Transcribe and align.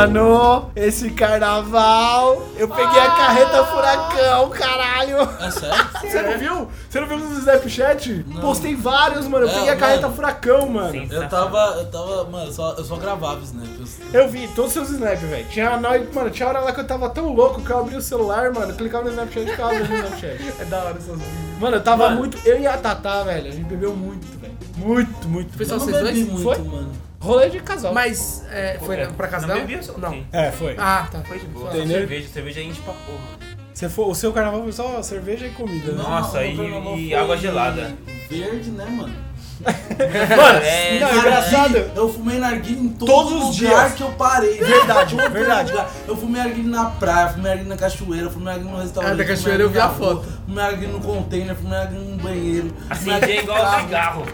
Mano, 0.00 0.70
esse 0.74 1.10
carnaval, 1.10 2.42
eu 2.56 2.66
peguei 2.68 3.00
a 3.00 3.10
carreta 3.10 3.64
furacão, 3.66 4.48
caralho. 4.48 5.18
É 5.40 5.50
sério? 5.50 5.90
Você 6.00 6.22
não 6.22 6.38
viu? 6.38 6.68
Você 6.88 7.00
não 7.00 7.06
viu 7.06 7.18
no 7.18 7.38
Snapchat? 7.38 8.24
Não. 8.28 8.40
Postei 8.40 8.74
vários, 8.74 9.26
mano. 9.28 9.44
Eu 9.46 9.50
É, 9.50 9.54
peguei 9.54 9.68
a 9.70 9.76
carreta 9.76 10.02
mano. 10.02 10.14
furacão, 10.14 10.68
mano. 10.70 10.90
Sim. 10.92 11.08
Eu 11.10 11.28
tava, 11.28 11.58
eu 11.78 11.86
tava, 11.90 12.24
mano, 12.24 12.46
eu 12.46 12.52
só, 12.52 12.72
eu 12.78 12.84
só 12.84 12.96
gravava 12.96 13.40
snap. 13.42 13.68
Eu 14.12 14.28
vi 14.28 14.48
todos 14.48 14.68
os 14.68 14.72
seus 14.72 14.90
snaps, 14.90 15.20
velho. 15.28 15.46
Tinha, 15.48 15.76
nós- 15.76 16.14
mano, 16.14 16.30
tinha 16.30 16.48
hora 16.48 16.60
lá 16.60 16.72
que 16.72 16.80
eu 16.80 16.86
tava 16.86 17.10
tão 17.10 17.34
louco 17.34 17.60
que 17.60 17.70
eu 17.70 17.78
abri 17.78 17.96
o 17.96 18.00
celular, 18.02 18.50
mano, 18.52 18.72
clicava 18.74 19.04
no 19.04 19.10
Snapchat 19.10 19.46
e 19.46 19.50
ficava 19.50 19.70
vendo 19.70 19.88
no 19.88 19.96
Snapchat. 19.96 20.54
É 20.60 20.64
da 20.64 20.78
hora 20.78 20.96
essas 20.96 21.18
vídeos. 21.18 21.58
Mano, 21.60 21.76
eu 21.76 21.82
tava 21.82 22.04
Mano. 22.04 22.16
muito. 22.20 22.38
Eu 22.46 22.58
e 22.58 22.66
a 22.66 22.76
Tatá, 22.78 23.22
velho, 23.22 23.48
a 23.48 23.50
gente 23.50 23.64
bebeu 23.64 23.94
muito, 23.94 24.26
velho. 24.40 24.54
Muito, 24.76 25.28
muito. 25.28 25.58
Não 25.58 25.78
vocês 25.78 25.84
bebi 26.02 26.24
dois? 26.24 26.28
muito, 26.28 26.42
Foi? 26.42 26.58
mano. 26.58 26.90
Rolê 27.20 27.50
de 27.50 27.60
casal. 27.60 27.92
Mas 27.92 28.44
é, 28.50 28.78
foi 28.84 28.96
É, 28.96 29.06
pra 29.06 29.28
casa 29.28 29.46
não 29.46 29.54
dela? 29.54 29.66
bebia 29.66 29.82
só 29.82 29.92
Não. 29.98 30.24
É, 30.32 30.50
foi. 30.50 30.74
Ah, 30.78 31.06
tá. 31.10 31.20
Foi 31.20 31.38
de 31.38 31.46
boa. 31.46 31.68
Entendeu? 31.68 31.98
Cerveja, 31.98 32.28
cerveja 32.32 32.60
enche 32.62 32.80
pra 32.80 32.94
porra. 32.94 33.50
Você 33.74 33.88
foi, 33.88 34.04
o 34.06 34.14
seu 34.14 34.32
carnaval 34.32 34.62
foi 34.62 34.72
só 34.72 35.02
cerveja 35.02 35.46
e 35.46 35.50
comida, 35.50 35.92
né? 35.92 36.02
Nossa, 36.02 36.42
e- 36.44 37.08
e 37.08 37.14
água 37.14 37.36
gelada. 37.36 37.92
Verde, 38.28 38.70
né, 38.70 38.84
mano? 38.86 39.14
Mano, 39.60 40.58
É, 40.64 40.98
não, 41.00 41.08
é 41.08 41.16
engraçado. 41.18 41.76
Eu 41.94 42.10
fumei 42.10 42.38
narguilha 42.38 42.80
em 42.80 42.88
todo 42.88 43.06
Todos 43.12 43.48
os 43.50 43.56
dias. 43.56 43.92
que 43.92 44.02
eu 44.02 44.10
parei. 44.12 44.56
Verdade, 44.56 45.14
verdade. 45.30 45.70
lugar. 45.72 45.90
Eu 46.08 46.16
fumei 46.16 46.40
narguilha 46.42 46.68
na 46.70 46.84
praia, 46.86 47.28
fumei 47.28 47.44
narguilha 47.50 47.68
na 47.68 47.76
cachoeira, 47.76 48.30
fumei 48.30 48.46
narguilha 48.46 48.70
no 48.72 48.78
restaurante. 48.80 49.12
Ah, 49.12 49.14
da 49.16 49.22
fumei 49.22 49.36
cachoeira 49.36 49.62
eu 49.64 49.68
vi 49.68 49.78
a 49.78 49.86
na 49.88 49.90
foto. 49.92 50.26
Fumei 50.46 50.64
narguilha 50.64 50.92
no 50.92 51.00
container, 51.00 51.54
fumei 51.54 51.72
narguilha 51.78 52.00
no 52.00 52.16
banheiro. 52.16 52.72
Assim 52.88 53.04
fumei 53.04 53.20
dia 53.20 53.34
é 53.34 53.42
igual 53.42 53.58
carro. 53.62 53.80
cigarro. 53.84 54.26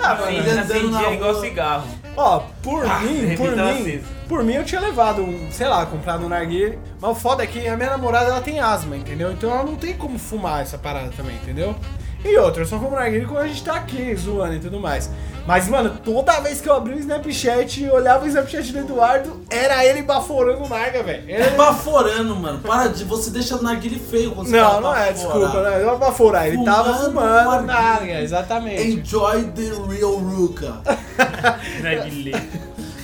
Ah, 0.00 0.12
Assim, 0.12 0.22
mano. 0.24 0.38
andando 0.50 0.58
assim 0.72 0.90
na 0.90 1.02
é 1.04 1.14
igual 1.14 1.40
cigarro. 1.40 1.86
Ó, 2.16 2.40
por 2.62 2.86
Ah, 2.86 3.00
mim, 3.00 3.36
por 3.36 3.50
mim, 3.54 4.00
por 4.28 4.42
mim 4.42 4.54
eu 4.54 4.64
tinha 4.64 4.80
levado 4.80 5.22
um, 5.22 5.48
sei 5.50 5.68
lá, 5.68 5.84
comprado 5.84 6.24
um 6.24 6.28
narguilé. 6.28 6.78
Mas 7.00 7.10
o 7.10 7.14
foda 7.14 7.42
é 7.44 7.46
que 7.46 7.66
a 7.68 7.76
minha 7.76 7.90
namorada, 7.90 8.30
ela 8.30 8.40
tem 8.40 8.58
asma, 8.58 8.96
entendeu? 8.96 9.32
Então 9.32 9.50
ela 9.50 9.62
não 9.64 9.76
tem 9.76 9.94
como 9.94 10.18
fumar 10.18 10.62
essa 10.62 10.78
parada 10.78 11.10
também, 11.16 11.36
entendeu? 11.36 11.76
E 12.24 12.36
outra, 12.38 12.62
eu 12.62 12.66
só 12.66 12.78
fumo 12.78 12.92
narguilé 12.96 13.24
quando 13.26 13.44
a 13.44 13.46
gente 13.48 13.62
tá 13.62 13.74
aqui, 13.76 14.14
zoando 14.16 14.54
e 14.54 14.58
tudo 14.60 14.80
mais. 14.80 15.10
Mas, 15.46 15.68
mano, 15.68 15.96
toda 16.04 16.40
vez 16.40 16.60
que 16.60 16.68
eu 16.68 16.74
abri 16.74 16.94
o 16.94 16.98
Snapchat 16.98 17.84
e 17.84 17.88
olhava 17.90 18.24
o 18.24 18.28
Snapchat 18.28 18.72
do 18.72 18.78
Eduardo, 18.80 19.40
era 19.48 19.84
ele 19.86 20.02
baforando 20.02 20.64
o 20.64 20.68
narga, 20.68 21.02
velho. 21.04 21.22
É 21.28 21.40
Ele- 21.46 21.50
baforando, 21.56 22.34
mano. 22.34 22.58
Para 22.58 22.88
de. 22.88 23.04
Você 23.04 23.30
deixa 23.30 23.56
o 23.56 23.62
narguilha 23.62 23.98
feio 24.10 24.32
quando 24.32 24.48
você 24.48 24.56
Não, 24.60 24.80
não 24.80 24.94
é, 24.94 25.12
baforando. 25.12 25.40
desculpa, 25.40 25.62
não 25.62 25.76
é 25.76 25.82
não 25.84 25.94
é 25.94 25.98
baforar. 25.98 26.46
Ele 26.48 26.64
tava 26.64 26.94
Fumando 26.94 27.04
fumando 27.12 27.66
narguilé. 27.66 27.72
narga, 27.72 28.20
exatamente. 28.22 28.82
Enjoy 28.90 29.44
the 29.44 29.70
real 29.88 30.16
Ruka. 30.16 30.74
Narguilé. 31.82 32.42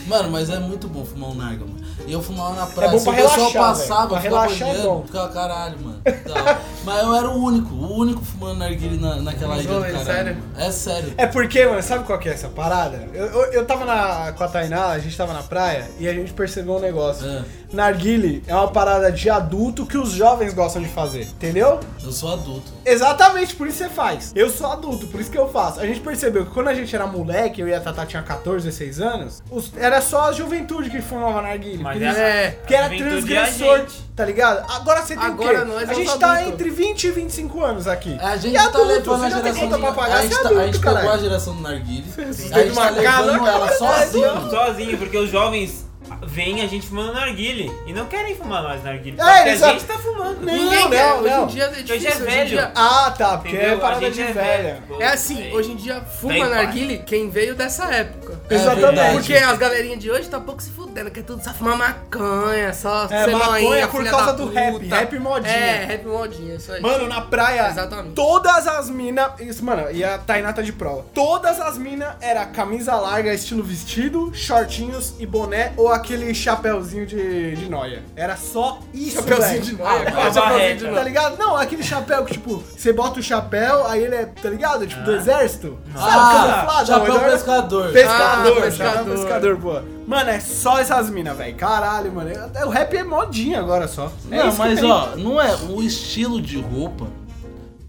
Mano, 0.07 0.31
mas 0.31 0.51
é 0.51 0.59
muito 0.59 0.89
bom 0.89 1.05
fumar 1.05 1.31
um 1.31 1.35
narga, 1.35 1.65
mano. 1.65 1.82
E 2.07 2.13
eu 2.13 2.21
fumava 2.23 2.55
na 2.55 2.67
praia. 2.67 2.91
bom 2.91 2.99
Se 2.99 3.05
pra 3.05 3.13
o 3.13 3.17
pessoal 3.17 3.37
relaxar, 3.51 3.63
passava. 3.63 4.09
Pra 4.09 4.19
relaxar 4.19 4.69
é 4.69 4.79
bom. 4.83 5.03
ficava 5.07 5.29
caralho, 5.33 5.79
mano. 5.81 6.01
Tá. 6.03 6.61
mas 6.85 7.03
eu 7.03 7.15
era 7.15 7.29
o 7.29 7.37
único, 7.45 7.75
o 7.75 7.97
único 7.99 8.25
fumando 8.25 8.59
narguilha 8.59 9.01
na, 9.01 9.17
naquela 9.23 9.57
ilha 9.59 9.69
do 9.79 9.85
é 9.85 9.91
caralho. 9.91 10.05
sério? 10.07 10.37
É 10.57 10.71
sério. 10.73 11.15
É 11.17 11.27
porque, 11.27 11.65
mano, 11.67 11.83
sabe 11.83 12.05
qual 12.05 12.19
que 12.19 12.29
é 12.29 12.33
essa 12.33 12.49
parada? 12.49 13.09
Eu, 13.15 13.27
eu, 13.27 13.53
eu 13.53 13.67
tava 13.67 13.85
na, 13.85 14.33
com 14.33 14.45
a 14.45 14.49
Tainá, 14.49 14.87
a 14.89 14.99
gente 14.99 15.17
tava 15.17 15.33
na 15.33 15.43
praia 15.43 15.89
e 15.99 16.09
a 16.09 16.13
gente 16.13 16.33
percebeu 16.33 16.75
um 16.77 16.81
negócio. 16.81 17.27
É. 17.27 17.43
Narguile 17.73 18.43
é 18.47 18.55
uma 18.55 18.69
parada 18.69 19.11
de 19.11 19.31
adulto 19.31 19.87
que 19.87 19.97
os 19.97 20.11
jovens 20.13 20.53
gostam 20.53 20.83
de 20.83 20.89
fazer, 20.89 21.23
entendeu? 21.23 21.81
Eu 22.05 22.13
sou 22.13 22.31
adulto. 22.33 22.71
Exatamente, 22.85 23.57
por 23.57 23.67
isso 23.67 23.79
você 23.79 23.89
faz. 23.89 24.31
Eu 24.35 24.51
sou 24.51 24.71
adulto, 24.71 25.07
por 25.07 25.19
isso 25.21 25.31
que 25.31 25.39
eu 25.39 25.49
faço. 25.49 25.81
A 25.81 25.87
gente 25.87 26.01
percebeu 26.01 26.45
que 26.45 26.53
quando 26.53 26.69
a 26.69 26.75
gente 26.75 26.95
era 26.95 27.07
moleque, 27.07 27.63
eu 27.63 27.69
e 27.69 27.75
a 27.75 27.81
Tatá 27.81 28.05
tinha 28.05 28.23
14, 28.23 28.67
16 28.67 29.01
anos, 29.01 29.43
os- 29.51 29.73
era 29.79 30.03
só 30.03 30.29
a 30.29 30.33
juventude 30.33 30.91
que 30.91 31.01
fumava 31.01 31.41
narguile. 31.41 31.83
Mas 31.83 31.92
porque 31.93 32.05
é- 32.05 32.45
É. 32.47 32.51
porque 32.53 32.75
era 32.75 32.87
a 32.87 32.89
transgressor, 32.89 33.87
tá 34.17 34.25
ligado? 34.25 34.71
Agora 34.73 35.03
você 35.03 35.17
tem 35.17 35.25
Agora 35.25 35.59
o 35.63 35.67
quê? 35.67 35.73
nós 35.73 35.89
a 35.89 35.93
é 35.93 35.95
gente 35.95 36.19
tá 36.19 36.33
adultos. 36.33 36.53
entre 36.53 36.71
20 36.71 37.05
e 37.05 37.11
25 37.11 37.65
anos 37.65 37.87
aqui. 37.87 38.19
A 38.21 38.37
gente 38.37 38.53
e 38.55 38.57
tá 38.57 38.65
adulto, 38.65 38.87
levando 38.87 39.19
você 39.21 39.27
a 39.27 39.31
geração 39.31 39.69
do... 39.69 39.79
pra 39.79 39.93
pagar, 39.93 40.17
a 40.17 40.23
gente, 40.23 40.33
é 40.33 40.37
tá, 40.37 40.43
a 40.43 40.47
adulto, 40.51 40.67
gente 40.67 40.79
pegou 40.79 40.99
a 40.99 41.01
caralho. 41.03 41.23
geração 41.23 41.55
do 41.57 41.63
narguile. 41.63 42.05
A 42.19 42.33
gente 42.63 42.75
tá 42.75 42.91
levando 42.91 43.47
ela 43.49 43.73
sozinho. 43.73 44.51
Sozinho, 44.51 44.99
porque 44.99 45.17
os 45.17 45.31
jovens 45.31 45.87
veem 46.23 46.61
a 46.63 46.67
gente 46.67 46.87
fumando 46.87 47.13
narguile 47.13 47.71
e 47.87 47.93
não 47.93 48.07
querem 48.07 48.35
fumar 48.35 48.63
mais 48.63 48.83
narguile. 48.85 49.21
É, 49.21 49.35
porque 49.37 49.49
a 49.51 49.59
só- 49.59 49.69
gente 49.73 49.85
tá 49.85 49.99
fumando. 49.99 50.41
Não, 50.41 50.53
Ninguém 50.55 50.81
não, 50.81 50.91
quer. 50.91 51.13
Hoje 51.15 51.31
não. 51.31 51.45
em 51.45 51.47
dia 51.47 51.65
é 51.65 51.69
difícil. 51.69 51.95
Hoje 51.97 52.07
é 52.07 52.11
hoje 52.11 52.25
velho. 52.25 52.49
dia- 52.49 52.73
Ah, 52.75 53.15
tá, 53.17 53.39
porque 53.39 53.57
Entendeu? 53.57 53.71
é 53.71 53.75
A 53.75 53.79
parada 53.79 54.01
gente 54.01 54.15
de 54.15 54.21
é 54.23 54.33
velha. 54.33 54.83
velho. 54.89 55.03
É 55.03 55.07
assim, 55.07 55.53
hoje 55.53 55.73
em 55.73 55.77
dia 55.77 56.01
fuma 56.01 56.49
narguile 56.49 56.99
quem 57.07 57.31
veio 57.31 57.55
dessa 57.55 57.85
época. 57.93 58.41
É 58.51 58.55
Exatamente. 58.55 59.13
Porque 59.15 59.35
as 59.35 59.59
galerinhas 59.59 59.99
de 59.99 60.11
hoje 60.11 60.29
tá 60.29 60.41
pouco 60.41 60.63
se 60.63 60.71
fudendo, 60.71 61.11
que 61.11 61.21
é 61.21 61.23
tudo 61.23 61.43
só 61.43 61.53
fumar 61.53 61.77
maconha, 61.77 62.73
só 62.75 63.05
É, 63.11 63.25
ser 63.25 63.31
maconha 63.37 63.63
noinha, 63.69 63.89
por 63.89 64.05
causa 64.05 64.33
do 64.35 64.49
rap, 64.51 64.87
rap 64.87 65.19
modinha. 65.19 65.53
É, 65.55 65.85
rap 65.85 66.07
modinha, 66.07 66.55
isso 66.57 66.73
aí. 66.73 66.81
Mano, 66.81 67.07
na 67.09 67.21
praia, 67.23 67.69
Exatamente. 67.69 68.15
todas 68.15 68.67
as 68.67 68.91
minas. 68.91 69.33
Isso, 69.41 69.65
mano, 69.65 69.91
e 69.91 70.05
a 70.05 70.19
Tainá 70.19 70.53
tá 70.53 70.63
de 70.63 70.73
prova. 70.73 71.05
Todas 71.15 71.61
as 71.61 71.79
minas 71.79 72.15
era 72.21 72.45
camisa 72.47 72.95
larga, 72.97 73.33
estilo 73.33 73.63
vestido, 73.63 74.31
shortinhos 74.35 75.15
e 75.19 75.27
boné 75.27 75.73
ou 75.77 75.89
aquele 76.03 76.35
chapéuzinho 76.35 77.07
de, 77.07 77.57
de 77.57 77.69
noia. 77.71 78.03
Era 78.15 78.37
só 78.37 78.79
isso. 78.93 79.17
Chapeuzinho 79.17 79.49
velho. 79.49 79.63
de 79.63 79.77
noia, 79.77 80.03
Ah, 80.09 80.13
qual 80.13 80.27
a 80.27 80.33
chapeuzinho 80.33 80.59
barreta. 80.59 80.89
de 80.89 80.95
Tá 80.95 81.03
ligado? 81.03 81.39
Não, 81.39 81.57
aquele 81.57 81.83
chapéu 81.83 82.25
que, 82.25 82.33
tipo, 82.35 82.63
você 82.77 82.93
bota 82.93 83.21
o 83.21 83.23
chapéu, 83.23 83.87
aí 83.87 84.03
ele 84.05 84.15
é, 84.15 84.27
tá 84.27 84.49
ligado? 84.51 84.87
Tipo, 84.87 85.03
do 85.03 85.13
exército. 85.15 85.79
Sabe, 85.95 86.07
Ah, 86.13 86.53
camuflado? 86.63 86.87
chapéu 86.87 87.05
então 87.15 87.23
era- 87.23 87.33
pescador. 87.33 87.93
Pescador, 87.93 88.19
Ah, 88.23 88.37
chapéu 88.45 88.63
pescador. 88.63 89.17
pescador, 89.17 89.57
pô. 89.59 89.81
Mano, 90.07 90.31
é 90.31 90.41
só 90.41 90.79
essas 90.81 91.09
minas, 91.09 91.37
velho. 91.37 91.55
Caralho, 91.55 92.13
mano. 92.13 92.31
O 92.67 92.69
rap 92.71 92.97
é 92.97 93.05
modinha 93.05 93.61
agora 93.61 93.87
só. 93.87 94.11
É 94.31 94.37
Não, 94.37 94.49
isso 94.49 94.57
que 94.61 94.69
mas 94.69 94.81
tem. 94.81 94.91
ó, 94.91 95.09
não 95.17 95.41
é 95.41 95.55
o 95.71 95.81
estilo 95.83 96.43
de 96.43 96.61
roupa. 96.61 97.07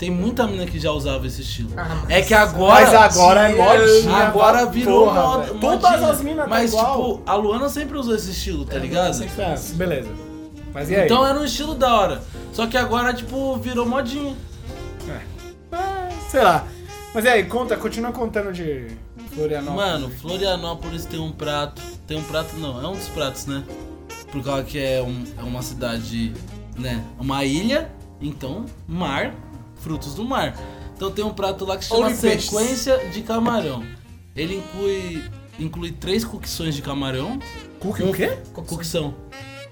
Tem 0.03 0.11
muita 0.11 0.45
mina 0.45 0.65
que 0.65 0.77
já 0.77 0.91
usava 0.91 1.25
esse 1.25 1.41
estilo. 1.43 1.69
Ah, 1.77 2.03
é 2.09 2.21
que 2.21 2.33
agora. 2.33 2.73
Mas 2.73 2.93
agora 2.93 3.49
é 3.49 3.55
modinha. 3.55 4.17
Agora 4.17 4.65
virou 4.65 5.05
porra, 5.05 5.21
moda. 5.37 5.53
Todas 5.61 6.03
as 6.03 6.21
minas 6.21 6.43
tá 6.43 6.49
Mas, 6.49 6.73
igual. 6.73 7.13
tipo, 7.19 7.21
a 7.25 7.35
Luana 7.35 7.69
sempre 7.69 7.97
usou 7.97 8.13
esse 8.13 8.31
estilo, 8.31 8.65
tá 8.65 8.77
ligado? 8.77 9.23
É, 9.23 9.57
beleza. 9.75 10.09
Mas 10.73 10.89
e 10.89 10.95
aí? 10.97 11.05
Então 11.05 11.25
era 11.25 11.39
um 11.39 11.45
estilo 11.45 11.73
da 11.73 11.95
hora. 11.97 12.21
Só 12.51 12.67
que 12.67 12.75
agora, 12.77 13.13
tipo, 13.13 13.55
virou 13.55 13.85
modinha. 13.85 14.35
Ah, 15.71 16.09
sei 16.29 16.41
lá. 16.41 16.67
Mas 17.13 17.23
e 17.23 17.29
aí, 17.29 17.45
conta, 17.45 17.77
continua 17.77 18.11
contando 18.11 18.51
de 18.51 18.87
Florianópolis. 19.33 19.75
Mano, 19.89 20.09
Florianópolis 20.09 21.05
tem 21.05 21.21
um 21.21 21.31
prato. 21.31 21.81
Tem 22.05 22.17
um 22.17 22.23
prato 22.23 22.57
não, 22.57 22.83
é 22.83 22.87
um 22.89 22.91
dos 22.97 23.07
pratos, 23.07 23.45
né? 23.45 23.63
Por 24.33 24.43
causa 24.43 24.63
que 24.63 24.77
é, 24.77 25.01
um- 25.01 25.23
é 25.39 25.43
uma 25.43 25.61
cidade, 25.61 26.33
né? 26.77 27.01
Uma 27.17 27.45
ilha, 27.45 27.89
então, 28.19 28.65
mar, 28.85 29.33
frutos 29.83 30.15
do 30.15 30.23
mar. 30.23 30.55
Então 30.95 31.11
tem 31.11 31.25
um 31.25 31.33
prato 31.33 31.65
lá 31.65 31.77
que 31.77 31.83
se 31.83 31.89
chama 31.89 32.07
Only 32.07 32.17
peixes. 32.17 32.45
sequência 32.45 32.97
de 33.09 33.21
camarão. 33.21 33.83
Ele 34.35 34.57
inclui 34.57 35.23
inclui 35.59 35.91
três 35.91 36.23
cocções 36.23 36.75
de 36.75 36.81
camarão. 36.81 37.39
Cookie 37.79 38.03
o 38.03 38.13
quê? 38.13 38.37
Cocção. 38.53 39.13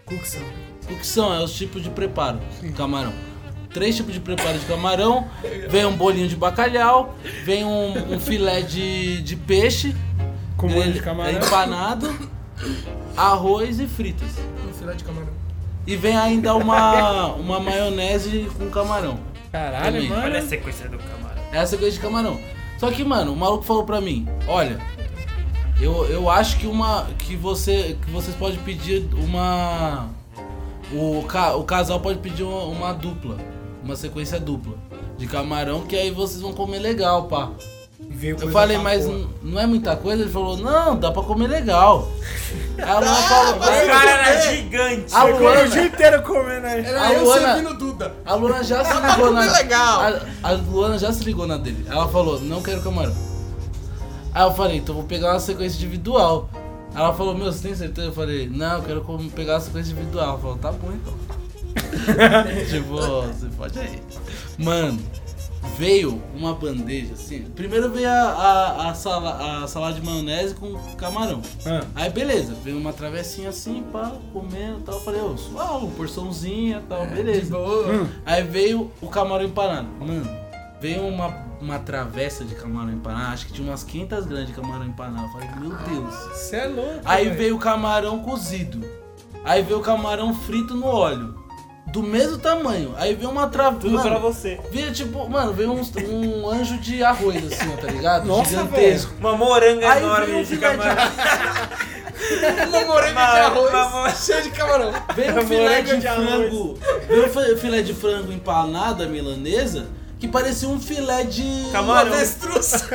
Cuxão. 0.05 0.43
Cocção 0.87 1.33
é 1.33 1.41
os 1.41 1.53
tipos 1.53 1.81
de 1.81 1.89
preparo 1.89 2.39
do 2.61 2.73
camarão. 2.73 3.13
Três 3.73 3.95
tipos 3.95 4.13
de 4.13 4.19
preparo 4.19 4.59
de 4.59 4.65
camarão. 4.65 5.25
Vem 5.69 5.85
um 5.85 5.95
bolinho 5.95 6.27
de 6.27 6.35
bacalhau. 6.35 7.15
Vem 7.45 7.63
um, 7.63 8.15
um 8.15 8.19
filé 8.19 8.61
de, 8.61 9.21
de 9.21 9.37
peixe. 9.37 9.95
Com 10.57 10.67
molho 10.67 10.91
de 10.91 11.01
camarão. 11.01 11.39
Empanado. 11.39 12.29
Arroz 13.15 13.79
e 13.79 13.87
fritas. 13.87 14.29
Um 14.67 14.73
filé 14.73 14.93
de 14.93 15.03
camarão. 15.05 15.29
E 15.87 15.95
vem 15.95 16.17
ainda 16.17 16.53
uma, 16.55 17.33
uma 17.35 17.59
maionese 17.59 18.51
com 18.57 18.69
camarão. 18.69 19.17
Caralho, 19.51 19.85
Também. 19.85 20.09
mano. 20.09 20.23
Olha 20.23 20.39
a 20.39 20.41
sequência 20.41 20.87
do 20.87 20.97
camarão. 20.97 21.43
É 21.51 21.59
a 21.59 21.65
sequência 21.65 21.93
de 21.93 21.99
camarão. 21.99 22.39
Só 22.77 22.89
que, 22.89 23.03
mano, 23.03 23.33
o 23.33 23.35
maluco 23.35 23.63
falou 23.63 23.83
pra 23.83 24.01
mim, 24.01 24.27
olha, 24.47 24.79
eu, 25.79 26.05
eu 26.05 26.29
acho 26.29 26.57
que 26.57 26.67
uma. 26.67 27.07
que 27.17 27.35
você. 27.35 27.97
que 28.03 28.11
vocês 28.11 28.35
podem 28.35 28.59
pedir 28.59 29.03
uma. 29.13 30.09
O, 30.93 31.23
ca, 31.23 31.55
o 31.55 31.63
casal 31.63 31.99
pode 31.99 32.19
pedir 32.19 32.43
uma, 32.43 32.63
uma 32.63 32.93
dupla. 32.93 33.37
Uma 33.83 33.95
sequência 33.95 34.39
dupla. 34.39 34.75
De 35.17 35.27
camarão, 35.27 35.81
que 35.81 35.95
aí 35.95 36.11
vocês 36.11 36.41
vão 36.41 36.53
comer 36.53 36.79
legal, 36.79 37.27
pá. 37.27 37.51
Veio 38.09 38.37
Eu 38.39 38.51
falei, 38.51 38.77
mas 38.77 39.05
porra. 39.05 39.27
não 39.41 39.59
é 39.59 39.65
muita 39.65 39.95
coisa? 39.95 40.21
Ele 40.23 40.31
falou, 40.31 40.57
não, 40.57 40.95
dá 40.97 41.11
pra 41.11 41.23
comer 41.23 41.47
legal. 41.47 42.07
Aí 42.77 42.83
a 42.83 42.99
Luana 42.99 43.15
falou, 43.15 43.55
O 43.55 43.59
cara 43.59 44.11
era 44.11 44.41
gigante. 44.51 45.13
a 45.15 45.21
Ficou 45.21 45.33
o 45.35 45.39
Luana, 45.39 45.67
dia 45.67 45.83
inteiro 45.85 46.21
comendo 46.23 46.67
aí. 46.67 46.85
Era 46.85 47.01
A 47.01 47.13
eu 47.13 47.23
Luana- 47.23 47.53
servindo 47.53 47.77
Duda. 47.77 48.13
a 48.25 48.33
Luana 48.35 48.63
já 48.63 48.83
se 48.83 48.93
ligou 48.93 49.31
na. 49.31 49.39
legal. 49.41 50.01
A, 50.01 50.49
a 50.49 50.51
Luana 50.51 50.97
já 50.99 51.11
se 51.13 51.23
ligou 51.23 51.47
na 51.47 51.57
dele. 51.57 51.85
Ela 51.89 52.07
falou, 52.09 52.39
não 52.41 52.61
quero 52.61 52.81
camarão. 52.81 53.15
Aí 54.33 54.43
eu 54.43 54.53
falei, 54.53 54.77
então 54.77 54.93
vou 54.95 55.03
pegar 55.03 55.31
uma 55.33 55.39
sequência 55.39 55.77
individual. 55.77 56.49
Ela 56.93 57.13
falou, 57.13 57.33
meu, 57.35 57.51
você 57.51 57.67
tem 57.67 57.75
certeza? 57.75 58.07
Eu 58.07 58.13
falei, 58.13 58.49
não, 58.49 58.77
eu 58.77 58.81
quero 58.83 59.01
como- 59.01 59.29
pegar 59.31 59.53
uma 59.53 59.59
sequência 59.61 59.91
individual. 59.93 60.29
Ela 60.29 60.37
falou, 60.39 60.57
tá 60.57 60.71
bom 60.71 60.91
então. 60.91 61.13
tipo, 62.69 62.95
você 62.97 63.47
pode 63.57 63.79
aí. 63.79 64.01
Mano, 64.57 64.99
veio 65.77 66.21
uma 66.35 66.53
bandeja 66.53 67.13
assim. 67.13 67.45
Primeiro 67.55 67.89
veio 67.89 68.09
a, 68.09 68.13
a, 68.13 68.89
a, 68.89 68.93
sala, 68.93 69.63
a 69.63 69.67
salada 69.67 69.93
de 69.99 70.05
maionese 70.05 70.55
com 70.55 70.73
camarão. 70.95 71.41
Ah. 71.65 71.81
Aí 71.95 72.09
beleza, 72.09 72.53
veio 72.63 72.77
uma 72.77 72.93
travessinha 72.93 73.49
assim, 73.49 73.83
pá, 73.91 74.11
comendo 74.33 74.79
e 74.79 74.83
tal. 74.83 74.95
Eu 74.95 75.01
falei, 75.01 75.21
ô, 75.21 75.37
suave, 75.37 75.87
porçãozinha 75.95 76.81
e 76.83 76.87
tal, 76.87 77.07
De 77.07 77.13
beleza. 77.15 77.55
boa. 77.55 78.07
Aí 78.25 78.43
veio 78.43 78.91
o 79.01 79.07
camarão 79.07 79.45
empanado. 79.45 79.87
Mano, 79.99 80.29
veio 80.79 81.05
uma, 81.05 81.27
uma 81.61 81.79
travessa 81.79 82.43
de 82.43 82.55
camarão 82.55 82.91
empanado. 82.91 83.33
Acho 83.33 83.47
que 83.47 83.53
tinha 83.53 83.67
umas 83.67 83.83
500 83.83 84.25
grandes 84.25 84.47
de 84.47 84.53
camarão 84.53 84.85
empanado. 84.85 85.25
Eu 85.25 85.31
falei, 85.31 85.49
meu 85.59 85.77
Deus. 85.77 86.15
Você 86.33 86.55
é 86.57 86.65
louco. 86.67 87.01
Aí 87.05 87.25
velho. 87.25 87.37
veio 87.37 87.55
o 87.55 87.59
camarão 87.59 88.19
cozido. 88.19 88.81
Aí 89.43 89.63
veio 89.63 89.79
o 89.79 89.81
camarão 89.81 90.33
frito 90.33 90.75
no 90.75 90.85
óleo. 90.85 91.40
Do 91.91 92.01
mesmo 92.01 92.37
tamanho. 92.37 92.93
Aí 92.97 93.13
veio 93.13 93.29
uma 93.29 93.47
travessa. 93.47 93.81
Tudo 93.81 94.01
pra 94.01 94.17
você. 94.17 94.59
Veio 94.71 94.93
tipo, 94.93 95.27
mano, 95.29 95.51
veio 95.53 95.71
um, 95.73 95.81
um 96.09 96.49
anjo 96.49 96.77
de 96.77 97.03
arroz 97.03 97.35
assim, 97.51 97.69
ó, 97.73 97.75
tá 97.81 97.87
ligado? 97.91 98.25
Nossa, 98.25 98.49
Gigantesco. 98.49 99.13
Uma 99.19 99.35
moranga 99.35 99.91
Aí 99.91 100.01
enorme 100.03 100.33
um 100.35 100.39
de 100.41 100.45
filé 100.45 100.69
de 100.71 100.77
camarão. 100.77 101.11
Uma 102.69 102.85
moranga 102.85 103.11
Uma- 103.11 103.31
de 103.33 103.39
arroz 103.39 103.69
uma 103.71 103.89
mor- 103.89 104.15
cheio 104.15 104.41
de 104.43 104.49
camarão. 104.51 104.93
Veio 105.15 105.37
um 105.41 105.47
filé 105.47 105.81
de, 105.81 105.97
de 105.97 106.07
arroz. 106.07 106.27
frango. 106.29 106.77
Veio 107.07 107.25
um 107.25 107.29
fi- 107.29 107.55
filé 107.57 107.81
de 107.81 107.93
frango 107.93 108.31
empanada 108.31 109.05
milanesa 109.07 109.87
que 110.21 110.27
parecia 110.27 110.69
um 110.69 110.79
filé 110.79 111.23
de. 111.23 111.67
Camarão. 111.71 112.13
Avestruz. 112.13 112.73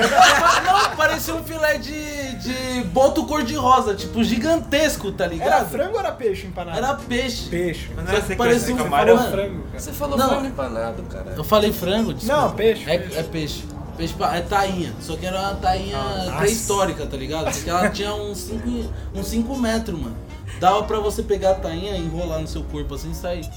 Não, 0.64 0.96
parecia 0.96 1.34
um 1.34 1.42
filé 1.42 1.76
de, 1.76 2.34
de 2.36 2.84
boto 2.84 3.26
cor-de-rosa, 3.26 3.96
tipo, 3.96 4.22
gigantesco, 4.22 5.10
tá 5.10 5.24
Era 5.24 5.32
ligado? 5.34 5.68
frango 5.70 5.94
ou 5.94 5.98
era 6.00 6.12
peixe 6.12 6.46
empanado? 6.46 6.78
Era 6.78 6.94
peixe. 6.94 7.48
peixe. 7.50 7.90
Mas 7.96 8.04
não 8.04 8.12
é 8.14 8.20
que 8.20 8.36
parecia 8.36 8.66
de 8.68 8.72
um 8.74 8.76
camarão. 8.76 9.16
Mano, 9.16 9.30
frango, 9.32 9.62
cara. 9.64 9.80
Você 9.80 9.92
falou 9.92 10.16
Não. 10.16 10.28
frango 10.28 10.46
empanado, 10.46 11.02
cara. 11.02 11.34
Eu 11.36 11.42
falei 11.42 11.72
frango, 11.72 12.14
desculpa. 12.14 12.42
Não, 12.42 12.52
peixe, 12.52 12.88
É, 12.88 12.98
peixe. 12.98 13.18
é 13.18 13.22
peixe. 13.24 13.64
Peixe 13.96 14.14
é 14.34 14.40
tainha, 14.42 14.92
só 15.00 15.16
que 15.16 15.26
era 15.26 15.40
uma 15.40 15.54
tainha 15.54 15.98
Nossa. 15.98 16.32
pré-histórica, 16.36 17.06
tá 17.06 17.16
ligado? 17.16 17.50
Porque 17.50 17.68
ela 17.70 17.88
tinha 17.88 18.14
uns 18.14 18.38
5 18.38 18.90
uns 19.14 19.26
cinco 19.26 19.56
metros, 19.56 19.98
mano. 19.98 20.16
Dava 20.60 20.82
pra 20.84 20.98
você 21.00 21.22
pegar 21.22 21.50
a 21.50 21.54
tainha, 21.54 21.96
enrolar 21.96 22.40
no 22.40 22.46
seu 22.46 22.62
corpo 22.64 22.94
assim 22.94 23.10
e 23.10 23.14
sair 23.14 23.48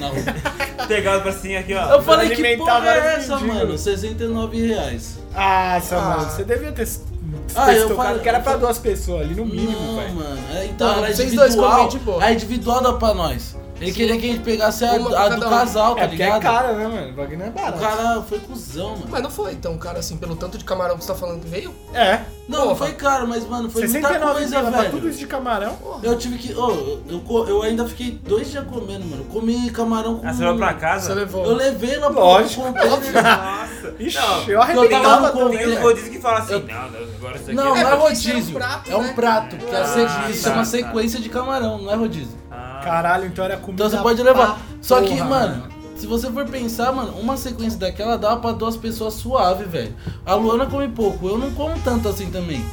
na 0.00 0.08
rua. 0.08 0.22
Pegado 0.88 1.22
pra 1.22 1.32
cima 1.32 1.58
aqui, 1.60 1.74
ó. 1.74 1.92
Eu 1.94 2.02
falei, 2.02 2.28
que 2.28 2.34
alimentar 2.34 2.64
porra 2.80 2.90
é 2.90 3.14
essa, 3.16 3.38
mano? 3.38 3.76
69 3.78 4.66
reais. 4.66 5.18
Ah, 5.34 5.78
seu 5.82 5.98
Ah. 5.98 6.02
mano, 6.02 6.30
você 6.30 6.44
devia 6.44 6.72
ter, 6.72 6.88
Ah, 7.54 7.72
eu 7.74 7.94
falei- 7.96 8.20
que 8.22 8.28
era 8.28 8.40
pra 8.40 8.56
duas 8.56 8.78
pessoas 8.78 9.22
ali, 9.22 9.34
no 9.34 9.44
mínimo, 9.44 9.72
não, 9.80 9.96
velho. 9.96 10.14
mano. 10.14 10.38
É, 10.54 10.64
Então, 10.66 10.88
Não, 10.96 11.04
era 11.04 11.14
vocês 11.14 11.32
dois 11.34 11.54
individual. 11.54 11.88
comem 11.88 12.04
boa. 12.04 12.24
A 12.24 12.32
individual 12.32 12.82
dá 12.82 12.92
pra 12.94 13.14
nós. 13.14 13.56
Ele 13.80 13.92
queria 13.92 14.16
que 14.18 14.24
a 14.24 14.32
gente 14.32 14.42
pegasse 14.42 14.84
a, 14.84 14.92
Uma 14.94 15.10
pra 15.10 15.18
a 15.20 15.22
cada 15.24 15.36
do 15.36 15.46
um. 15.46 15.50
casal, 15.50 15.94
tá 15.94 16.00
É 16.02 16.08
porque 16.08 16.22
é 16.22 16.26
ligado? 16.26 16.42
cara, 16.42 16.72
né, 16.72 16.88
mano? 16.88 17.08
O 17.10 17.12
bagulho 17.12 17.38
não 17.38 17.46
é 17.46 17.48
O 17.48 17.52
barato. 17.52 17.78
cara 17.78 18.22
foi 18.22 18.38
cuzão, 18.38 18.90
mano. 18.90 19.06
Mas 19.10 19.22
não 19.22 19.30
foi 19.30 19.54
tão 19.56 19.76
caro 19.76 19.98
assim, 19.98 20.16
pelo 20.16 20.34
tanto 20.34 20.56
de 20.56 20.64
camarão 20.64 20.96
que 20.96 21.04
você 21.04 21.12
tá 21.12 21.18
falando 21.18 21.40
que 21.42 21.48
veio? 21.48 21.74
É. 21.92 22.20
Não, 22.48 22.58
não 22.60 22.66
Porra. 22.68 22.76
foi 22.76 22.92
caro, 22.92 23.26
mas, 23.28 23.46
mano, 23.46 23.68
foi 23.68 23.82
muita 23.82 24.00
69 24.08 24.34
coisa, 24.40 24.60
pra 24.60 24.70
velho. 24.70 24.90
tudo 24.92 25.08
isso 25.10 25.18
de 25.18 25.26
camarão. 25.26 25.76
Eu 26.02 26.16
tive 26.16 26.38
que. 26.38 26.54
ô, 26.54 26.70
eu, 26.70 27.02
eu, 27.10 27.20
co- 27.20 27.44
eu 27.44 27.62
ainda 27.62 27.84
fiquei 27.86 28.12
dois 28.12 28.50
dias 28.50 28.64
comendo, 28.66 29.04
mano. 29.04 29.24
Comi 29.24 29.68
camarão 29.70 30.20
com. 30.20 30.26
Ah, 30.28 30.32
você 30.32 30.42
levou 30.44 30.56
pra 30.58 30.68
Você 30.72 30.78
casa? 30.80 31.14
levou. 31.14 31.44
Eu 31.44 31.54
levei 31.56 31.98
pro 31.98 32.12
Lógico. 32.14 32.62
container. 32.62 33.12
Nossa. 33.24 33.94
Ixi, 33.98 34.16
Não, 34.18 34.42
eu 34.42 34.48
eu 34.48 34.58
tava 34.60 34.62
arrebentava 34.62 35.30
Tem 35.30 35.32
também, 35.32 35.32
os 35.32 35.42
container. 35.42 35.66
velho. 35.68 35.82
rodízios 35.82 36.08
que 36.08 36.20
falam 36.20 36.38
assim, 36.38 36.52
Eu- 36.52 36.60
não, 36.60 36.66
não, 36.68 36.84
agora 37.16 37.36
isso 37.36 37.44
aqui 37.44 37.54
Não, 37.54 37.76
é... 37.76 37.82
não 37.82 37.90
é 37.90 37.96
porque 37.96 38.12
isso 38.12 38.28
é 38.28 38.32
um 38.32 38.34
rodízio. 38.36 38.54
prato, 38.54 38.90
é 38.92 38.96
um 38.96 39.02
né? 39.02 39.12
prato. 39.12 39.56
Que 39.56 39.74
é 39.74 39.80
Ah, 39.80 39.84
sequência, 39.86 40.42
tá, 40.42 40.48
chama 40.50 40.56
tá. 40.56 40.64
sequência 40.64 41.20
de 41.20 41.28
camarão, 41.28 41.78
não 41.82 41.92
é 41.92 41.96
rodízio. 41.96 42.45
Caralho, 42.90 43.26
então 43.26 43.44
era 43.44 43.56
comida 43.56 43.84
Então 43.84 43.98
você 43.98 44.02
pode 44.02 44.22
levar. 44.22 44.54
pra 44.54 44.58
Só 44.80 45.00
que, 45.00 45.08
porra, 45.16 45.24
mano, 45.24 45.68
se 45.96 46.06
você 46.06 46.30
for 46.30 46.44
pensar, 46.46 46.92
mano, 46.92 47.12
uma 47.18 47.36
sequência 47.36 47.78
daquela 47.78 48.16
dá 48.16 48.36
pra 48.36 48.52
duas 48.52 48.76
pessoas 48.76 49.14
suave, 49.14 49.64
velho. 49.64 49.94
A 50.24 50.34
Luana 50.34 50.66
come 50.66 50.88
pouco, 50.88 51.28
eu 51.28 51.38
não 51.38 51.50
como 51.52 51.78
tanto 51.80 52.08
assim 52.08 52.30
também. 52.30 52.64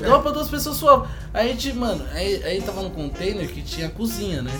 Dá 0.00 0.18
pra 0.18 0.30
duas 0.30 0.48
pessoas 0.48 0.76
suave. 0.76 1.06
Aí 1.34 1.48
a 1.50 1.52
gente, 1.52 1.72
mano, 1.74 2.04
aí, 2.12 2.42
aí 2.44 2.62
tava 2.62 2.82
no 2.82 2.90
container 2.90 3.46
que 3.48 3.62
tinha 3.62 3.88
cozinha, 3.88 4.42
né? 4.42 4.52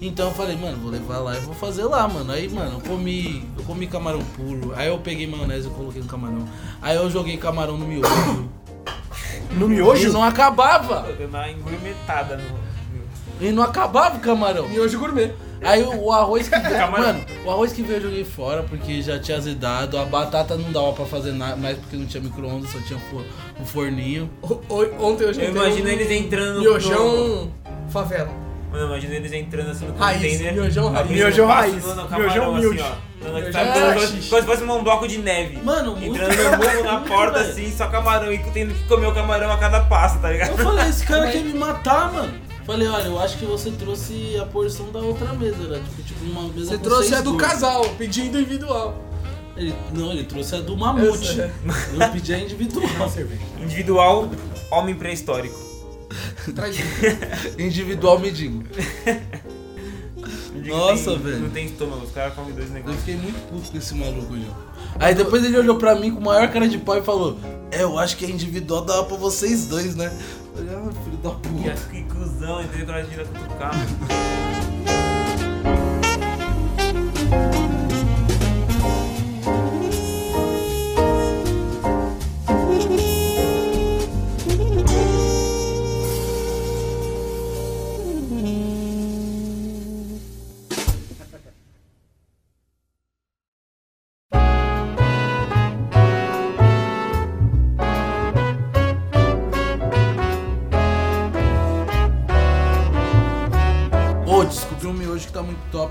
Então 0.00 0.28
eu 0.28 0.34
falei, 0.34 0.56
mano, 0.56 0.76
vou 0.78 0.90
levar 0.90 1.18
lá 1.18 1.36
e 1.36 1.40
vou 1.40 1.54
fazer 1.54 1.84
lá, 1.84 2.06
mano. 2.06 2.30
Aí, 2.32 2.48
mano, 2.48 2.72
eu 2.74 2.80
comi, 2.80 3.48
eu 3.56 3.64
comi 3.64 3.86
camarão 3.86 4.20
puro. 4.36 4.72
Aí 4.76 4.88
eu 4.88 4.98
peguei 4.98 5.26
maionese 5.26 5.68
e 5.68 5.70
coloquei 5.70 6.02
no 6.02 6.08
camarão. 6.08 6.46
Aí 6.82 6.96
eu 6.96 7.08
joguei 7.10 7.36
camarão 7.36 7.78
no 7.78 7.86
miojo. 7.86 8.48
No 9.52 9.66
E 9.66 9.68
miojo? 9.68 10.12
não 10.12 10.22
acabava. 10.22 11.06
eu 11.08 11.16
dei 11.16 11.26
uma 11.26 11.48
engurmetada 11.48 12.36
no... 12.36 12.63
E 13.40 13.50
não 13.50 13.62
acabava 13.62 14.16
o 14.16 14.20
camarão. 14.20 14.68
Miojo 14.68 14.98
gourmet. 14.98 15.32
Aí 15.62 15.82
o, 15.82 16.04
o 16.04 16.12
arroz 16.12 16.48
que 16.48 16.58
veio. 16.60 16.90
Mano, 16.90 17.24
o 17.44 17.50
arroz 17.50 17.72
que 17.72 17.82
veio 17.82 17.96
eu 17.98 18.02
joguei 18.02 18.24
fora 18.24 18.62
porque 18.62 19.00
já 19.02 19.18
tinha 19.18 19.38
azedado. 19.38 19.96
A 19.98 20.04
batata 20.04 20.56
não 20.56 20.70
dava 20.70 20.92
pra 20.92 21.04
fazer 21.06 21.32
nada 21.32 21.56
mais 21.56 21.76
porque 21.78 21.96
não 21.96 22.06
tinha 22.06 22.22
micro-ondas, 22.22 22.70
só 22.70 22.78
tinha 22.80 22.98
o 22.98 23.62
o 23.62 23.64
forninho. 23.64 24.28
O- 24.42 24.54
o- 24.68 25.04
Ontem 25.06 25.24
eu 25.24 25.28
Eu 25.28 25.34
jantei 25.34 25.50
imagino 25.50 25.86
um 25.86 25.92
eles 25.92 26.10
entrando 26.10 26.54
no... 26.56 26.60
Miojão 26.60 27.50
favela. 27.88 28.28
Mano, 28.70 28.84
eu 28.84 28.88
imagino 28.88 29.14
eles 29.14 29.32
entrando 29.32 29.70
assim 29.70 29.86
no 29.86 29.96
Raiz, 29.96 30.20
container. 30.20 30.52
miojão 30.52 30.90
raiz. 30.92 31.10
Miojão 31.10 31.44
um 31.44 31.48
raiz, 31.48 31.84
no- 31.84 31.94
no 31.94 32.18
miojão 32.18 32.50
humilde. 32.52 32.80
Assim, 32.80 32.92
Miojão 33.32 33.52
sabe, 33.52 33.94
como, 33.94 34.42
se- 34.42 34.42
fosse 34.46 34.62
um 34.64 34.82
bloco 34.82 35.08
de 35.08 35.18
neve. 35.18 35.58
Mano, 35.62 35.96
Entrando 36.02 36.36
no 36.36 36.56
morro 36.58 36.82
na 36.84 37.00
porta 37.00 37.40
assim, 37.40 37.72
só 37.74 37.86
camarão. 37.86 38.32
E 38.32 38.38
tendo 38.52 38.74
que 38.74 38.84
comer 38.88 39.06
o 39.06 39.14
camarão 39.14 39.50
a 39.50 39.56
cada 39.56 39.80
passo, 39.80 40.18
tá 40.18 40.28
ligado? 40.30 40.50
Eu 40.50 40.58
falei, 40.58 40.88
esse 40.88 41.06
cara 41.06 41.30
quer 41.30 41.42
me 41.42 41.54
matar, 41.54 42.12
mano. 42.12 42.34
Falei, 42.66 42.88
olha, 42.88 43.04
eu 43.06 43.18
acho 43.20 43.36
que 43.38 43.44
você 43.44 43.70
trouxe 43.72 44.38
a 44.40 44.46
porção 44.46 44.90
da 44.90 44.98
outra 45.00 45.32
mesa, 45.34 45.62
era 45.64 45.78
tipo, 45.80 46.02
tipo 46.02 46.24
uma 46.24 46.44
mesa 46.48 46.70
Você 46.70 46.78
com 46.78 46.82
trouxe 46.84 47.08
seis 47.08 47.20
a 47.20 47.22
do 47.22 47.32
gordos. 47.32 47.46
casal, 47.48 47.84
pedindo 47.98 48.38
individual. 48.38 49.04
Ele, 49.56 49.74
não, 49.92 50.10
ele 50.12 50.24
trouxe 50.24 50.54
a 50.56 50.60
do 50.60 50.76
mamute. 50.76 51.26
sei. 51.34 51.50
Eu 52.00 52.10
pedi 52.10 52.32
a 52.34 52.38
individual. 52.38 52.86
Individual, 53.62 54.30
homem 54.70 54.94
pré-histórico. 54.94 55.62
Individual 57.58 58.18
medindo. 58.18 58.64
Nossa, 60.66 61.10
Tem- 61.10 61.18
velho. 61.18 61.40
Não 61.40 61.50
tem 61.50 61.66
estômago, 61.66 62.04
os 62.04 62.12
caras 62.12 62.34
comem 62.34 62.52
dois 62.54 62.68
Eu 62.68 62.74
negócios. 62.74 63.00
fiquei 63.00 63.16
muito 63.16 63.38
puto 63.48 63.70
com 63.70 63.78
esse 63.78 63.94
maluco, 63.94 64.34
João. 64.36 64.56
Aí 64.98 65.14
depois 65.14 65.44
ele 65.44 65.58
olhou 65.58 65.76
pra 65.76 65.94
mim 65.96 66.14
com 66.14 66.20
maior 66.20 66.50
cara 66.50 66.68
de 66.68 66.78
pau 66.78 66.96
e 66.96 67.02
falou: 67.02 67.36
É, 67.70 67.82
eu 67.82 67.98
acho 67.98 68.16
que 68.16 68.24
a 68.24 68.30
individual 68.30 68.84
dava 68.84 69.04
pra 69.04 69.16
vocês 69.16 69.66
dois, 69.66 69.94
né? 69.96 70.12
Eu 70.56 70.64
falei, 70.64 70.74
ah, 70.74 71.04
filho 71.04 71.16
da 71.18 71.30
E 71.30 71.32
puta. 71.32 71.72
acho 71.72 71.88
que 72.44 72.50
cuzão, 72.50 72.62
entendeu? 72.62 72.86
Quando 72.86 72.98
a 72.98 73.02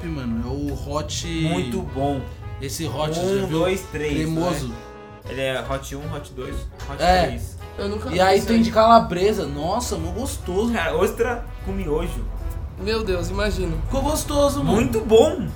top, 0.04 0.08
mano. 0.08 0.44
É 0.46 0.50
o 0.50 0.90
Hot. 0.90 1.28
Muito 1.28 1.82
bom. 1.82 2.22
Esse 2.62 2.86
Hot, 2.88 3.20
Um, 3.20 3.48
dois, 3.48 3.82
três. 3.92 4.14
Cremoso. 4.14 4.68
né? 4.68 4.76
Ele 5.30 5.42
é 5.42 5.62
Hot 5.70 5.96
1, 5.96 6.14
Hot 6.14 6.34
2, 6.34 6.56
Hot 6.90 7.02
É. 7.02 7.24
3. 7.28 7.58
Eu 7.78 7.90
nunca 7.90 8.10
E 8.10 8.20
aí 8.20 8.42
tem 8.42 8.62
de 8.62 8.72
calabresa. 8.72 9.46
Nossa, 9.48 9.98
mó 9.98 10.12
gostoso. 10.12 10.72
Cara, 10.74 10.96
ostra 10.96 11.46
com 11.66 11.72
miojo. 11.72 12.24
Meu 12.78 13.04
Deus, 13.04 13.30
imagina. 13.30 13.76
Ficou 13.86 14.02
gostoso, 14.02 14.60
mano. 14.64 14.74
Muito 14.74 15.00
bom. 15.02 15.48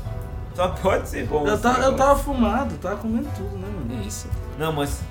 Só 0.56 0.70
pode 0.70 1.08
ser 1.10 1.28
bom. 1.28 1.46
Eu, 1.48 1.58
ta- 1.60 1.80
eu 1.82 1.96
tava 1.96 2.18
fumado, 2.18 2.76
tava 2.78 2.96
comendo 2.98 3.30
tudo, 3.36 3.56
né, 3.58 3.68
mano? 3.68 4.02
Que 4.02 4.08
isso. 4.08 4.28
Não, 4.58 4.72
mas, 4.74 5.02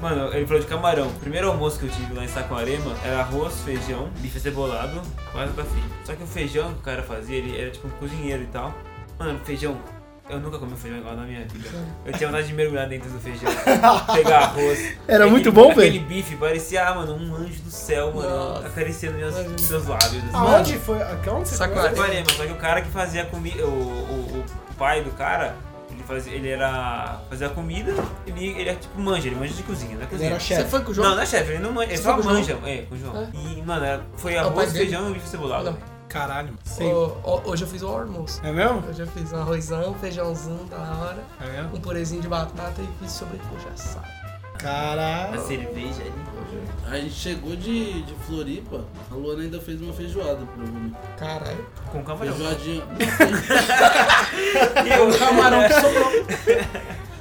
mano, 0.00 0.32
ele 0.34 0.46
falou 0.46 0.60
de 0.62 0.66
camarão. 0.68 1.08
O 1.08 1.14
primeiro 1.14 1.48
almoço 1.48 1.78
que 1.78 1.86
eu 1.86 1.90
tive 1.90 2.14
lá 2.14 2.24
em 2.24 2.28
Saquarema 2.28 2.94
era 3.04 3.20
arroz, 3.20 3.60
feijão, 3.64 4.08
bife 4.18 4.38
cebolado, 4.40 5.00
quase 5.32 5.52
pra 5.52 5.64
fim. 5.64 5.82
Só 6.04 6.14
que 6.14 6.22
o 6.22 6.26
feijão 6.26 6.72
que 6.74 6.80
o 6.80 6.82
cara 6.82 7.02
fazia, 7.02 7.36
ele 7.36 7.58
era 7.60 7.70
tipo 7.70 7.86
um 7.88 7.90
cozinheiro 7.92 8.42
e 8.42 8.46
tal. 8.46 8.72
Mano, 9.18 9.38
feijão, 9.44 9.76
eu 10.28 10.38
nunca 10.40 10.58
comi 10.58 10.76
feijão 10.76 10.98
igual 11.00 11.16
na 11.16 11.24
minha 11.24 11.40
vida. 11.46 11.68
Eu 12.06 12.12
tinha 12.12 12.28
vontade 12.28 12.46
de 12.46 12.54
mergulhar 12.54 12.88
dentro 12.88 13.10
do 13.10 13.18
feijão, 13.18 13.50
pegar 14.14 14.38
arroz. 14.44 14.78
Era 15.08 15.24
Aquele- 15.24 15.30
muito 15.30 15.50
bom, 15.52 15.72
Aquele 15.72 15.90
velho? 15.98 16.04
bife 16.06 16.36
parecia, 16.36 16.88
ah, 16.88 16.94
mano, 16.94 17.14
um 17.16 17.34
anjo 17.34 17.60
do 17.62 17.70
céu, 17.70 18.12
mano, 18.14 18.28
Nossa. 18.30 18.66
acariciando 18.68 19.18
meus, 19.18 19.34
meus 19.34 19.86
lábios. 19.86 20.14
assim. 20.24 20.30
Aonde 20.34 20.78
foi? 20.78 21.02
Aonde 21.02 21.48
você 21.48 21.56
Saquarema. 21.56 22.30
só 22.30 22.46
que 22.46 22.52
o 22.52 22.56
cara 22.56 22.80
que 22.80 22.90
fazia 22.90 23.24
comida, 23.26 23.64
o, 23.66 23.68
o, 23.68 24.44
o 24.70 24.74
pai 24.76 25.02
do 25.02 25.10
cara, 25.10 25.54
fazia, 26.10 26.32
ele 26.34 26.48
era. 26.48 27.20
fazia 27.30 27.48
comida, 27.48 27.92
ele, 28.26 28.46
ele 28.48 28.68
é 28.68 28.74
tipo 28.74 29.00
manja, 29.00 29.28
ele 29.28 29.36
manja 29.36 29.54
de 29.54 29.62
cozinha, 29.62 29.92
né? 29.96 30.02
Ele 30.02 30.10
Cozinha. 30.10 30.30
era 30.30 30.40
Você 30.40 30.46
chefe. 30.54 30.70
foi 30.70 30.80
com 30.84 30.90
o 30.90 30.94
João? 30.94 31.08
Não, 31.08 31.16
não 31.16 31.22
é 31.22 31.26
chefe, 31.26 31.52
ele 31.52 31.62
não 31.62 31.72
manja, 31.72 31.88
ele 31.88 31.96
Você 31.96 32.02
só 32.02 32.14
foi 32.14 32.22
com 32.22 32.28
o 32.28 32.32
João? 32.42 32.60
manja. 32.60 32.70
É, 32.70 32.82
com 32.82 32.94
o 32.94 32.98
João. 32.98 33.16
É. 33.16 33.28
E, 33.34 33.62
mano, 33.62 33.84
era- 33.84 34.02
foi 34.16 34.34
É 34.34 34.40
o 34.40 34.44
pai 34.44 34.50
arroz, 34.52 34.72
dele? 34.72 34.84
feijão 34.90 35.10
e 35.10 35.12
bife 35.14 35.28
cebolado. 35.28 35.70
Não. 35.70 35.78
Caralho. 36.08 36.52
Sim. 36.64 36.92
Ô, 36.92 37.16
ó, 37.22 37.40
hoje 37.44 37.62
eu 37.64 37.68
fiz 37.68 37.82
o 37.82 37.86
almoço. 37.88 38.40
É 38.44 38.50
mesmo? 38.50 38.82
Hoje 38.88 39.00
eu 39.00 39.06
fiz 39.06 39.32
um 39.32 39.36
arrozão, 39.40 39.94
feijãozinho 39.94 40.64
da 40.64 40.76
hora, 40.78 41.18
É 41.40 41.46
mesmo? 41.46 41.76
um 41.76 41.80
purezinho 41.80 42.20
de 42.20 42.26
batata 42.28 42.82
e 42.82 42.88
fiz 43.04 43.12
sobrecoxa 43.12 43.68
assada. 43.72 44.08
A 44.60 44.62
Caralho. 44.62 45.40
cerveja 45.46 46.00
ali. 46.02 46.12
A 46.90 46.96
gente 46.96 47.14
chegou 47.14 47.54
de, 47.54 48.02
de 48.02 48.14
Floripa, 48.26 48.84
a 49.10 49.14
Luana 49.14 49.42
ainda 49.42 49.60
fez 49.60 49.80
uma 49.80 49.92
feijoada, 49.92 50.40
provavelmente. 50.54 50.96
Caralho. 51.16 51.66
Com 51.92 52.02
camarão. 52.02 52.32
Feijoadinha. 52.34 52.82
E 54.84 55.00
o 55.00 55.18
camarão 55.18 55.62
que 55.68 55.74
sobrou. 55.74 56.10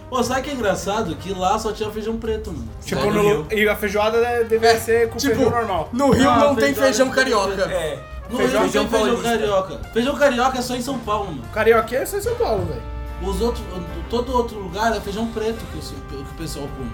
Pô, 0.10 0.24
sabe 0.24 0.42
que 0.42 0.50
é 0.50 0.54
engraçado? 0.54 1.16
Que 1.18 1.34
lá 1.34 1.60
só 1.60 1.72
tinha 1.72 1.90
feijão 1.92 2.18
preto, 2.18 2.52
mano. 2.52 2.68
Tipo, 2.84 3.12
no, 3.12 3.22
Rio. 3.22 3.48
e 3.52 3.68
a 3.70 3.76
feijoada 3.76 4.20
né, 4.20 4.44
deveria 4.44 4.80
ser 4.80 5.10
com 5.10 5.18
tipo, 5.18 5.36
feijão 5.36 5.52
normal. 5.52 5.90
No 5.94 6.10
Rio 6.12 6.28
Ah, 6.30 6.38
não 6.40 6.56
tem 6.56 6.74
feijão- 6.74 7.12
carioca. 7.12 7.62
É. 7.72 8.00
No 8.30 8.38
Feijão- 8.38 8.62
Rio 8.64 8.72
feijão 8.72 8.72
tem 8.72 8.72
feijão 8.72 8.88
paulista. 8.90 9.30
carioca. 9.30 9.80
Feijão 9.94 10.16
carioca 10.16 10.58
é 10.58 10.62
só 10.64 10.76
em 10.76 10.82
São 10.82 10.98
Paulo, 11.00 11.26
mano. 11.28 11.44
Carioca 11.54 11.96
é 11.96 12.06
só 12.08 12.18
em 12.18 12.22
São 12.22 12.36
Paulo, 12.36 12.66
velho. 12.66 12.82
Os 13.22 13.40
outros, 13.42 13.64
todo 14.10 14.36
outro 14.36 14.58
lugar 14.58 14.96
é 14.96 15.00
feijão 15.00 15.28
preto 15.28 15.60
que, 15.72 15.78
o- 15.78 16.02
que 16.08 16.16
o 16.16 16.26
pessoal 16.38 16.68
come. 16.76 16.92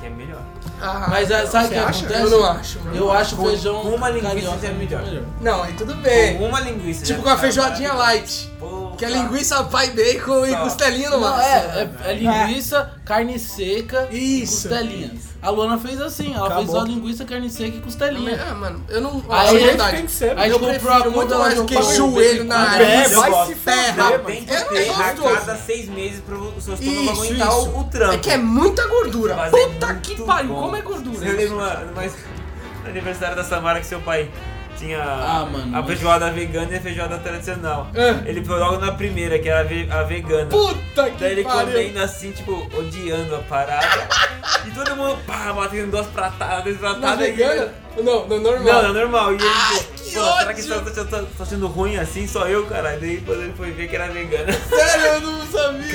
Que 0.00 0.06
é 0.06 0.10
melhor. 0.10 0.40
Ah, 0.80 1.06
Mas 1.10 1.28
é, 1.30 1.44
sabe 1.46 1.66
o 1.66 1.68
que 1.70 1.74
acha? 1.76 2.06
acontece? 2.06 2.22
Eu 2.22 2.30
não 2.30 2.44
acho. 2.44 2.78
Eu 2.94 3.12
acho 3.12 3.36
Com- 3.36 3.46
feijão 3.48 3.80
com 3.82 3.88
uma 3.88 4.08
linguiça 4.10 4.28
carioca 4.34 4.66
é 4.66 4.70
melhor. 4.72 5.02
melhor. 5.02 5.22
Não, 5.40 5.62
aí 5.64 5.72
tudo 5.72 5.94
bem. 5.96 6.38
Com 6.38 6.46
uma 6.48 6.60
linguiça. 6.60 7.04
Tipo 7.04 7.22
com 7.22 7.28
a 7.28 7.34
tá 7.34 7.38
feijoadinha 7.40 7.92
light. 7.94 8.48
Pô, 8.60 8.92
Que 8.96 9.04
é 9.04 9.08
linguiça, 9.10 9.62
pai, 9.64 9.90
bacon 9.90 10.46
e 10.46 10.50
Só. 10.50 10.58
costelinha 10.60 11.10
no 11.10 11.18
Não, 11.20 11.30
máximo. 11.30 11.54
é, 11.54 11.90
é, 12.04 12.10
é 12.10 12.14
linguiça, 12.14 12.92
carne 13.04 13.38
seca 13.40 14.08
Isso. 14.10 14.14
e 14.14 14.40
costelinha. 14.70 15.10
A 15.40 15.50
Luana 15.50 15.78
fez 15.78 16.00
assim, 16.00 16.34
ela 16.34 16.48
fez 16.50 16.68
Acabou. 16.68 16.80
só 16.80 16.82
linguiça, 16.84 17.24
carne 17.24 17.48
seca 17.48 17.76
e 17.76 17.80
costelinha. 17.80 18.44
Ah, 18.50 18.54
mano, 18.54 18.84
eu 18.88 19.00
não. 19.00 19.22
Aí 19.28 19.40
Aí, 19.40 19.46
a 19.46 19.50
gente 19.52 19.64
verdade. 19.66 19.96
tem 19.96 20.06
que 20.06 20.12
ser. 20.12 20.36
Aí 20.36 20.50
eu 20.50 20.58
comprou 20.58 20.92
a 20.92 21.02
conta 21.04 21.38
mais 21.38 21.60
que 21.60 21.82
joelho 21.94 22.44
na 22.44 22.56
quadro. 22.56 22.82
É, 22.84 23.08
vai 23.08 23.46
se 23.46 23.54
terra. 23.54 24.04
foder, 24.04 24.20
Tem 24.24 24.44
que 24.44 24.52
É 24.52 24.64
ter 24.64 24.90
a 24.90 25.14
cada 25.14 25.56
seis 25.56 25.88
meses 25.88 26.20
pro 26.20 26.52
seu 26.60 26.74
estômago 26.74 27.02
Isso, 27.02 27.12
aguentar 27.12 27.48
isso. 27.48 27.68
o, 27.70 27.80
o 27.80 27.84
trampo. 27.84 28.14
É 28.14 28.18
que 28.18 28.30
é 28.30 28.36
muita 28.36 28.86
gordura. 28.88 29.36
Mas 29.36 29.54
é 29.54 29.66
Puta 29.68 29.94
que 29.94 30.22
pariu, 30.22 30.54
como 30.54 30.74
é 30.76 30.82
gordura? 30.82 31.24
Eu 31.24 31.36
lembro 31.36 31.56
uma, 31.58 31.84
mas 31.94 32.12
no 32.82 32.90
aniversário 32.90 33.36
da 33.36 33.44
Samara 33.44 33.78
que 33.78 33.86
seu 33.86 34.00
pai 34.00 34.28
tinha 34.78 35.02
Ah, 35.02 35.48
mano, 35.50 35.76
a 35.76 35.80
mas- 35.80 35.86
feijoada 35.86 36.30
vegana 36.30 36.72
e 36.72 36.76
a 36.76 36.80
feijoada 36.80 37.18
tradicional. 37.18 37.88
É. 37.94 38.28
Ele 38.28 38.44
foi 38.44 38.58
logo 38.58 38.78
na 38.78 38.92
primeira, 38.92 39.38
que 39.38 39.48
era 39.48 39.60
a, 39.60 39.64
ve- 39.64 39.88
a 39.90 40.02
vegana. 40.04 40.46
Puta 40.46 41.10
que 41.10 41.18
Daí 41.20 41.32
ele 41.32 41.44
pariu. 41.44 41.66
comendo 41.72 42.00
assim, 42.00 42.30
tipo, 42.32 42.66
odiando 42.76 43.36
a 43.36 43.38
parada. 43.40 44.08
e 44.66 44.70
todo 44.70 44.96
mundo, 44.96 45.18
pá, 45.26 45.52
batendo 45.52 45.90
duas 45.90 46.06
pratadas, 46.06 46.74
Na 46.80 46.94
pratadas. 46.94 47.20
ele- 47.26 47.32
vegana? 47.36 47.74
Não, 48.02 48.28
no 48.28 48.38
normal. 48.40 48.62
Não, 48.74 48.82
não, 48.84 48.94
normal. 48.94 49.32
E 49.32 49.34
ele, 49.36 49.44
Ai, 49.44 49.78
tipo, 49.78 49.92
que 50.04 50.14
pô, 50.14 50.38
será 50.38 50.54
que 50.54 50.60
isso 50.60 50.80
tá, 50.80 51.04
tá- 51.04 51.24
tá 51.36 51.44
sendo 51.44 51.66
ruim 51.66 51.96
assim? 51.96 52.26
Só 52.28 52.46
eu, 52.46 52.64
caralho. 52.66 53.00
Daí 53.00 53.16
depois 53.16 53.40
ele 53.40 53.52
foi 53.56 53.70
ver 53.72 53.88
que 53.88 53.96
era 53.96 54.06
vegana. 54.08 54.52
Sério, 54.52 55.06
eu 55.06 55.20
não. 55.20 55.46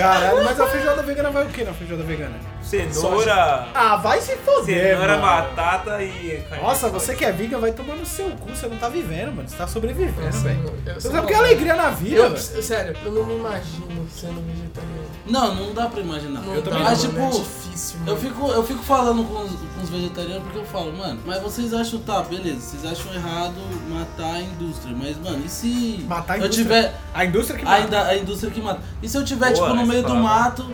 Caralho, 0.04 0.44
mas 0.44 0.60
a 0.60 0.68
feijoada 0.68 1.04
vegana 1.04 1.32
vai 1.32 1.44
o 1.44 1.50
que 1.50 1.64
na 1.64 1.74
feijoada 1.74 2.04
vegana? 2.04 2.36
Cenoura, 2.62 3.68
Ah, 3.74 3.96
vai 3.98 4.20
se 4.22 4.36
foder, 4.38 4.94
cenoura, 4.96 5.18
mano. 5.18 5.22
batata 5.56 6.02
e 6.04 6.44
Nossa, 6.62 6.90
você 6.90 7.16
que 7.16 7.24
é 7.26 7.32
vegan 7.32 7.60
vai 7.60 7.72
tomar 7.72 7.96
no 7.96 8.06
seu 8.06 8.30
cu, 8.32 8.50
você 8.50 8.68
não 8.68 8.78
tá 8.78 8.90
vivendo, 8.90 9.34
mano. 9.36 9.48
Você 9.48 9.56
tá 9.56 9.68
sobrevivendo, 9.68 10.32
velho. 10.40 10.74
Você 10.96 11.10
sabe 11.10 11.20
o 11.20 11.28
que 11.28 11.34
é 11.34 11.38
alegria 11.38 11.76
na 11.76 11.90
vida, 11.90 12.16
Eu, 12.18 12.30
velho. 12.32 12.64
sério, 12.64 12.96
eu 13.06 13.12
não 13.12 13.26
me 13.26 13.36
imagino 13.36 14.08
sendo 14.10 14.42
vegetariano. 14.46 14.93
Não, 15.26 15.56
não 15.56 15.74
dá 15.74 15.88
pra 15.88 16.02
imaginar. 16.02 16.42
Não 16.42 16.54
Eu 16.54 16.62
também 16.62 16.84
Mas 16.84 17.04
não, 17.04 17.10
tipo, 17.12 17.22
é 17.22 17.30
difícil, 17.30 18.00
mano. 18.00 18.12
eu 18.12 18.18
fico, 18.18 18.48
eu 18.52 18.64
fico 18.64 18.84
falando 18.84 19.24
com 19.24 19.42
os, 19.44 19.52
com 19.52 19.82
os 19.84 19.90
vegetarianos 19.90 20.44
porque 20.44 20.58
eu 20.60 20.66
falo, 20.66 20.92
mano, 20.98 21.22
mas 21.26 21.42
vocês 21.42 21.74
acham, 21.74 22.00
tá, 22.02 22.22
beleza, 22.22 22.60
vocês 22.60 22.86
acham 22.86 23.14
errado 23.14 23.56
matar 23.90 24.36
a 24.36 24.42
indústria, 24.42 24.94
mas 24.98 25.18
mano, 25.18 25.42
e 25.46 25.50
se 25.50 26.06
Matar 26.08 26.34
a 26.34 26.38
eu 26.40 26.44
indústria? 26.46 26.64
tiver 26.66 27.00
A 27.14 27.26
indústria 27.26 27.58
que 27.60 27.66
a, 27.66 27.70
mata. 27.70 27.84
inda- 27.88 28.04
a 28.08 28.18
indústria 28.18 28.52
que 28.52 28.62
mata? 28.62 28.82
E 29.02 29.08
se 29.08 29.18
eu 29.18 29.24
tiver, 29.24 29.54
Boa, 29.54 29.68
tipo, 29.70 29.80
no 29.80 29.86
meio 29.88 30.02
do 30.02 30.08
palavra. 30.10 30.24
mato, 30.30 30.66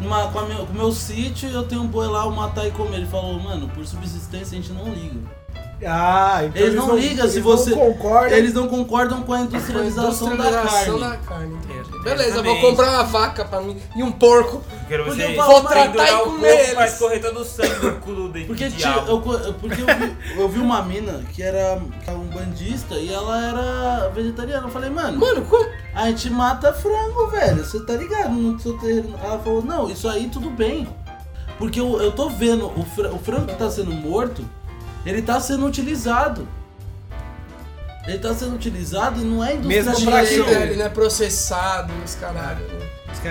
numa, 0.00 0.28
com, 0.28 0.38
a 0.38 0.42
com 0.44 0.62
o 0.64 0.74
meu 0.74 0.92
sítio, 0.92 1.48
e 1.48 1.54
eu 1.54 1.62
tenho 1.62 1.80
um 1.82 1.86
boi 1.86 2.06
lá, 2.06 2.24
eu 2.24 2.30
matar 2.30 2.66
e 2.66 2.70
comer? 2.72 2.96
Ele 2.98 3.06
falou, 3.06 3.38
mano, 3.40 3.68
por 3.68 3.86
subsistência 3.86 4.58
a 4.58 4.60
gente 4.60 4.72
não 4.72 4.84
liga. 4.92 5.18
Ah, 5.86 6.42
então 6.44 6.62
Eles 6.62 6.74
não 6.74 6.96
ligam 6.96 7.26
se 7.26 7.34
eles 7.34 7.44
você- 7.44 7.70
não 7.70 7.78
concordam. 7.78 8.38
Eles 8.38 8.54
não 8.54 8.68
concordam 8.68 9.22
com 9.22 9.32
a 9.32 9.40
industrialização, 9.40 10.28
da 10.28 10.34
Industrialização 10.34 10.98
carne. 10.98 11.16
da 11.16 11.16
carne, 11.24 11.54
entendi. 11.54 11.78
Exatamente. 11.78 12.04
Beleza, 12.04 12.36
eu 12.38 12.44
vou 12.44 12.60
comprar 12.60 12.90
uma 12.90 13.02
vaca 13.04 13.44
pra 13.44 13.60
mim 13.60 13.80
e 13.96 14.02
um 14.02 14.12
porco. 14.12 14.62
Quero 14.88 15.04
Porque 15.04 15.22
você 15.22 15.32
eu 15.32 15.36
falo, 15.36 15.62
tratar 15.62 16.08
e 16.10 16.14
o 16.14 16.18
comer 16.24 16.48
eles. 16.60 16.74
pra 16.74 16.86
escorrer 16.86 17.20
todo 17.22 17.40
o 17.40 17.44
sangue 17.44 17.74
do 17.80 17.92
cu 18.00 18.12
do 18.14 18.28
de 18.32 18.44
Porque, 18.44 18.64
eu, 18.64 19.20
porque 19.54 19.80
eu, 19.82 19.86
vi, 19.86 20.16
eu 20.40 20.48
vi 20.48 20.58
uma 20.58 20.82
mina 20.82 21.22
que 21.32 21.42
era 21.42 21.80
um 22.08 22.26
bandista 22.28 22.94
e 22.94 23.12
ela 23.12 23.42
era 23.42 24.08
vegetariana. 24.10 24.66
Eu 24.66 24.70
falei, 24.70 24.90
mano, 24.90 25.18
Mano, 25.18 25.42
como? 25.46 25.66
a 25.94 26.06
gente 26.08 26.30
mata 26.30 26.72
frango, 26.72 27.26
velho. 27.28 27.64
Você 27.64 27.80
tá 27.84 27.94
ligado 27.94 28.30
no 28.32 28.58
seu 28.60 28.78
terreno. 28.78 29.14
Ela 29.22 29.38
falou, 29.38 29.62
não, 29.62 29.90
isso 29.90 30.08
aí 30.08 30.28
tudo 30.28 30.50
bem. 30.50 30.86
Porque 31.58 31.80
eu, 31.80 32.00
eu 32.02 32.12
tô 32.12 32.28
vendo 32.28 32.66
o, 32.66 32.84
fra- 32.84 33.10
o 33.10 33.18
frango 33.18 33.46
que 33.46 33.54
tá 33.54 33.70
sendo 33.70 33.92
morto, 33.92 34.44
ele 35.06 35.22
tá 35.22 35.38
sendo 35.40 35.66
utilizado. 35.66 36.46
Ele 38.06 38.18
tá 38.18 38.34
sendo 38.34 38.54
utilizado 38.54 39.20
e 39.20 39.24
não 39.24 39.42
é 39.42 39.54
Mesmo 39.54 39.68
pra 39.92 39.92
industrialização. 39.92 40.44
quê? 40.44 40.50
Ele, 40.50 40.62
ele 40.64 40.76
não 40.76 40.84
é 40.86 40.88
processado 40.90 41.92
nos 41.94 42.14
caralho. 42.14 42.66
né? 42.68 42.84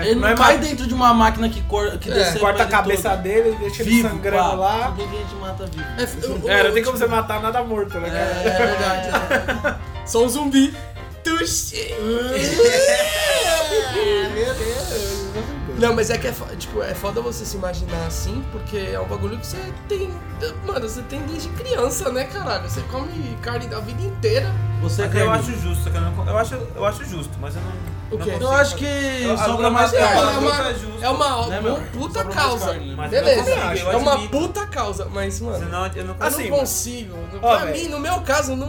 Ele 0.06 0.16
não, 0.18 0.26
é 0.28 0.34
cai 0.34 0.56
ma- 0.56 0.60
dentro 0.64 0.86
de 0.88 0.94
uma 0.94 1.14
máquina 1.14 1.48
que, 1.48 1.60
cor, 1.62 1.96
que 1.98 2.10
É, 2.10 2.32
corta 2.38 2.62
a 2.62 2.64
ele 2.64 2.70
cabeça 2.72 3.10
todo. 3.10 3.22
dele, 3.22 3.56
deixa 3.60 3.82
ele 3.82 3.90
Vivo, 3.90 4.08
sangrando 4.08 4.42
pá. 4.50 4.54
lá. 4.54 4.86
A 4.88 4.96
gente 4.96 5.34
mata 5.40 5.66
vivo. 5.66 5.84
É, 5.96 6.02
eu- 6.26 6.50
É, 6.50 6.64
não 6.64 6.72
tem 6.74 6.82
como 6.82 6.98
você 6.98 7.06
matar 7.06 7.40
nada 7.40 7.62
morto, 7.62 7.96
né, 8.00 8.08
cara? 8.10 8.18
É, 8.18 8.48
é 8.48 8.66
verdade. 8.66 9.10
né? 9.62 9.78
Sou 10.04 10.24
um 10.24 10.28
zumbi. 10.28 10.74
Tuxi. 11.22 11.94
Meu 14.34 14.54
Deus. 14.54 15.13
Não, 15.84 15.94
mas 15.94 16.08
é 16.10 16.16
que 16.16 16.26
é, 16.26 16.32
tipo, 16.58 16.82
é 16.82 16.94
foda 16.94 17.20
você 17.20 17.44
se 17.44 17.56
imaginar 17.56 18.06
assim, 18.06 18.42
porque 18.50 18.76
é 18.78 18.98
um 18.98 19.04
bagulho 19.06 19.38
que 19.38 19.46
você 19.46 19.58
tem. 19.88 20.10
Mano, 20.66 20.88
você 20.88 21.02
tem 21.02 21.20
desde 21.22 21.48
criança, 21.50 22.10
né, 22.10 22.24
caralho? 22.24 22.68
Você 22.68 22.80
come 22.90 23.36
carne 23.42 23.66
da 23.66 23.80
vida 23.80 24.00
inteira. 24.02 24.50
Você 24.80 25.02
é 25.02 25.10
eu 25.14 25.30
acho 25.30 25.52
justo, 25.60 25.88
eu 25.88 26.00
não. 26.00 26.26
Eu 26.26 26.38
acho, 26.38 26.54
eu 26.54 26.84
acho 26.86 27.04
justo, 27.04 27.32
mas 27.40 27.54
eu 27.56 27.62
não. 27.62 27.70
O 28.10 28.18
não 28.18 28.24
quê? 28.24 28.30
consigo 28.32 28.44
Eu 28.44 28.52
acho 28.52 28.76
que 28.76 28.84
Eu- 29.22 29.38
sobra 29.38 29.70
mais 29.70 29.92
É 29.92 29.98
carne. 29.98 30.20
é 30.20 30.38
uma, 30.38 30.68
é 30.70 30.74
justo. 30.74 31.04
é 31.04 31.08
uma, 31.10 31.46
Né, 31.48 31.60
uma 31.60 31.80
puta 31.80 32.18
Sobra 32.20 32.34
causa. 32.34 32.66
carne, 32.66 32.96
Beleza, 33.08 33.42
consigo, 33.42 33.78
eu 33.88 33.92
é 33.92 33.96
uma 33.96 34.28
puta 34.28 34.66
causa, 34.66 35.08
mas, 35.12 35.40
mano. 35.40 35.58
Senão 35.58 35.86
eu 35.86 36.04
não 36.04 36.14
eu 36.14 36.26
Assim, 36.26 36.48
não 36.50 36.58
consigo. 36.58 37.14
Pra 37.40 37.66
mim, 37.66 37.88
no 37.88 37.98
meu 37.98 38.20
caso, 38.22 38.54
não, 38.56 38.68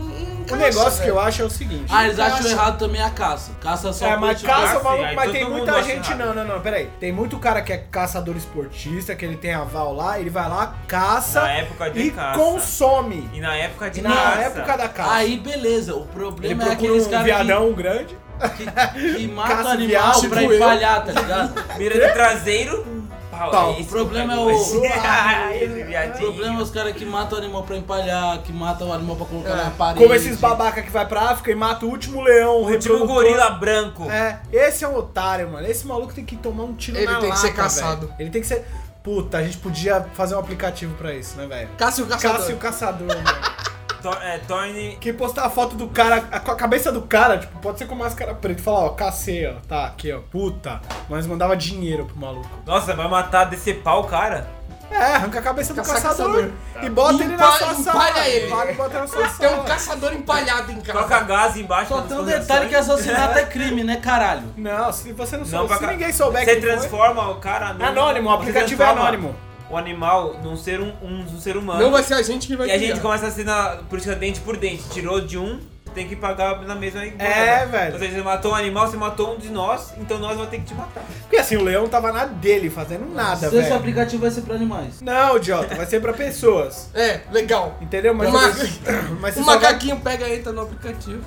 não 0.51 0.57
O 0.57 0.61
negócio 0.61 1.03
que 1.03 1.09
eu 1.09 1.19
acho 1.19 1.41
é 1.41 1.45
o 1.45 1.49
seguinte. 1.49 1.85
Ah, 1.89 2.05
eles 2.05 2.19
acham 2.19 2.37
Caça. 2.37 2.49
errado 2.49 2.77
também 2.79 3.01
a 3.01 3.09
caça. 3.09 3.51
Caça 3.61 3.93
só 3.93 4.05
É, 4.07 4.17
mas 4.17 4.41
caça, 4.41 4.61
caça, 4.73 4.83
maluco, 4.83 5.15
mas 5.15 5.31
tem 5.31 5.49
muita 5.49 5.81
gente. 5.83 6.11
errado. 6.11 6.25
Não, 6.25 6.33
não, 6.33 6.55
não, 6.55 6.61
peraí. 6.61 6.89
Tem 6.99 7.11
muito 7.11 7.37
cara 7.39 7.61
que 7.61 7.71
é 7.73 7.77
caçador 7.77 8.35
esportista, 8.35 9.15
que 9.15 9.25
ele 9.25 9.37
tem 9.37 9.53
aval 9.53 9.93
lá, 9.93 10.19
ele 10.19 10.29
vai 10.29 10.47
lá, 10.49 10.75
caça 10.87 11.41
Na 11.41 11.51
época 11.51 11.89
de 11.89 11.99
e 12.01 12.11
caça. 12.11 12.39
consome. 12.39 13.29
E 13.33 13.39
na 13.39 13.55
época 13.55 13.89
de 13.89 13.99
E 13.99 14.03
na 14.03 14.13
caça. 14.15 14.39
época 14.41 14.77
da 14.77 14.89
caça. 14.89 15.13
Aí 15.13 15.37
beleza, 15.37 15.93
o 15.95 15.99
ele 15.99 16.07
problema 16.13 16.63
é 16.63 16.65
procura 16.67 16.73
aqueles 16.89 17.07
um 17.07 17.09
caras 17.09 17.25
viadão 17.25 17.73
grande. 17.73 18.17
que, 18.57 18.65
que, 18.65 19.13
que 19.15 19.27
matam 19.27 19.55
Caça 19.57 19.69
o 19.69 19.71
animal 19.71 19.87
viado, 19.87 20.29
pra 20.29 20.41
tipo 20.41 20.53
empalhar, 20.53 21.05
tá 21.05 21.11
ligado? 21.21 21.77
Mira 21.77 22.07
de 22.07 22.13
traseiro. 22.13 22.94
Pau, 23.37 23.51
Pau. 23.51 23.71
esse 23.73 23.81
O 23.83 23.85
problema 23.85 24.33
é 24.33 24.37
o- 24.37 24.49
Ah, 25.03 25.55
esse 25.55 26.19
O 26.19 26.25
problema 26.25 26.59
é 26.59 26.63
os 26.63 26.69
caras 26.69 26.93
que 26.95 27.05
matam 27.05 27.37
o 27.37 27.41
animal 27.41 27.63
pra 27.63 27.75
empalhar, 27.77 28.39
que 28.39 28.51
matam 28.53 28.89
o 28.89 28.93
animal 28.93 29.15
pra 29.15 29.25
colocar 29.25 29.49
É. 29.49 29.55
na 29.65 29.71
parede. 29.71 29.99
Como 30.03 30.13
esses 30.15 30.37
babaca 30.39 30.81
que 30.81 30.89
vai 30.91 31.05
pra 31.07 31.21
África 31.31 31.51
e 31.51 31.55
mata 31.55 31.85
o 31.85 31.89
último 31.89 32.21
leão, 32.21 32.61
O 32.63 32.69
último 32.71 33.05
gorila 33.05 33.49
branco. 33.51 34.09
É, 34.09 34.39
esse 34.51 34.83
é 34.83 34.87
um 34.87 34.95
otário, 34.97 35.49
mano. 35.51 35.67
Esse 35.67 35.85
maluco 35.85 36.13
tem 36.13 36.23
que 36.25 36.35
tomar 36.35 36.63
um 36.63 36.73
tiro 36.73 36.97
Ele 36.97 37.05
na 37.07 37.19
tem 37.19 37.29
que 37.31 37.39
ser 37.39 37.53
caçado. 37.53 38.07
velho. 38.07 38.15
Ele 38.19 38.29
tem 38.29 38.41
que 38.41 38.47
ser... 38.47 38.65
Puta, 39.03 39.37
a 39.37 39.43
gente 39.43 39.57
podia 39.57 40.03
fazer 40.15 40.33
um 40.35 40.39
aplicativo 40.39 40.95
pra 40.95 41.13
isso, 41.13 41.37
né, 41.37 41.45
velho? 41.45 41.69
Cássio 41.77 42.07
Caçador. 42.07 42.37
Cássio 42.39 42.57
Caçador, 42.57 43.07
mano. 43.07 43.23
Tor- 44.05 44.21
é, 44.21 44.37
torne. 44.37 44.97
Que 45.01 45.11
postar 45.11 45.45
a 45.45 45.49
foto 45.49 45.75
do 45.75 45.87
cara, 45.87 46.23
a, 46.31 46.39
com 46.39 46.51
a 46.51 46.55
cabeça 46.55 46.91
do 46.91 47.01
cara, 47.01 47.39
tipo, 47.39 47.57
pode 47.59 47.79
ser 47.79 47.87
com 47.87 47.95
máscara 47.95 48.35
preta. 48.35 48.59
e 48.61 48.63
Falar, 48.63 48.81
ó, 48.85 48.89
cacei, 48.89 49.47
ó, 49.47 49.53
tá, 49.67 49.85
aqui, 49.87 50.11
ó, 50.11 50.19
puta. 50.19 50.79
Mas 51.09 51.25
mandava 51.25 51.57
dinheiro 51.57 52.05
pro 52.05 52.15
maluco. 52.15 52.47
Nossa, 52.67 52.93
vai 52.93 53.07
matar, 53.07 53.45
decepar 53.45 53.97
o 53.99 54.03
cara? 54.03 54.47
É, 54.91 55.15
arranca 55.15 55.39
a 55.39 55.41
cabeça 55.41 55.73
do 55.73 55.77
Caça 55.77 55.93
caçador, 55.95 56.27
caçador. 56.35 56.51
e 56.83 56.89
bota 56.91 57.23
ele 57.23 57.35
na 57.35 57.51
sua 57.51 57.73
sala. 57.73 57.79
empalha 58.09 58.29
ele. 58.29 58.45
Empalha 58.47 58.71
e 58.71 58.75
bota 58.75 58.99
na 58.99 59.07
sua 59.07 59.27
Tem 59.27 59.47
um 59.47 59.51
sala. 59.51 59.63
caçador 59.63 60.13
empalhado 60.13 60.71
em 60.71 60.79
casa. 60.81 60.93
Coloca 60.99 61.19
gás 61.21 61.57
embaixo 61.57 61.87
Só 61.89 62.01
tem 62.03 62.17
um 62.19 62.23
detalhe 62.25 62.69
que 62.69 62.75
assassinato 62.75 63.39
é 63.39 63.45
crime, 63.45 63.83
né, 63.83 63.95
caralho? 63.97 64.43
Não, 64.55 64.93
se 64.93 65.11
você 65.11 65.35
não 65.37 65.43
Não, 65.45 65.67
souber, 65.67 65.77
se 65.79 65.87
ninguém 65.87 66.13
souber 66.13 66.45
Você 66.45 66.51
quem 66.51 66.61
foi... 66.61 66.71
transforma 66.71 67.29
o 67.31 67.35
cara 67.39 67.73
no. 67.73 67.83
Anônimo, 67.83 68.29
o 68.29 68.33
aplicativo 68.33 68.83
é 68.83 68.85
transforma 68.85 69.07
anônimo. 69.09 69.35
O 69.69 69.75
animal 69.77 70.35
num 70.43 70.55
ser, 70.55 70.79
um, 70.79 70.93
um, 71.01 71.21
um 71.21 71.39
ser 71.39 71.57
humano. 71.57 71.81
Não 71.81 71.91
vai 71.91 72.03
ser 72.03 72.13
a 72.13 72.21
gente 72.21 72.47
que 72.47 72.55
vai 72.55 72.67
E 72.67 72.71
a 72.71 72.75
criar. 72.77 72.87
gente 72.89 73.01
começa 73.01 73.27
a 73.27 73.31
ser 73.31 73.43
na 73.45 73.77
política 73.89 74.15
dente 74.15 74.39
por 74.41 74.55
dente. 74.57 74.83
Tirou 74.91 75.19
de 75.21 75.37
um, 75.39 75.59
tem 75.95 76.07
que 76.07 76.15
pagar 76.15 76.61
na 76.61 76.75
mesma. 76.75 77.03
É, 77.03 77.65
velho. 77.65 77.93
Ou 77.93 77.99
seja, 77.99 78.11
você 78.13 78.21
matou 78.21 78.51
um 78.51 78.55
animal, 78.55 78.87
você 78.87 78.95
matou 78.97 79.33
um 79.33 79.37
de 79.39 79.49
nós, 79.49 79.93
então 79.97 80.19
nós 80.19 80.35
vamos 80.35 80.49
ter 80.51 80.59
que 80.59 80.65
te 80.65 80.73
matar. 80.75 81.03
Porque 81.21 81.37
assim, 81.37 81.55
o 81.55 81.63
leão 81.63 81.87
tava 81.87 82.11
na 82.11 82.25
dele, 82.25 82.69
fazendo 82.69 83.11
nada, 83.11 83.37
Se 83.37 83.45
esse 83.47 83.55
velho. 83.55 83.75
aplicativo 83.75 84.21
vai 84.21 84.29
ser 84.31 84.41
pra 84.41 84.53
animais. 84.55 85.01
Não, 85.01 85.37
idiota, 85.37 85.73
vai 85.73 85.85
ser 85.87 85.99
pra 85.99 86.13
pessoas. 86.13 86.89
É, 86.93 87.21
legal. 87.31 87.77
Entendeu? 87.81 88.13
Mas, 88.13 88.29
O 88.29 88.31
ma- 88.33 88.41
mas 89.19 89.33
você 89.33 89.39
O 89.39 89.43
só 89.45 89.51
vai- 89.51 89.61
macaquinho 89.63 89.99
pega 90.01 90.27
e 90.27 90.35
entra 90.37 90.51
no 90.53 90.61
aplicativo. 90.61 91.23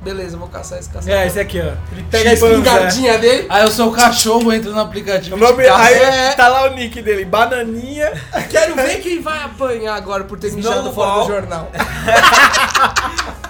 Beleza, 0.00 0.36
eu 0.36 0.38
vou 0.40 0.48
caçar 0.48 0.78
esse 0.78 0.88
caçador. 0.88 1.14
É, 1.18 1.26
esse 1.26 1.38
aqui, 1.40 1.60
ó. 1.60 1.72
Ele 1.92 2.04
pega 2.10 2.30
a 2.30 2.32
espingardinha 2.34 3.18
dele. 3.18 3.46
Aí 3.48 3.64
o 3.64 3.70
seu 3.70 3.90
cachorro 3.90 4.52
entra 4.52 4.70
no 4.70 4.80
aplicativo. 4.80 5.36
O 5.36 5.72
aí 5.74 5.94
É. 5.94 6.32
tá 6.32 6.48
lá 6.48 6.70
o 6.70 6.74
nick 6.74 7.00
dele, 7.02 7.24
bananinha. 7.24 8.12
Quero 8.50 8.74
ver 8.74 9.00
quem 9.00 9.20
vai 9.20 9.42
apanhar 9.42 9.94
agora 9.96 10.24
por 10.24 10.38
ter 10.38 10.52
mijado 10.52 10.92
fora 10.92 11.22
do 11.22 11.26
jornal. 11.26 11.70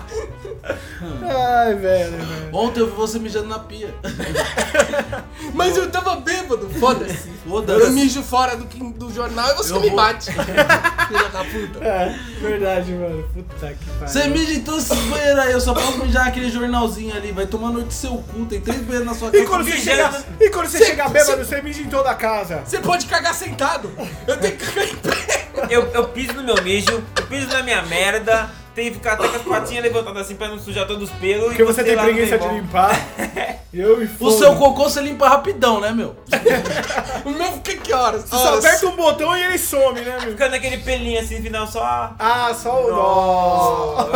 Ai, 0.64 1.74
velho, 1.74 2.12
velho. 2.12 2.48
Ontem 2.52 2.80
eu 2.80 2.86
vi 2.86 2.92
você 2.92 3.18
mijando 3.18 3.48
na 3.48 3.58
pia. 3.58 3.94
Mas 5.54 5.76
eu 5.76 5.90
tava 5.90 6.16
bêbado, 6.16 6.68
foda-se. 6.78 7.28
Eu 7.44 7.50
Foda-se. 7.50 7.90
mijo 7.92 8.22
fora 8.22 8.56
do, 8.56 8.64
do 8.92 9.12
jornal 9.12 9.50
e 9.50 9.54
você 9.54 9.72
Eu 9.72 9.80
me 9.80 9.88
vou- 9.88 9.96
bate. 9.96 10.30
Filha 11.08 11.28
da 11.32 11.44
puta. 11.44 11.84
É, 11.84 12.18
verdade, 12.40 12.92
mano. 12.92 13.24
Puta 13.32 13.72
que 13.72 13.84
pariu. 13.90 14.08
Você 14.08 14.28
mija 14.28 14.52
em 14.52 14.60
todos 14.62 14.90
esses 14.90 15.04
banheiros 15.04 15.38
aí, 15.38 15.52
eu 15.52 15.60
só 15.60 15.72
posso 15.74 15.98
mijar 15.98 16.26
naquele 16.26 16.50
jornalzinho 16.50 17.16
ali. 17.16 17.32
Vai 17.32 17.46
tomar 17.46 17.70
noite 17.70 17.94
seu 17.94 18.16
cu, 18.18 18.44
tem 18.46 18.60
três 18.60 18.80
banheiros 18.82 19.06
na 19.06 19.14
sua 19.14 19.28
E 19.28 19.32
casa. 19.32 19.46
quando 19.46 19.64
você 19.64 19.70
mijando. 19.72 20.12
chega, 20.12 20.24
e 20.40 20.50
quando 20.50 20.66
você 20.68 20.78
Cê- 20.78 20.84
chega 20.86 21.08
bêbado, 21.08 21.44
você 21.44 21.62
mija 21.62 21.80
em 21.80 21.88
toda 21.88 22.10
a 22.10 22.14
casa. 22.14 22.62
Você 22.66 22.78
pode 22.78 23.06
cagar 23.06 23.34
sentado. 23.34 23.90
Eu 24.26 24.36
tenho 24.38 24.56
que 24.56 24.66
cagar 24.66 24.84
em 24.88 24.96
pé. 24.96 25.48
Eu, 25.70 25.86
eu 25.92 26.08
piso 26.08 26.34
no 26.34 26.42
meu 26.44 26.62
mijo, 26.62 27.02
eu 27.16 27.26
piso 27.26 27.48
na 27.48 27.62
minha 27.62 27.82
merda, 27.82 28.48
tenho 28.78 28.90
que 28.92 28.98
ficar 28.98 29.14
até 29.14 29.26
com 29.26 29.36
as 29.36 29.42
patinhas 29.42 29.82
levantadas 29.82 30.22
assim 30.22 30.36
pra 30.36 30.46
não 30.48 30.58
sujar 30.58 30.86
todos 30.86 31.10
os 31.10 31.16
pelos. 31.16 31.46
Porque 31.48 31.62
e 31.62 31.64
você 31.64 31.82
tem 31.82 31.96
preguiça 31.98 32.38
de 32.38 32.48
limpar. 32.48 32.90
Eu 33.74 33.98
me 33.98 34.08
O 34.18 34.30
seu 34.30 34.54
cocô 34.56 34.84
você 34.84 35.00
limpa 35.02 35.28
rapidão, 35.28 35.78
né, 35.80 35.90
meu? 35.92 36.16
O 37.24 37.30
meu 37.30 37.52
fica 37.52 37.76
que 37.76 37.92
horas? 37.92 38.22
Você 38.22 38.36
só 38.36 38.58
aperta 38.58 38.86
um 38.86 38.96
botão 38.96 39.36
e 39.36 39.42
ele 39.42 39.58
some, 39.58 40.00
né, 40.00 40.16
meu? 40.20 40.30
Ficando 40.30 40.54
aquele 40.54 40.78
pelinho 40.78 41.20
assim 41.20 41.42
final 41.42 41.66
só. 41.66 42.14
Ah, 42.18 42.54
só 42.54 42.86
o 42.86 42.90
nó. 42.90 44.08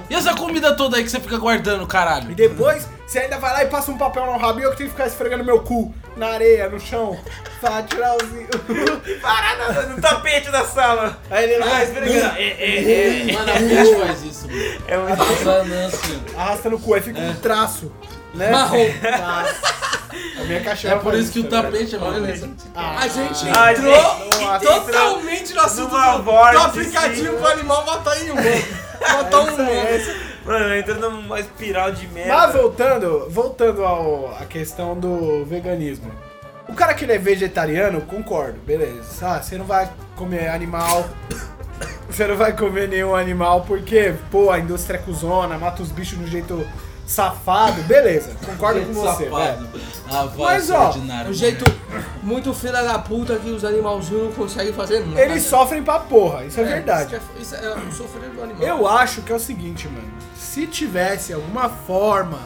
E 0.10 0.14
essa 0.14 0.34
comida 0.34 0.74
toda 0.74 0.96
aí 0.96 1.04
que 1.04 1.10
você 1.10 1.20
fica 1.20 1.38
guardando, 1.38 1.84
E 1.84 1.86
caralho? 1.86 2.34
depois, 2.34 2.88
você 3.06 3.20
ainda 3.20 3.38
vai 3.38 3.52
lá 3.52 3.62
e 3.64 3.68
passa 3.68 3.90
um 3.92 3.98
papel 3.98 4.26
no 4.26 4.36
rabo 4.36 4.58
e 4.58 4.62
eu 4.64 4.70
que 4.72 4.78
tenho 4.78 4.90
que 4.90 4.96
ficar 4.96 5.06
esfregando 5.06 5.44
meu 5.44 5.60
cu 5.60 5.94
na 6.16 6.28
areia, 6.28 6.68
no 6.68 6.80
chão. 6.80 7.18
Pra 7.60 7.82
tirar 7.82 8.16
os... 8.16 8.22
Parada 9.22 9.82
no 9.86 10.00
tapete 10.00 10.50
da 10.50 10.64
sala. 10.64 11.18
Aí 11.30 11.44
ele 11.44 11.62
Ah, 11.62 11.66
lá, 11.66 11.84
esfregando. 11.84 12.36
É, 12.36 12.42
é, 12.42 13.30
é. 13.30 13.32
Mano, 13.32 13.50
a 13.50 13.54
peixe 13.54 13.96
faz 13.96 14.22
isso, 14.24 14.48
mano. 14.48 14.60
É 14.88 15.84
assim. 15.84 16.22
arrasta 16.36 16.68
no 16.70 16.78
cu, 16.80 16.94
aí 16.94 17.00
fica 17.00 17.20
um 17.20 17.34
traço, 17.36 17.92
né? 18.34 18.50
Marrom. 18.50 18.86
Nossa. 19.02 19.76
A 20.40 20.44
minha 20.44 20.60
cachorra 20.62 20.94
É 20.94 20.98
por 20.98 21.12
faz 21.12 21.24
isso 21.24 21.32
que 21.32 21.40
o 21.40 21.44
tapete 21.44 21.94
é 21.94 21.98
mais 21.98 22.14
Beleza. 22.14 22.50
Ah, 22.74 22.98
A 23.00 23.08
gente 23.08 23.44
Ah, 23.56 23.72
entrou 23.72 23.94
gente, 23.94 24.66
totalmente 24.66 25.54
no 25.54 25.60
assunto 25.60 25.90
do, 25.90 26.22
do 26.22 26.58
aplicativo 26.58 27.32
sim. 27.32 27.36
pro 27.38 27.46
animal 27.48 27.86
matar 27.86 28.22
em 28.22 28.30
um. 28.30 28.34
Matar 28.34 29.40
um 29.40 29.60
é. 29.62 30.35
Mano, 30.46 30.76
entrando 30.76 31.10
numa 31.10 31.40
espiral 31.40 31.90
de 31.90 32.06
merda. 32.06 32.32
Mas 32.32 32.54
voltando, 32.54 33.28
voltando 33.28 33.84
ao, 33.84 34.32
à 34.40 34.44
questão 34.44 34.98
do 34.98 35.44
veganismo. 35.44 36.12
O 36.68 36.74
cara 36.74 36.94
que 36.94 37.04
ele 37.04 37.12
é 37.12 37.18
vegetariano, 37.18 38.00
concordo, 38.02 38.58
beleza. 38.60 39.26
Ah, 39.26 39.42
você 39.42 39.58
não 39.58 39.64
vai 39.64 39.90
comer 40.14 40.48
animal. 40.48 41.04
Você 42.08 42.24
não 42.24 42.36
vai 42.36 42.56
comer 42.56 42.88
nenhum 42.88 43.16
animal 43.16 43.62
porque, 43.62 44.14
pô, 44.30 44.50
a 44.50 44.60
indústria 44.60 44.96
é 44.96 45.02
cuzona, 45.02 45.58
mata 45.58 45.82
os 45.82 45.90
bichos 45.90 46.16
do 46.16 46.26
jeito 46.26 46.64
safado. 47.06 47.80
Beleza, 47.82 48.32
concordo 48.44 48.80
com 48.82 48.92
você. 48.92 49.30
Safado. 49.30 49.68
Ah, 50.08 50.24
vai, 50.24 50.54
Mas, 50.56 50.64
seu 50.64 50.76
ó, 50.76 50.88
ordinário. 50.88 51.30
Um 51.30 51.34
jeito 51.34 51.64
muito 52.22 52.52
filha 52.52 52.82
da 52.82 52.98
puta 52.98 53.36
que 53.36 53.50
os 53.50 53.64
animalzinhos 53.64 54.24
não 54.24 54.32
conseguem 54.32 54.72
fazer 54.72 55.00
nada. 55.06 55.20
Eles 55.20 55.44
sofrem 55.44 55.82
pra 55.82 56.00
porra, 56.00 56.44
isso 56.44 56.60
é, 56.60 56.62
É, 56.62 56.66
verdade. 56.66 57.20
Isso 57.40 57.54
é, 57.54 57.62
isso 57.62 57.66
é 57.66 57.74
o 57.74 57.92
sofrer 57.92 58.30
do 58.30 58.42
animal. 58.42 58.62
Eu 58.66 58.86
acho 58.86 59.22
que 59.22 59.32
é 59.32 59.34
o 59.34 59.40
seguinte, 59.40 59.88
mano. 59.88 60.12
Se 60.36 60.66
tivesse 60.66 61.32
alguma 61.32 61.68
forma 61.68 62.38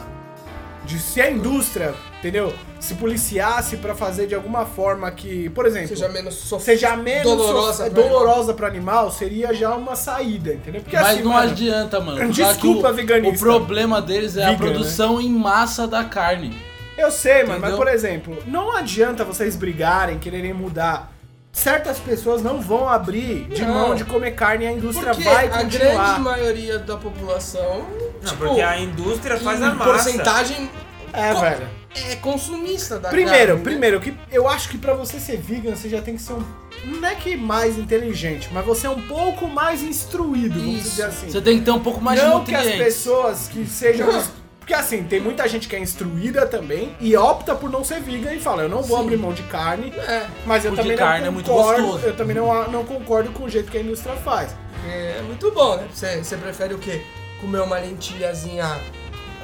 de 0.85 0.99
se 0.99 1.21
a 1.21 1.29
indústria, 1.29 1.93
entendeu? 2.21 2.53
Se 2.79 2.93
policiasse 2.95 3.77
pra 3.77 3.95
fazer 3.95 4.27
de 4.27 4.35
alguma 4.35 4.65
forma 4.65 5.09
que, 5.11 5.49
por 5.49 5.65
exemplo, 5.65 5.89
Seja 5.89 6.07
menos 6.07 6.35
sof... 6.35 6.63
seja 6.63 6.95
menos 6.95 7.23
dolorosa 7.23 7.85
so- 7.85 7.91
pro 7.91 8.03
dolorosa 8.03 8.53
pro 8.53 8.65
animal, 8.67 9.11
seria 9.11 9.53
já 9.53 9.75
uma 9.75 9.95
saída, 9.95 10.53
entendeu? 10.53 10.81
Porque 10.81 10.95
Mas 10.95 11.07
assim, 11.07 11.23
não 11.23 11.31
mano, 11.33 11.51
adianta, 11.51 11.99
mano. 11.99 12.29
Desculpa, 12.31 12.89
o, 12.91 12.93
veganista. 12.93 13.35
O 13.35 13.39
problema 13.39 14.01
deles 14.01 14.37
é 14.37 14.43
a 14.45 14.51
Vegan, 14.51 14.57
produção 14.59 15.19
em 15.19 15.29
massa 15.29 15.87
da 15.87 16.03
carne. 16.03 16.55
Eu 16.97 17.09
sei, 17.09 17.43
mano, 17.43 17.59
mas 17.59 17.75
por 17.75 17.87
exemplo, 17.87 18.37
não 18.45 18.75
adianta 18.75 19.23
vocês 19.25 19.55
brigarem, 19.55 20.19
quererem 20.19 20.53
mudar. 20.53 21.11
Certas 21.51 21.99
pessoas 21.99 22.41
não 22.41 22.61
vão 22.61 22.87
abrir 22.87 23.43
de 23.49 23.63
Não. 23.65 23.73
mão 23.73 23.95
de 23.95 24.05
comer 24.05 24.31
carne 24.31 24.63
e 24.63 24.67
a 24.67 24.71
indústria 24.71 25.11
Porque 25.13 25.27
vai 25.27 25.47
a 25.47 25.49
continuar. 25.49 26.05
grande 26.05 26.19
maioria 26.21 26.79
da 26.79 26.95
população, 26.95 27.85
Não, 28.21 28.29
tipo, 28.31 28.45
porque 28.45 28.61
a 28.61 28.79
indústria 28.79 29.37
faz 29.37 29.61
a 29.61 29.73
massa. 29.73 29.91
porcentagem 29.91 30.69
É, 31.11 31.33
Co- 31.33 31.41
velho. 31.41 31.67
É 31.95 32.15
consumista 32.15 32.97
da 32.99 33.09
Primeiro, 33.09 33.47
carne, 33.53 33.53
né? 33.57 33.63
primeiro, 33.63 33.99
que 33.99 34.13
eu 34.31 34.47
acho 34.47 34.69
que 34.69 34.77
pra 34.77 34.93
você 34.93 35.19
ser 35.19 35.37
vegan, 35.37 35.75
você 35.75 35.89
já 35.89 36.01
tem 36.01 36.15
que 36.15 36.21
ser 36.21 36.33
um. 36.33 36.43
Não 36.85 37.07
é 37.07 37.13
que 37.15 37.35
mais 37.37 37.77
inteligente, 37.77 38.49
mas 38.51 38.65
você 38.65 38.87
é 38.87 38.89
um 38.89 39.01
pouco 39.07 39.47
mais 39.47 39.83
instruído, 39.83 40.59
vamos 40.59 40.75
Isso. 40.79 40.89
dizer 40.91 41.03
assim. 41.03 41.29
Você 41.29 41.41
tem 41.41 41.59
que 41.59 41.65
ter 41.65 41.71
um 41.71 41.79
pouco 41.79 42.01
mais 42.01 42.21
não 42.21 42.39
de 42.39 42.47
que 42.47 42.55
as 42.55 42.75
pessoas 42.75 43.47
que 43.47 43.65
sejam. 43.65 44.07
Porque 44.61 44.75
assim, 44.75 45.03
tem 45.03 45.19
muita 45.19 45.47
gente 45.49 45.67
que 45.67 45.75
é 45.75 45.79
instruída 45.79 46.45
também 46.45 46.95
e 47.01 47.17
opta 47.17 47.53
por 47.55 47.69
não 47.69 47.83
ser 47.83 47.99
vegan 47.99 48.31
e 48.31 48.39
fala, 48.39 48.61
eu 48.63 48.69
não 48.69 48.81
vou 48.83 48.97
Sim. 48.99 49.03
abrir 49.03 49.17
mão 49.17 49.33
de 49.33 49.41
carne, 49.43 49.89
É, 49.97 50.27
mas 50.45 50.63
eu 50.63 50.71
Porque 50.71 50.83
também 50.83 50.97
carne 50.97 51.23
é 51.23 51.25
não 51.25 51.33
muito 51.33 51.49
concordo. 51.49 51.81
gostoso. 51.83 52.05
eu 52.05 52.15
também 52.15 52.35
não, 52.35 52.71
não 52.71 52.85
concordo 52.85 53.31
com 53.31 53.45
o 53.45 53.49
jeito 53.49 53.71
que 53.71 53.77
a 53.77 53.81
indústria 53.81 54.15
faz. 54.17 54.55
é 54.87 55.19
muito 55.23 55.51
bom, 55.51 55.75
né? 55.77 55.87
Você, 55.91 56.23
você 56.23 56.37
prefere 56.37 56.75
o 56.75 56.77
quê? 56.77 57.01
Comer 57.41 57.59
uma 57.63 57.79
lentilhazinha 57.79 58.79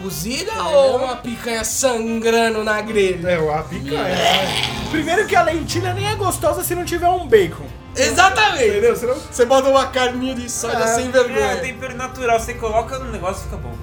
cozida 0.01 0.51
ou 0.63 0.97
uma 0.97 1.15
picanha 1.17 1.63
sangrando 1.63 2.63
na 2.63 2.79
grelha? 2.81 3.27
É, 3.29 3.35
a 3.57 3.63
picanha. 3.63 4.03
né? 4.03 4.87
Primeiro 4.91 5.25
que 5.27 5.35
a 5.35 5.41
lentilha 5.43 5.93
nem 5.93 6.07
é 6.07 6.15
gostosa 6.15 6.63
se 6.63 6.73
não 6.75 6.85
tiver 6.85 7.09
um 7.09 7.27
bacon. 7.27 7.65
Exatamente! 7.95 8.67
Entendeu? 8.67 8.95
Você 8.95 9.05
não... 9.07 9.15
Você 9.15 9.45
bota 9.45 9.69
uma 9.69 9.87
carninha 9.87 10.35
de 10.35 10.49
soja 10.49 10.77
É, 10.77 10.87
sem 10.87 11.07
É, 11.07 11.11
vergonha. 11.11 11.57
tempero 11.57 11.95
natural. 11.95 12.39
Você 12.39 12.53
coloca 12.53 12.99
no 12.99 13.11
negócio 13.11 13.43
fica 13.43 13.57
bom. 13.57 13.73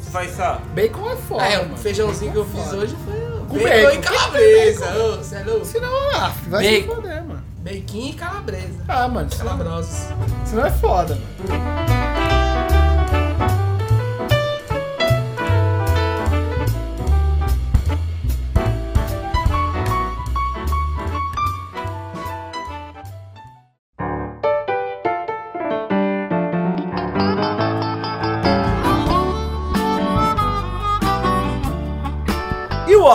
Você 0.00 0.10
faz, 0.10 0.30
sabe? 0.36 0.62
Bacon 0.74 1.10
é 1.10 1.16
foda. 1.16 1.44
É, 1.44 1.58
o 1.58 1.64
mano. 1.64 1.76
feijãozinho 1.76 2.32
que 2.32 2.38
eu 2.38 2.44
é 2.44 2.46
fiz 2.62 2.72
hoje 2.72 2.96
foi 3.04 3.14
o 3.14 3.44
Com 3.46 3.58
bacon, 3.58 3.68
bacon. 3.68 3.92
e 3.92 3.98
calabresa. 3.98 4.86
Ô, 4.86 5.16
Você 5.18 5.34
é 5.36 5.44
louco? 5.44 5.64
Senão, 5.66 5.92
ah, 6.14 6.32
vai 6.48 6.64
Bacon. 6.64 6.80
se 6.88 6.96
foder, 6.96 7.24
mano. 7.24 7.44
Bacon 7.58 7.98
e 7.98 8.12
calabresa. 8.14 8.84
Ah, 8.88 9.08
mano, 9.08 9.28
Calabrosos. 9.36 9.98
senão 10.46 10.64
é 10.66 10.70
foda, 10.70 11.18
mano. 11.48 11.77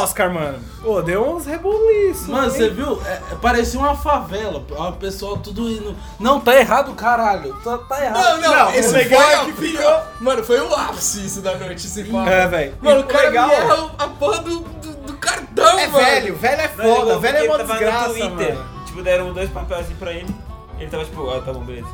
Oscar, 0.04 0.32
mano? 0.34 0.60
Pô, 0.82 1.02
deu 1.02 1.36
uns 1.36 1.46
rebuliços. 1.46 2.28
Mano, 2.28 2.50
você 2.52 2.70
viu? 2.70 3.02
É, 3.06 3.12
é, 3.32 3.36
parecia 3.42 3.80
uma 3.80 3.96
favela. 3.96 4.60
O 4.70 4.92
pessoal 4.94 5.38
tudo 5.38 5.70
indo. 5.70 5.96
Não, 6.20 6.39
tá 6.39 6.56
errado, 6.56 6.94
caralho. 6.94 7.54
Tá, 7.63 7.78
tá 7.78 8.04
errado. 8.04 8.42
Não, 8.42 8.42
não, 8.42 8.56
Não, 8.66 8.74
esse 8.76 8.92
legal 8.92 9.22
foi 9.22 9.34
é 9.34 9.46
que 9.46 9.52
pior- 9.54 10.08
Mano, 10.20 10.44
foi 10.44 10.60
o 10.60 10.74
ápice 10.76 11.26
isso 11.26 11.42
da 11.42 11.56
noite, 11.56 11.88
esse 11.88 12.04
papo. 12.06 12.30
É, 12.30 12.48
velho. 12.48 12.78
Mano, 12.82 13.00
E 13.00 13.04
o 13.04 13.08
cara 13.08 13.28
legal- 13.30 13.48
me 13.48 13.54
erra 13.54 13.92
a 13.98 14.08
porra 14.08 14.39
do, 14.42 14.60
do, 14.60 14.94
do 15.08 15.13
cartão, 15.18 15.80
É 15.80 15.88
mano. 15.88 16.06
velho, 16.06 16.36
velho 16.36 16.62
é 16.62 16.72
Não, 16.76 16.96
foda, 16.96 17.12
eu 17.12 17.20
velho 17.20 17.38
é 17.38 17.44
uma 17.44 17.58
desgraça, 17.63 18.08
no 18.08 18.13
Twitter. 18.13 18.56
mano. 18.56 18.86
Tipo, 18.86 19.02
deram 19.02 19.34
dois 19.34 19.50
papéis 19.50 19.82
assim 19.86 19.96
pra 19.96 20.12
ele. 20.13 20.36
Ele 20.80 20.89
tava 20.89 21.06
tipo, 21.06 21.30
ah, 21.30 21.42
tá 21.42 21.54
bom, 21.54 21.62
beleza. 21.62 21.88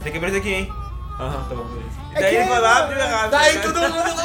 Você 0.00 0.10
quebrou 0.10 0.28
isso 0.30 0.38
aqui, 0.38 0.52
hein? 0.52 0.72
Aham, 1.20 1.44
tá 1.48 1.54
bom, 1.54 1.64
beleza. 1.64 1.90
E 2.10 2.14
É 2.16 2.20
daí 2.20 2.30
que 2.30 2.36
ele 2.36 2.46
foi 2.48 2.56
é, 2.56 2.58
lá, 2.60 2.68
mano. 2.74 2.84
abriu 2.84 2.98
errado. 3.00 3.30
Daí 3.30 3.54
né? 3.54 3.60
todo 3.62 3.80
mundo 3.80 4.21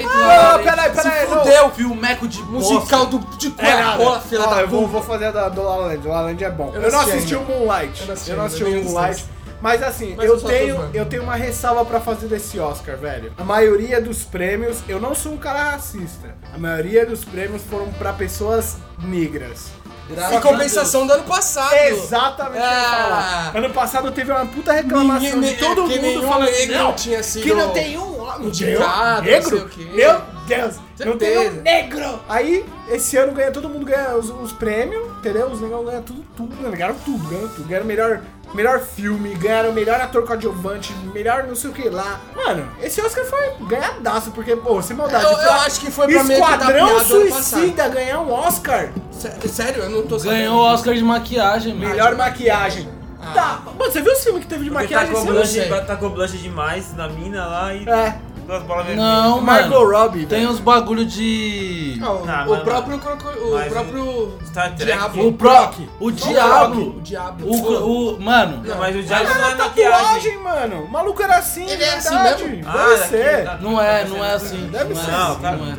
Perfeito, 0.00 0.16
Não, 0.16 0.62
peraí, 0.62 0.90
peraí, 0.92 1.28
não. 1.28 1.38
Fudeu, 1.38 1.70
filmeco 1.70 2.28
de 2.28 2.42
bosta. 2.42 2.74
Musical 2.74 3.06
do, 3.06 3.18
de 3.36 3.48
É. 3.48 3.50
Coca-Cola, 3.50 4.20
filha 4.20 4.40
Ó, 4.42 4.46
da 4.54 4.60
eu 4.62 4.68
vou, 4.68 4.86
vou 4.88 5.02
fazer 5.02 5.26
a 5.26 5.30
da, 5.30 5.48
do 5.48 5.62
La 5.62 5.76
La 5.76 5.86
Land. 5.86 6.06
O 6.06 6.10
La 6.10 6.16
La 6.16 6.26
Land 6.26 6.44
é 6.44 6.50
bom. 6.50 6.70
Eu 6.74 6.82
Eu 6.82 6.90
não 6.92 7.00
assisti 7.00 7.16
assisti 7.18 7.34
o. 7.36 7.40
Moonlight. 7.42 8.00
Eu 8.00 8.06
não 8.06 8.12
assisti 8.14 8.30
Eu 8.30 8.36
não 8.36 8.44
assisti 8.44 8.64
o 8.64 8.84
Moonlight. 8.84 9.24
Mas 9.60 9.80
assim, 9.80 10.14
Mas 10.16 10.26
eu, 10.26 10.40
tenho, 10.40 10.90
eu 10.92 11.06
tenho 11.06 11.22
uma 11.22 11.36
ressalva 11.36 11.84
pra 11.84 12.00
fazer 12.00 12.26
desse 12.26 12.58
Oscar, 12.58 12.96
velho. 12.96 13.32
A 13.38 13.44
maioria 13.44 14.00
dos 14.00 14.24
prêmios, 14.24 14.78
eu 14.88 15.00
não 15.00 15.14
sou 15.14 15.32
um 15.34 15.36
cara 15.36 15.62
racista. 15.70 16.34
A 16.52 16.58
maioria 16.58 17.06
dos 17.06 17.24
prêmios 17.24 17.62
foram 17.70 17.86
pra 17.92 18.12
pessoas 18.12 18.76
negras. 18.98 19.66
Graças 20.10 20.36
Em 20.36 20.40
compensação 20.40 21.06
do 21.06 21.12
ano 21.12 21.22
passado. 21.22 21.74
Exatamente 21.74 22.58
o 22.58 22.60
que 22.60 22.66
eu 22.66 22.72
ia 22.72 22.88
Ah. 22.88 23.02
falar. 23.04 23.52
Ano 23.54 23.70
passado 23.72 24.10
teve 24.10 24.32
uma 24.32 24.44
puta 24.46 24.72
reclamação 24.72 25.30
Ninguém- 25.36 25.54
de 25.54 25.60
todo 25.60 25.88
que 25.88 26.00
mundo 26.00 26.26
falando 26.26 26.50
negro 26.50 26.78
não, 26.78 26.92
tinha 26.94 27.22
sido 27.22 27.42
que 27.44 27.54
não 27.54 27.70
tem 27.70 27.96
um 27.96 28.11
negro. 28.40 29.58
o 29.64 29.68
quê. 29.68 29.88
Meu 29.92 30.20
Deus, 30.46 30.76
não 31.04 31.16
tem 31.16 31.28
Certeza. 31.34 31.58
um 31.60 31.62
negro. 31.62 32.20
Aí, 32.28 32.64
esse 32.90 33.16
ano 33.16 33.32
ganha, 33.32 33.50
todo 33.50 33.68
mundo 33.68 33.86
ganha 33.86 34.16
os, 34.16 34.28
os 34.30 34.52
prêmios, 34.52 35.06
entendeu? 35.18 35.46
Os 35.48 35.60
negros 35.60 35.84
ganham 35.86 36.02
tudo, 36.02 36.24
tudo, 36.36 36.56
né? 36.56 36.70
ganharam 36.76 36.96
tudo, 37.04 37.28
ganharam 37.28 37.48
tudo. 37.48 37.68
Ganharam 37.68 37.86
melhor, 37.86 38.20
melhor 38.54 38.80
filme, 38.80 39.34
ganharam 39.34 39.72
melhor 39.72 40.00
ator 40.00 40.26
coadjuvante, 40.26 40.92
melhor 41.14 41.44
não 41.44 41.54
sei 41.54 41.70
o 41.70 41.72
que 41.72 41.88
lá. 41.88 42.20
Mano, 42.34 42.68
esse 42.82 43.00
Oscar 43.00 43.24
foi 43.24 43.66
ganhadaço, 43.66 44.30
porque, 44.32 44.56
pô, 44.56 44.82
sem 44.82 44.96
maldade. 44.96 45.24
Eu- 45.24 45.30
eu 45.30 45.36
pra 45.38 45.54
acho 45.62 45.80
que 45.80 45.90
foi 45.90 46.06
pra 46.08 46.22
Esquadrão 46.22 47.04
Suicida 47.04 47.88
ganhar 47.88 48.20
um 48.20 48.32
Oscar. 48.32 48.90
Sé- 49.12 49.36
Sério, 49.48 49.84
eu 49.84 49.90
não 49.90 50.02
tô 50.06 50.18
sabendo. 50.18 50.38
Ganhou 50.38 50.56
o 50.56 50.62
Oscar 50.64 50.94
de 50.94 51.04
maquiagem, 51.04 51.74
mano. 51.74 51.88
Melhor 51.90 52.16
maquiagem. 52.16 52.88
Ah. 53.22 53.32
Tá, 53.34 53.60
mano, 53.78 53.90
você 53.92 54.00
viu 54.00 54.12
o 54.12 54.16
filme 54.16 54.40
que 54.40 54.46
teve 54.46 54.64
de 54.64 54.70
Porque 54.70 54.82
maquiagem? 54.94 55.14
tacou 55.14 55.20
esse 55.22 55.28
ano? 55.60 55.68
blush, 55.68 55.78
sei. 55.78 55.86
tacou 55.86 56.10
blush 56.10 56.32
demais 56.38 56.94
na 56.96 57.08
mina 57.08 57.46
lá 57.46 57.72
e 57.74 57.88
É, 57.88 58.18
duas 58.46 58.62
bolas 58.64 58.86
vermelhas. 58.86 59.12
Não, 59.12 59.40
Margot 59.40 59.78
mano. 59.78 59.90
Robbie. 59.92 60.26
Tem 60.26 60.40
velho. 60.40 60.50
uns 60.50 60.58
bagulho 60.58 61.04
de. 61.06 62.00
Ah, 62.02 62.10
o, 62.10 62.26
Não, 62.26 62.46
o 62.46 62.50
mas- 62.50 62.62
próprio 62.64 62.98
croco, 62.98 63.28
o 63.28 63.52
mas 63.54 63.72
próprio 63.72 64.38
Star 64.46 64.74
Trek- 64.74 64.92
diabo. 64.98 65.28
O 65.28 65.32
próprio. 65.34 65.88
O 66.00 66.10
Diablo. 66.10 66.96
O 66.98 67.00
diabo. 67.00 67.46
O, 67.46 68.14
o, 68.16 68.20
mano. 68.20 68.60
Não, 68.64 68.76
mas 68.76 68.96
o 68.96 69.02
Diabo 69.02 69.24
não 69.24 69.30
é 69.30 69.34
era 69.52 69.56
maquiagem. 69.56 69.98
tatuagem, 70.00 70.38
mano. 70.38 70.82
O 70.82 70.90
maluco 70.90 71.22
era 71.22 71.36
assim, 71.36 71.68
Ele 71.70 71.84
é 71.84 71.94
assim 71.94 72.08
verdade. 72.14 72.44
mesmo? 72.44 72.64
Ah, 72.68 72.72
Deve 72.72 72.96
daqui- 72.96 73.08
ser. 73.08 73.44
da- 73.44 73.56
Não 73.58 73.80
é, 73.80 74.04
não 74.04 74.24
é 74.24 74.34
assim. 74.34 74.66
Deve 74.66 74.94
não 74.94 75.00
ser. 75.00 75.08
é 75.08 75.12
Não, 75.12 75.30
assim, 75.32 75.40
cara, 75.42 75.56
não 75.56 75.66
é. 75.66 75.70
é. 75.70 75.76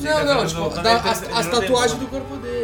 Não, 0.00 0.24
não, 0.24 0.36
tá 0.40 0.46
tipo, 0.46 0.60
da- 0.62 0.70
quando 0.70 0.86
as, 1.10 1.22
as 1.30 1.46
não 1.46 1.60
tatuagens 1.60 1.98
do 2.00 2.06
corpo 2.06 2.36
dele. 2.36 2.59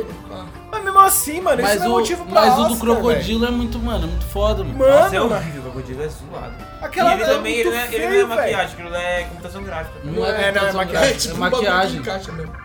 Mesmo 0.86 1.00
assim, 1.00 1.40
mano, 1.40 1.62
Mas 1.62 1.74
isso 1.74 1.84
é 1.84 1.88
o, 1.88 1.92
motivo 1.92 2.24
pra 2.26 2.40
mas 2.40 2.54
o 2.54 2.56
do 2.56 2.62
Oscar, 2.62 2.78
crocodilo 2.80 3.46
é 3.46 3.50
muito, 3.50 3.78
mano, 3.78 4.06
muito 4.06 4.24
foda, 4.26 4.64
mano. 4.64 4.78
Mano, 4.78 4.92
Nossa, 4.92 5.16
é 5.16 5.20
horrível, 5.20 5.60
o 5.60 5.64
crocodilo 5.64 6.02
é 6.02 6.08
zoado. 6.08 6.54
Aquela 6.80 7.10
e 7.10 7.14
ele 7.14 7.22
é 7.22 7.26
também, 7.26 7.54
ele 7.54 7.68
é, 7.70 7.94
ele 7.94 8.06
não 8.06 8.14
é 8.32 8.36
maquiagem, 8.36 8.74
aquilo 8.74 8.94
é 8.94 9.22
computação 9.24 9.62
gráfica. 9.62 9.98
Não, 10.04 10.12
Não 10.12 10.26
é, 10.26 10.48
é, 10.48 10.52
não, 10.52 10.66
é 10.66 10.72
maquiagem. 10.72 11.16
tipo 11.16 11.30
é 11.30 11.34
que 11.34 11.38
maquiagem. 11.40 12.02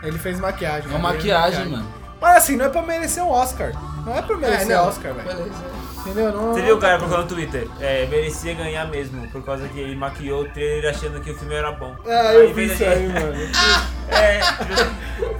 Ele 0.03 0.17
fez 0.19 0.39
maquiagem. 0.39 0.91
É 0.91 0.95
uma 0.95 0.99
maquiagem, 0.99 1.65
mano. 1.65 2.00
Mas 2.21 2.37
assim, 2.37 2.55
não 2.55 2.65
é 2.65 2.69
pra 2.69 2.81
merecer 2.83 3.23
um 3.23 3.29
Oscar. 3.29 3.71
Não 4.05 4.15
é 4.15 4.21
pra 4.21 4.37
merecer 4.37 4.67
não, 4.77 4.87
Oscar, 4.87 5.13
velho. 5.13 5.27
Beleza. 5.27 5.81
Entendeu? 6.01 6.31
Não, 6.31 6.53
Você 6.53 6.61
viu 6.63 6.75
o 6.77 6.79
cara 6.79 6.97
procurando 6.97 7.23
no 7.23 7.27
Twitter? 7.35 7.67
É, 7.79 8.07
merecia 8.07 8.53
ganhar 8.55 8.87
mesmo, 8.87 9.27
por 9.29 9.43
causa 9.43 9.67
que 9.67 9.79
ele 9.79 9.95
maquiou 9.95 10.41
o 10.43 10.49
trailer 10.49 10.89
achando 10.89 11.21
que 11.21 11.29
o 11.29 11.37
filme 11.37 11.53
era 11.53 11.71
bom. 11.71 11.95
É, 12.07 12.37
eu 12.37 12.51
vi 12.53 12.65
isso 12.65 12.83
aquele- 12.83 12.89
aí, 12.89 13.07
mano. 13.09 13.33
É, 14.11 14.41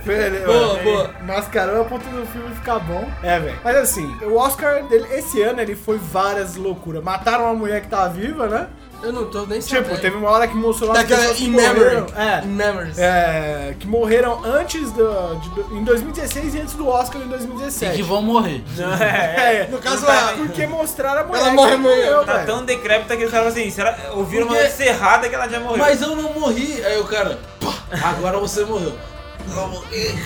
Velho, 0.04 0.46
Boa, 0.46 0.68
mano, 0.68 0.84
boa. 0.84 1.10
Mascarou 1.24 1.82
a 1.82 1.86
ponto 1.86 2.06
do 2.08 2.26
filme 2.28 2.56
ficar 2.56 2.80
bom. 2.80 3.06
É, 3.22 3.38
velho. 3.40 3.60
Mas 3.64 3.76
assim, 3.76 4.08
o 4.24 4.36
Oscar 4.38 4.84
dele, 4.88 5.08
esse 5.14 5.42
ano, 5.44 5.60
ele 5.62 5.76
foi 5.76 5.98
várias 5.98 6.56
loucuras. 6.56 7.04
Mataram 7.04 7.46
uma 7.46 7.54
mulher 7.54 7.82
que 7.82 7.88
tava 7.90 8.10
viva, 8.10 8.48
né? 8.48 8.68
Eu 9.04 9.12
não 9.12 9.26
tô 9.26 9.46
nem 9.46 9.60
sabendo. 9.60 9.86
Tipo, 9.90 10.00
teve 10.02 10.16
uma 10.16 10.30
hora 10.30 10.48
que 10.48 10.56
mostrou 10.56 10.90
lá 10.90 10.96
Daquela 10.96 11.20
pessoas 11.22 11.38
que 11.38 11.46
in 11.46 11.50
memory. 11.52 11.80
morreram. 11.80 12.08
É. 12.16 12.42
In 12.44 12.48
memories. 12.50 13.00
É, 13.00 13.76
que 13.80 13.88
morreram 13.88 14.42
antes 14.46 14.92
do, 14.92 15.36
de, 15.40 15.76
em 15.76 15.84
2016 15.84 16.54
e 16.56 16.60
antes 16.60 16.74
do 16.76 16.88
Oscar 16.88 17.22
em 17.22 17.26
E 17.26 17.30
2017. 17.30 17.96
que 17.96 18.04
vão 18.04 18.22
morrer. 18.22 18.64
não, 18.78 18.94
é, 19.02 19.62
É, 19.64 19.68
No 19.72 19.80
caso, 19.80 20.06
tá- 20.06 20.30
a- 20.30 20.34
porque 20.34 20.68
mostraram 20.68 21.22
a 21.22 21.24
mulher. 21.24 21.42
Ela 21.42 21.52
morre 21.54 21.74
amanhã. 21.74 21.96
morreu, 21.96 22.26
Tá 22.26 22.34
velho. 22.34 22.46
tão 22.46 22.64
decrépita 22.66 23.16
que 23.16 23.24
eles 23.24 23.32
falaram 23.32 23.50
assim, 23.50 23.70
será, 23.72 23.98
ouviram 24.14 24.46
uma 24.46 24.54
Porque- 24.56 24.68
notícia 24.70 24.84
errada 24.90 25.28
que 25.28 25.34
ela 25.36 25.50
já 25.50 25.60
morreu. 25.60 25.78
Mas 25.78 26.02
eu 26.02 26.16
não 26.16 26.34
morri. 26.34 26.82
Aí 26.86 27.00
o 27.00 27.06
cara, 27.06 27.40
pá, 27.60 27.74
agora 28.10 28.38
você 28.40 28.64
morreu. 28.66 28.96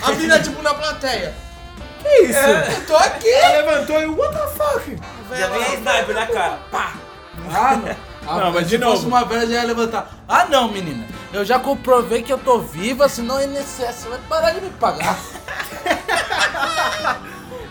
a 0.03 0.11
mina, 0.11 0.39
tipo, 0.39 0.61
na 0.61 0.73
plateia. 0.73 1.33
Que 2.01 2.09
isso? 2.23 2.37
Eu 2.39 2.85
tô 2.85 2.95
aqui. 2.97 3.29
Ela 3.31 3.57
levantou 3.61 4.01
e 4.01 4.05
what 4.05 4.33
the 4.35 4.47
fuck? 4.47 4.95
já 5.35 5.47
vem 5.47 5.63
a 5.63 5.73
sniper 5.75 6.13
na 6.15 6.27
cara. 6.27 6.59
Pá! 6.71 6.93
Ah, 7.51 7.75
não. 7.77 7.95
Ah, 8.27 8.39
Não, 8.39 8.51
mas 8.51 8.63
se 8.63 8.69
de 8.69 8.77
novo. 8.77 8.95
fosse 8.95 9.05
uma 9.07 9.23
velha, 9.23 9.45
já 9.47 9.53
ia 9.61 9.63
levantar. 9.63 10.09
Ah, 10.27 10.45
não, 10.45 10.71
menina. 10.71 11.05
Eu 11.33 11.45
já 11.45 11.59
comprovei 11.59 12.23
que 12.23 12.31
eu 12.33 12.37
tô 12.37 12.59
viva, 12.59 13.07
senão 13.09 13.37
o 13.37 13.41
INSS 13.41 14.05
vai 14.09 14.19
parar 14.29 14.51
de 14.51 14.61
me 14.61 14.69
pagar. 14.71 15.17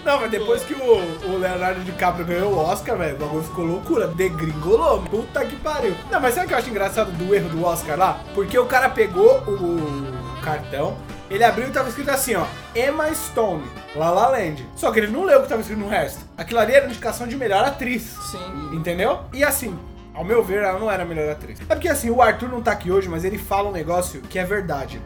Não, 0.05 0.21
mas 0.21 0.31
depois 0.31 0.63
que 0.63 0.75
o, 0.75 1.31
o 1.31 1.39
Leonardo 1.39 1.81
DiCaprio 1.81 2.27
ganhou 2.27 2.53
o 2.53 2.59
Oscar, 2.59 2.95
velho, 2.99 3.17
o 3.17 3.19
bagulho 3.21 3.43
ficou 3.43 3.65
loucura. 3.65 4.07
Degringolou. 4.09 5.01
Puta 5.05 5.43
que 5.47 5.57
pariu. 5.57 5.97
Não, 6.11 6.21
mas 6.21 6.35
sabe 6.35 6.45
o 6.45 6.49
que 6.49 6.55
eu 6.55 6.59
acho 6.59 6.69
engraçado 6.69 7.11
do 7.13 7.35
erro 7.35 7.49
do 7.49 7.65
Oscar 7.65 7.97
lá? 7.99 8.21
Porque 8.35 8.59
o 8.59 8.67
cara 8.67 8.91
pegou 8.91 9.39
o 9.47 10.41
cartão, 10.43 10.99
ele 11.31 11.43
abriu 11.43 11.69
e 11.69 11.71
tava 11.71 11.89
escrito 11.89 12.11
assim, 12.11 12.35
ó. 12.35 12.45
Emma 12.77 13.13
Stone, 13.15 13.65
La 13.97 14.11
La 14.11 14.29
Land. 14.29 14.69
Só 14.77 14.93
que 14.93 15.01
ele 15.01 15.07
não 15.11 15.25
leu 15.25 15.39
o 15.39 15.43
que 15.45 15.49
tava 15.49 15.63
escrito 15.63 15.81
no 15.81 15.89
resto. 15.89 16.21
Aquilo 16.37 16.61
ali 16.61 16.75
era 16.75 16.85
indicação 16.85 17.27
de 17.27 17.35
melhor 17.37 17.65
atriz. 17.65 18.03
Sim. 18.31 18.71
Entendeu? 18.75 19.21
E 19.33 19.43
assim, 19.43 19.75
ao 20.15 20.25
meu 20.25 20.43
ver, 20.43 20.63
ela 20.63 20.79
não 20.79 20.91
era 20.91 21.03
a 21.03 21.07
melhor 21.07 21.31
atriz. 21.31 21.59
É 21.69 21.75
porque 21.75 21.89
assim, 21.89 22.09
o 22.09 22.23
Arthur 22.23 22.49
não 22.49 22.63
tá 22.63 22.73
aqui 22.73 22.91
hoje, 22.91 23.09
mas 23.09 23.25
ele 23.25 23.37
fala 23.37 23.69
um 23.69 23.73
negócio 23.73 24.21
que 24.23 24.39
é 24.39 24.45
verdade. 24.45 25.01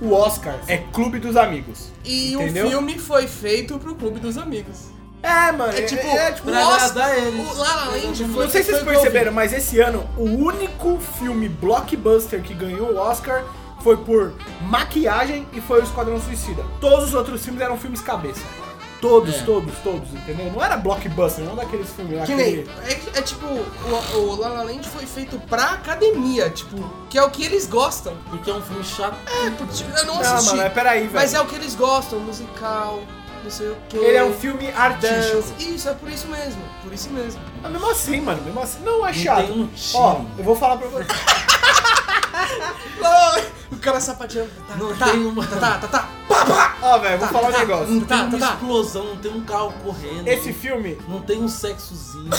O 0.00 0.12
Oscar 0.12 0.58
é 0.66 0.78
clube 0.78 1.18
dos 1.18 1.36
amigos. 1.36 1.90
E 2.04 2.34
Entendeu? 2.34 2.66
o 2.66 2.70
filme 2.70 2.98
foi 2.98 3.26
feito 3.28 3.78
pro 3.78 3.94
Clube 3.94 4.18
dos 4.18 4.36
Amigos. 4.36 4.90
É, 5.22 5.52
mano. 5.52 5.72
É 5.72 5.82
tipo, 5.82 6.04
é, 6.04 6.32
tipo 6.32 6.48
o 6.48 6.52
pra 6.52 6.66
agradar 6.66 7.16
eles. 7.16 7.48
o 7.48 7.54
La 7.54 7.76
La 7.76 7.84
Land 7.84 8.24
Não 8.24 8.50
sei 8.50 8.64
se 8.64 8.72
vocês 8.72 8.82
perceberam, 8.82 9.32
mas 9.32 9.52
esse 9.52 9.78
ano 9.78 10.04
o 10.16 10.24
único 10.24 10.98
filme 10.98 11.48
blockbuster 11.48 12.42
que 12.42 12.52
ganhou 12.52 12.92
o 12.92 12.96
Oscar 12.96 13.44
foi 13.80 13.96
por 13.96 14.32
maquiagem 14.62 15.46
e 15.52 15.60
foi 15.60 15.80
o 15.80 15.84
Esquadrão 15.84 16.20
Suicida. 16.20 16.64
Todos 16.80 17.08
os 17.08 17.14
outros 17.14 17.44
filmes 17.44 17.60
eram 17.62 17.76
filmes 17.76 18.00
cabeça. 18.00 18.42
Todos, 19.02 19.34
É. 19.34 19.42
todos, 19.42 19.74
todos, 19.82 20.08
entendeu? 20.14 20.50
Não 20.52 20.62
era 20.64 20.76
blockbuster, 20.76 21.44
não 21.44 21.56
daqueles 21.56 21.90
filmes. 21.90 22.24
Que 22.24 22.32
aquele- 22.32 22.64
nem, 22.64 22.86
é, 22.88 23.18
é 23.18 23.22
tipo, 23.22 23.44
o, 23.46 24.16
o 24.16 24.36
La 24.40 24.48
La 24.48 24.62
Land 24.62 24.88
foi 24.88 25.04
feito 25.04 25.38
pra 25.48 25.72
academia, 25.72 26.48
tipo, 26.48 26.76
que 27.10 27.18
é 27.18 27.22
o 27.24 27.28
que 27.28 27.44
eles 27.44 27.66
gostam. 27.66 28.16
Porque 28.30 28.48
é 28.48 28.54
um 28.54 28.62
filme 28.62 28.84
chato. 28.84 29.16
É, 29.44 29.50
porque, 29.50 29.74
tipo, 29.74 29.90
eu 29.98 30.06
não 30.06 30.14
Não, 30.14 30.20
assisti, 30.22 30.50
mano, 30.50 30.62
mas 30.62 30.72
peraí, 30.72 31.00
velho. 31.00 31.12
mas 31.14 31.34
é 31.34 31.40
o 31.40 31.46
que 31.46 31.56
eles 31.56 31.74
gostam, 31.74 32.20
musical, 32.20 33.02
não 33.42 33.50
sei 33.50 33.70
o 33.70 33.76
que. 33.88 33.96
Ele 33.96 34.16
é 34.16 34.24
um 34.24 34.32
filme 34.34 34.70
artístico. 34.70 35.34
Dance. 35.34 35.52
Isso, 35.74 35.88
é 35.88 35.94
por 35.94 36.08
isso 36.08 36.28
mesmo, 36.28 36.62
por 36.84 36.92
isso 36.92 37.10
mesmo. 37.10 37.40
Mas 37.60 37.72
mesmo 37.72 37.90
assim, 37.90 38.20
mano, 38.20 38.40
mesmo 38.42 38.60
assim, 38.60 38.78
não 38.84 39.04
é 39.04 39.12
chato. 39.12 39.50
um. 39.52 39.68
Ó, 39.94 40.20
eu 40.38 40.44
vou 40.44 40.54
falar 40.54 40.76
pra 40.76 40.86
você. 40.86 41.04
O 43.72 43.76
cara 43.78 43.98
sapateando. 44.00 44.50
Tá, 44.68 44.76
Não 44.76 44.94
tá, 44.96 45.04
tem 45.06 45.26
uma- 45.26 45.46
Tá, 45.46 45.56
tá, 45.56 45.78
tá, 45.78 45.88
tá. 45.88 46.08
Pá, 46.28 46.44
pá. 46.46 46.76
Ó, 46.82 46.98
velho, 46.98 47.18
vou 47.18 47.28
falar 47.28 47.48
um 47.48 47.58
negócio. 47.58 47.94
Não 47.94 48.00
Tá, 48.02 48.16
tem 48.18 48.26
uma 48.26 48.38
tá, 48.38 48.46
tá. 48.46 48.52
explosão, 48.54 49.04
não 49.06 49.16
tem 49.16 49.32
um 49.32 49.40
carro 49.44 49.72
correndo. 49.82 50.28
Esse 50.28 50.52
filme. 50.52 50.98
Não 51.08 51.20
tem 51.22 51.42
um 51.42 51.48
sexozinho. 51.48 52.30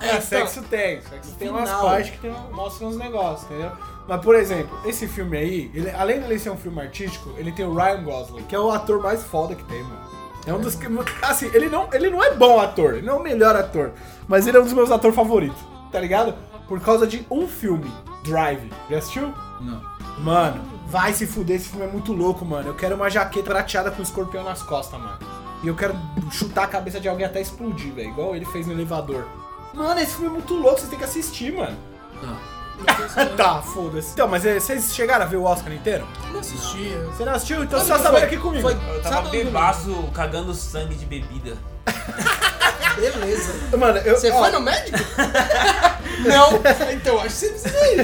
É, 0.00 0.20
sexo 0.20 0.62
tem. 0.62 1.00
Sexo 1.02 1.32
tem 1.38 1.48
umas 1.50 1.70
partes 1.70 2.10
que 2.10 2.18
tem, 2.18 2.34
mostram 2.52 2.88
uns 2.88 2.96
negócios, 2.96 3.44
entendeu? 3.50 3.72
Mas, 4.08 4.20
por 4.20 4.34
exemplo, 4.34 4.76
esse 4.84 5.06
filme 5.06 5.36
aí, 5.36 5.70
ele, 5.72 5.90
além 5.90 6.18
de 6.20 6.26
ele 6.26 6.38
ser 6.38 6.50
um 6.50 6.56
filme 6.56 6.80
artístico, 6.80 7.32
ele 7.36 7.52
tem 7.52 7.64
o 7.64 7.72
Ryan 7.74 8.02
Gosling, 8.02 8.42
que 8.42 8.54
é 8.54 8.58
o 8.58 8.70
ator 8.70 9.00
mais 9.00 9.22
foda 9.22 9.54
que 9.54 9.62
tem, 9.64 9.82
mano. 9.82 10.02
É 10.44 10.52
um 10.52 10.58
dos 10.60 10.74
que. 10.74 10.86
Assim, 11.22 11.48
ele 11.54 11.68
não, 11.68 11.88
ele 11.92 12.10
não 12.10 12.22
é 12.22 12.34
bom 12.34 12.58
ator, 12.60 12.94
ele 12.94 13.06
não 13.06 13.14
é 13.14 13.16
o 13.18 13.22
melhor 13.22 13.54
ator, 13.54 13.92
mas 14.26 14.46
ele 14.48 14.56
é 14.56 14.60
um 14.60 14.64
dos 14.64 14.72
meus 14.72 14.90
atores 14.90 15.14
favoritos, 15.14 15.58
tá 15.92 16.00
ligado? 16.00 16.34
Por 16.66 16.80
causa 16.80 17.06
de 17.06 17.24
um 17.30 17.46
filme, 17.46 17.88
Drive. 18.24 18.68
Já 18.90 18.98
assistiu? 18.98 19.32
Não. 19.60 19.80
Mano, 20.18 20.60
vai 20.92 21.14
se 21.14 21.26
fuder, 21.26 21.56
esse 21.56 21.70
filme 21.70 21.86
é 21.86 21.88
muito 21.88 22.12
louco, 22.12 22.44
mano. 22.44 22.68
Eu 22.68 22.74
quero 22.74 22.94
uma 22.94 23.08
jaqueta 23.08 23.48
prateada 23.50 23.90
com 23.90 24.00
um 24.00 24.02
escorpião 24.02 24.44
nas 24.44 24.62
costas, 24.62 25.00
mano. 25.00 25.18
E 25.64 25.68
eu 25.68 25.74
quero 25.74 25.96
chutar 26.30 26.64
a 26.64 26.66
cabeça 26.66 27.00
de 27.00 27.08
alguém 27.08 27.24
até 27.24 27.40
explodir, 27.40 27.94
velho. 27.94 28.10
Igual 28.10 28.36
ele 28.36 28.44
fez 28.44 28.66
no 28.66 28.74
elevador. 28.74 29.26
Mano, 29.72 29.98
esse 29.98 30.12
filme 30.12 30.26
é 30.26 30.30
muito 30.32 30.52
louco, 30.52 30.78
vocês 30.78 30.90
têm 30.90 30.98
que 30.98 31.04
assistir, 31.06 31.50
mano. 31.54 31.76
Tá. 32.20 32.36
tá, 33.36 33.62
foda-se. 33.62 34.12
Então, 34.12 34.28
mas 34.28 34.44
eh, 34.44 34.60
vocês 34.60 34.94
chegaram 34.94 35.24
a 35.24 35.28
ver 35.28 35.36
o 35.36 35.44
Oscar 35.44 35.72
inteiro? 35.72 36.06
Não 36.30 36.40
assistia. 36.40 36.98
Você 37.06 37.24
não 37.24 37.32
assistiu? 37.32 37.64
Então 37.64 37.80
você 37.80 37.86
só 37.86 37.96
que 37.96 38.02
saber 38.02 38.18
foi? 38.18 38.26
aqui 38.26 38.36
comigo. 38.36 38.62
Foi- 38.62 38.76
Eu 38.94 39.02
tava 39.02 39.30
bebaço, 39.30 40.10
cagando 40.12 40.52
sangue 40.52 40.94
de 40.94 41.06
bebida. 41.06 41.56
Beleza. 42.96 43.76
Mano, 43.78 43.98
eu. 44.00 44.16
Você 44.16 44.30
ó, 44.30 44.38
foi 44.40 44.50
no 44.50 44.60
médico? 44.60 44.98
não. 46.26 46.92
Então, 46.92 47.18
acho 47.20 47.28
que 47.28 47.32
você 47.32 47.48
precisa 47.48 47.86
ir. 47.92 48.00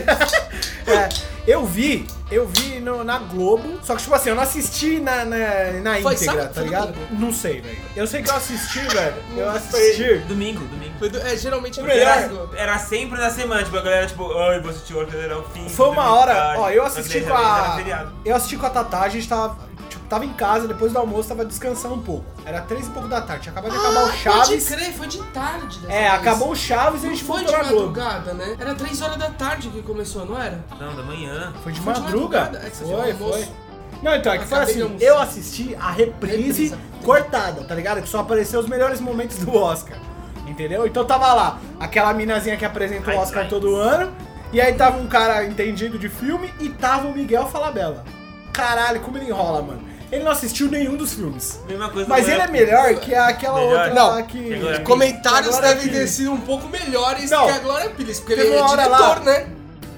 é, 0.86 1.08
eu 1.50 1.64
vi, 1.64 2.06
eu 2.30 2.46
vi 2.46 2.78
no- 2.80 3.02
na 3.02 3.18
Globo. 3.18 3.78
Só 3.82 3.96
que, 3.96 4.02
tipo 4.02 4.14
assim, 4.14 4.28
eu 4.30 4.34
não 4.36 4.42
assisti 4.42 5.00
na, 5.00 5.24
na, 5.24 5.36
na 5.82 6.00
Foi 6.02 6.12
íntegra, 6.14 6.16
sábado? 6.16 6.48
tá 6.48 6.54
Foi 6.54 6.64
ligado? 6.64 6.92
domingo? 6.92 7.14
Não 7.18 7.32
sei, 7.32 7.60
velho. 7.60 7.78
Eu 7.96 8.06
sei 8.06 8.22
que 8.22 8.30
eu 8.30 8.36
assisti, 8.36 8.80
velho. 8.94 9.14
Eu 9.36 9.48
assisti. 9.50 10.18
Domingo, 10.28 10.64
domingo. 10.66 10.92
Foi 10.98 11.08
do- 11.08 11.18
é, 11.20 11.36
geralmente 11.36 11.80
é 11.80 11.82
Melhor. 11.82 12.16
melhor. 12.28 12.48
Era, 12.52 12.62
era 12.62 12.78
sempre 12.78 13.18
na 13.18 13.30
semana, 13.30 13.62
tipo, 13.64 13.76
a 13.76 13.82
galera, 13.82 14.06
tipo, 14.06 14.30
ai, 14.38 14.60
vou 14.60 14.70
assistir 14.70 14.94
o 14.94 15.00
Oscar 15.02 15.20
era 15.20 15.38
o 15.38 15.44
fim. 15.44 15.68
Foi 15.68 15.86
uma 15.88 16.02
domingo 16.02 16.16
hora, 16.20 16.34
tarde." 16.34 16.60
ó, 16.60 16.70
eu 16.70 16.84
assisti 16.84 17.20
daí 17.20 17.28
com 17.30 17.36
era 17.38 17.46
a. 17.48 17.76
feriado. 17.76 18.12
Eu 18.24 18.36
assisti 18.36 18.56
com 18.56 18.66
a 18.66 18.70
Tatá, 18.70 19.00
a 19.00 19.08
gente 19.08 19.28
tava. 19.28 19.67
Tava 20.08 20.24
em 20.24 20.32
casa, 20.32 20.66
depois 20.66 20.90
do 20.92 20.98
almoço, 20.98 21.28
tava 21.28 21.44
descansando 21.44 21.94
um 21.94 22.02
pouco. 22.02 22.24
Era 22.46 22.62
três 22.62 22.86
e 22.86 22.90
pouco 22.90 23.08
da 23.08 23.20
tarde, 23.20 23.42
tinha 23.42 23.52
acabado 23.52 23.72
de 23.72 23.76
acabar 23.78 24.04
o 24.04 24.06
Pode 24.06 24.16
Chaves. 24.18 24.68
crer, 24.68 24.92
foi 24.94 25.06
de 25.06 25.18
tarde 25.24 25.78
dessa 25.80 25.92
É, 25.92 26.08
vez. 26.08 26.14
acabou 26.14 26.50
o 26.50 26.56
Chaves 26.56 27.02
e 27.02 27.06
a 27.06 27.08
Não 27.10 27.14
gente 27.14 27.24
foi 27.26 27.40
de 27.40 27.44
voltou 27.46 27.62
na 27.62 27.68
Globo. 27.70 27.86
madrugada, 27.88 28.32
né? 28.34 28.56
Era 28.58 28.74
3 28.74 29.02
horas 29.02 29.16
da 29.18 29.30
tarde 29.30 29.68
que 29.68 29.82
começou, 29.82 30.24
não 30.24 30.40
era? 30.40 30.64
Não, 30.80 30.96
da 30.96 31.02
manhã. 31.02 31.52
Foi 31.62 31.72
de 31.72 31.80
Foi 31.80 31.92
de 31.92 32.00
madruga? 32.00 32.40
madrugada? 32.40 32.66
É 32.66 32.70
que 32.70 32.76
você 32.78 32.84
foi, 32.84 33.14
foi. 33.14 33.48
Não, 34.02 34.14
então, 34.14 34.32
é 34.32 34.38
que 34.38 34.46
foi 34.46 34.64
de 34.64 34.70
assim, 34.82 34.96
eu 35.00 35.18
assisti 35.18 35.74
a 35.78 35.90
reprise 35.90 36.68
Reprisa. 36.68 36.78
cortada, 37.04 37.64
tá 37.64 37.74
ligado? 37.74 38.00
Que 38.00 38.08
só 38.08 38.20
apareceu 38.20 38.60
os 38.60 38.66
melhores 38.66 39.00
momentos 39.00 39.36
do 39.38 39.54
Oscar. 39.54 39.98
Entendeu? 40.46 40.86
Então 40.86 41.04
tava 41.04 41.34
lá, 41.34 41.58
aquela 41.78 42.14
minazinha 42.14 42.56
que 42.56 42.64
apresenta 42.64 43.10
o 43.10 43.18
Oscar 43.18 43.42
ai. 43.42 43.48
todo 43.50 43.76
ano, 43.76 44.10
e 44.52 44.60
aí 44.60 44.72
tava 44.72 44.96
um 44.98 45.06
cara 45.06 45.44
entendido 45.44 45.98
de 45.98 46.08
filme 46.08 46.50
e 46.60 46.70
tava 46.70 47.08
o 47.08 47.12
Miguel 47.14 47.46
Falabella. 47.48 48.02
caralho, 48.54 49.00
como 49.00 49.18
ele 49.18 49.26
enrola, 49.28 49.60
mano. 49.62 49.87
Ele 50.10 50.24
não 50.24 50.32
assistiu 50.32 50.68
nenhum 50.70 50.96
dos 50.96 51.12
filmes. 51.12 51.60
Mesma 51.68 51.90
coisa 51.90 52.08
Mas 52.08 52.26
ele 52.28 52.40
é 52.40 52.46
melhor 52.46 52.94
que 52.94 53.14
aquela 53.14 53.58
Melhor. 53.60 53.72
outra 53.72 53.94
Não, 53.94 54.08
lá 54.08 54.22
que. 54.22 54.42
que 54.42 54.54
agora- 54.54 54.80
Comentários 54.80 55.56
Agora 55.56 55.74
devem 55.74 55.92
ter 55.92 56.06
sido 56.06 56.32
um 56.32 56.40
pouco 56.40 56.66
melhores 56.68 57.30
Não. 57.30 57.44
que 57.46 57.52
a 57.52 57.58
Glória 57.58 57.90
Pires, 57.90 58.18
porque 58.20 58.34
Teve 58.34 58.48
ele 58.48 58.56
é 58.56 58.60
uma 58.62 58.70
hora 58.70 58.82
diretor, 58.84 59.00
lá- 59.00 59.20
né? 59.20 59.46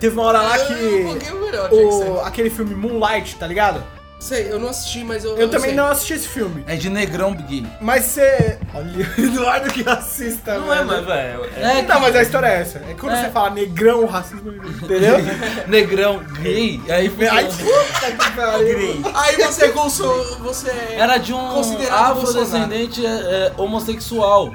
Teve 0.00 0.14
uma 0.14 0.22
hora 0.24 0.40
lá 0.42 0.56
É, 0.58 0.62
um 0.62 0.66
que. 0.66 1.04
pouquinho 1.04 1.40
melhor, 1.44 1.68
tinha 1.68 1.80
que 1.88 1.94
O, 2.10 2.20
aquele 2.22 2.50
filme 2.50 2.74
Moonlight, 2.74 3.36
tá 3.36 3.46
ligado? 3.46 3.84
Sei, 4.20 4.52
eu 4.52 4.60
não 4.60 4.68
assisti, 4.68 5.02
mas 5.02 5.24
eu. 5.24 5.34
Eu 5.38 5.48
também 5.48 5.70
sei. 5.70 5.74
não 5.74 5.86
assisti 5.86 6.12
esse 6.12 6.28
filme. 6.28 6.62
É 6.66 6.76
de 6.76 6.90
negrão 6.90 7.32
gay. 7.34 7.66
Mas 7.80 8.04
você. 8.04 8.58
Olha, 8.74 8.86
o 8.86 9.00
Eduardo 9.20 9.72
que 9.72 9.88
assista, 9.88 10.58
Não 10.58 10.70
é, 10.72 10.76
velho. 10.76 10.86
mas, 10.86 11.06
velho. 11.06 11.44
É, 11.56 11.82
Não, 11.82 12.00
mas 12.00 12.14
a 12.14 12.22
história 12.22 12.46
é 12.46 12.60
essa. 12.60 12.78
É 12.80 12.94
quando 13.00 13.14
É. 13.14 13.24
você 13.24 13.30
fala 13.30 13.50
negrão, 13.50 14.04
racismo, 14.04 14.52
entendeu? 14.52 15.16
negrão 15.66 16.18
gay, 16.42 16.80
aí 16.90 17.08
foi. 17.08 17.26
Aí, 17.28 17.46
puta 17.46 18.12
que 18.12 18.30
pariu. 18.36 19.02
Aí 19.14 19.36
você 19.36 19.64
é 19.64 19.68
conso... 19.68 20.04
você 20.40 20.70
Era 20.96 21.16
de 21.16 21.32
um 21.32 21.48
Considerado 21.48 22.18
afrodescendente 22.18 23.04
é, 23.04 23.08
é, 23.08 23.52
homossexual. 23.56 24.54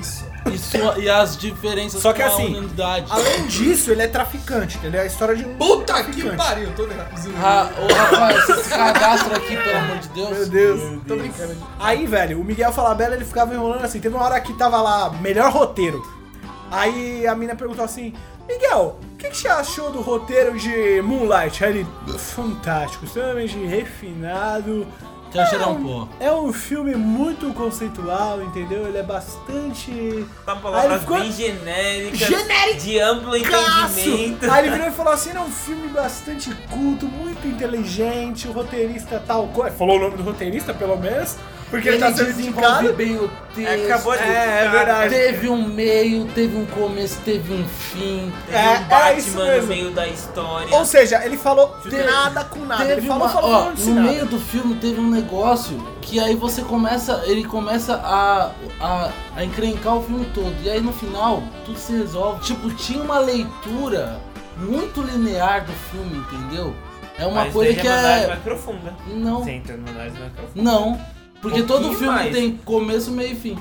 Isso. 0.00 0.29
E, 0.46 0.58
sua- 0.58 0.98
e 0.98 1.08
as 1.08 1.36
diferenças 1.36 2.00
Só 2.00 2.12
que 2.12 2.22
com 2.22 2.28
a 2.28 2.32
assim, 2.32 2.56
unidade. 2.56 3.06
Além 3.10 3.46
disso, 3.46 3.90
ele 3.90 4.02
é 4.02 4.06
traficante, 4.08 4.78
entendeu? 4.78 5.00
É 5.00 5.04
a 5.04 5.06
história 5.06 5.36
de 5.36 5.44
um. 5.44 5.54
Puta 5.56 6.02
que 6.04 6.30
pariu, 6.36 6.72
tô 6.74 6.86
ligado. 6.86 7.10
Ô 7.14 7.92
Rafael, 7.92 8.40
você 8.40 8.62
se 8.62 8.68
cadastra 8.70 9.36
aqui, 9.36 9.56
pelo 9.56 9.78
amor 9.78 9.98
de 9.98 10.08
Deus. 10.08 10.30
Meu 10.30 10.48
Deus, 10.48 11.02
tô 11.06 11.16
brincando. 11.16 11.56
Aí, 11.78 12.06
velho, 12.06 12.40
o 12.40 12.44
Miguel 12.44 12.72
Falabella 12.72 13.14
ele 13.16 13.24
ficava 13.24 13.54
enrolando 13.54 13.84
assim. 13.84 14.00
Teve 14.00 14.14
uma 14.14 14.24
hora 14.24 14.40
que 14.40 14.52
tava 14.54 14.80
lá, 14.80 15.10
melhor 15.20 15.52
roteiro. 15.52 16.02
Aí 16.70 17.26
a 17.26 17.34
mina 17.34 17.54
perguntou 17.54 17.84
assim: 17.84 18.14
Miguel, 18.48 18.98
o 19.12 19.16
que, 19.16 19.28
que 19.30 19.36
você 19.36 19.48
achou 19.48 19.90
do 19.90 20.00
roteiro 20.00 20.58
de 20.58 21.02
Moonlight? 21.02 21.64
Aí 21.64 21.70
ele, 21.80 21.86
fantástico, 22.18 23.04
extremamente 23.04 23.56
refinado. 23.66 24.86
Quero 25.32 25.48
cheirar 25.48 25.68
É 25.68 25.70
um 25.70 25.82
pó. 25.84 26.08
É 26.18 26.32
um 26.32 26.52
filme 26.52 26.94
muito 26.96 27.52
conceitual, 27.54 28.42
entendeu? 28.42 28.86
Ele 28.88 28.98
é 28.98 29.02
bastante. 29.02 30.26
Tá 30.44 30.52
Aí 30.52 30.58
ele 30.58 30.62
palavras 30.62 31.00
ficou- 31.00 31.20
bem 31.20 31.32
genéricas. 31.32 32.18
Genérico. 32.20 32.80
De 32.80 32.98
amplo 32.98 33.36
entendimento. 33.36 34.50
Aí 34.50 34.66
ele 34.66 34.70
virou 34.70 34.88
e 34.88 34.90
falou 34.92 35.12
assim: 35.12 35.30
é 35.30 35.40
um 35.40 35.50
filme 35.50 35.88
bastante 35.88 36.52
culto, 36.70 37.06
muito 37.06 37.46
inteligente, 37.46 38.48
o 38.48 38.52
roteirista 38.52 39.22
tal 39.26 39.46
coisa. 39.48 39.76
Falou 39.76 39.96
o 39.96 40.00
nome 40.00 40.16
do 40.16 40.22
roteirista, 40.22 40.74
pelo 40.74 40.96
menos, 40.96 41.36
porque 41.70 41.88
ele, 41.88 41.98
tá 41.98 42.12
sendo 42.12 42.26
desenvolve 42.26 42.92
bem 42.92 43.16
o 43.16 43.30
texto. 43.54 43.84
Acabou 43.84 44.16
de 44.16 44.22
É, 44.22 44.64
é 44.64 44.68
verdade. 44.68 45.08
Teve 45.14 45.48
um 45.48 45.68
meio, 45.68 46.24
teve 46.26 46.56
um 46.56 46.66
começo, 46.66 47.18
teve 47.24 47.52
um 47.54 47.64
fim. 47.66 48.32
Teve 48.46 48.58
É, 48.58 48.70
um 48.70 48.84
Batman 48.84 49.44
no 49.44 49.50
mesmo. 49.52 49.66
meio 49.68 49.90
da 49.92 50.08
história. 50.08 50.74
Ou 50.76 50.84
seja, 50.84 51.24
ele 51.24 51.36
falou 51.36 51.68
Teve- 51.82 52.02
nada 52.02 52.44
com 52.44 52.60
nada. 52.64 52.84
Ele 52.84 52.96
Teve 52.96 53.06
falou, 53.06 53.22
uma, 53.22 53.32
falou, 53.32 53.50
ó, 53.50 53.70
no 53.70 53.94
nada. 53.94 54.08
meio 54.08 54.26
do 54.26 54.38
filme 54.40 54.74
teve 54.76 55.00
um 55.00 55.08
negócio 55.10 55.80
que 56.02 56.18
aí 56.18 56.34
você 56.34 56.62
começa, 56.62 57.22
ele 57.26 57.44
começa 57.44 57.94
a, 57.96 58.50
a, 58.80 59.10
a 59.36 59.44
encrencar 59.44 59.96
o 59.96 60.02
filme 60.02 60.26
todo. 60.34 60.54
E 60.62 60.68
aí 60.70 60.80
no 60.80 60.92
final, 60.92 61.42
tudo 61.64 61.78
se 61.78 61.92
resolve. 61.92 62.40
Tipo, 62.42 62.68
tinha 62.74 63.02
uma 63.02 63.18
leitura 63.20 64.18
muito 64.56 65.00
linear 65.02 65.64
do 65.64 65.72
filme, 65.72 66.18
entendeu? 66.18 66.74
É 67.18 67.26
uma 67.26 67.44
Mas 67.44 67.52
coisa 67.52 67.74
que 67.80 67.86
é 67.86 67.90
é. 68.22 68.26
mais 68.28 68.40
profunda. 68.40 68.94
Não, 69.06 69.42
Você 69.44 69.50
entra 69.52 69.76
numa 69.76 69.90
análise 69.90 70.18
mais 70.18 70.32
profunda. 70.32 70.62
não. 70.62 71.00
Porque 71.40 71.62
todo 71.62 71.92
filme 71.92 72.06
mais. 72.06 72.32
tem 72.34 72.56
começo, 72.64 73.10
meio 73.10 73.32
e 73.32 73.36
fim. 73.36 73.58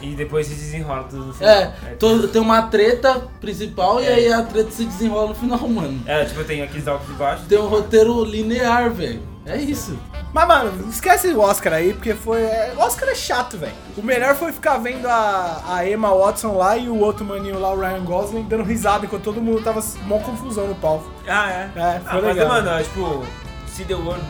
E 0.00 0.14
depois 0.14 0.46
se 0.46 0.54
desenrola 0.54 1.04
tudo 1.04 1.26
no 1.26 1.34
final. 1.34 1.52
É, 1.52 1.66
to- 1.98 2.28
tem 2.28 2.40
uma 2.40 2.62
treta 2.62 3.28
principal 3.38 4.00
e 4.00 4.06
É. 4.06 4.14
aí 4.14 4.32
a 4.32 4.42
treta 4.42 4.70
se 4.70 4.86
desenrola 4.86 5.28
no 5.28 5.34
final, 5.34 5.58
mano. 5.68 6.00
É, 6.06 6.24
tipo, 6.24 6.42
tem 6.44 6.62
aqueles 6.62 6.88
altos 6.88 7.06
e 7.10 7.12
baixos. 7.12 7.46
Tem 7.46 7.58
um 7.58 7.66
roteiro 7.68 8.24
linear, 8.24 8.90
velho. 8.90 9.20
É 9.44 9.58
isso. 9.58 9.98
Mas, 10.32 10.48
mano, 10.48 10.88
esquece 10.88 11.28
o 11.28 11.40
Oscar 11.40 11.74
aí, 11.74 11.92
porque 11.92 12.14
foi. 12.14 12.40
é, 12.40 12.72
O 12.74 12.80
Oscar 12.80 13.10
é 13.10 13.14
chato, 13.14 13.58
velho. 13.58 13.74
O 13.94 14.02
melhor 14.02 14.34
foi 14.34 14.52
ficar 14.52 14.78
vendo 14.78 15.06
a, 15.06 15.62
a 15.68 15.86
Emma 15.86 16.08
Watson 16.14 16.56
lá 16.56 16.78
e 16.78 16.88
o 16.88 16.98
outro 16.98 17.22
maninho 17.26 17.58
lá, 17.60 17.70
o 17.74 17.78
Ryan 17.78 18.02
Gosling, 18.04 18.44
dando 18.48 18.62
risada 18.64 19.04
enquanto 19.04 19.22
todo 19.22 19.42
mundo 19.42 19.60
tava 19.62 19.84
mó 20.06 20.18
confusão 20.18 20.66
no 20.66 20.74
palco. 20.76 21.10
Ah, 21.28 21.50
é. 21.52 21.70
É, 21.78 22.00
foi 22.00 22.18
ah, 22.20 22.22
legal. 22.22 22.48
Mas, 22.48 22.64
mano, 22.64 22.78
é, 22.78 22.82
tipo, 22.82 23.22
See 23.66 23.84
the 23.84 23.94
World. 23.94 24.24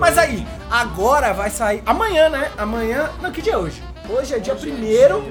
Mas 0.00 0.16
aí, 0.16 0.46
agora 0.70 1.32
vai 1.34 1.50
sair. 1.50 1.82
Amanhã, 1.84 2.30
né? 2.30 2.50
Amanhã. 2.56 3.10
Não, 3.20 3.30
que 3.30 3.42
dia 3.42 3.52
é 3.52 3.56
hoje? 3.58 3.82
Hoje 4.08 4.34
é 4.34 4.38
dia 4.38 4.54
1 4.54 4.56
Primeiro. 4.56 5.22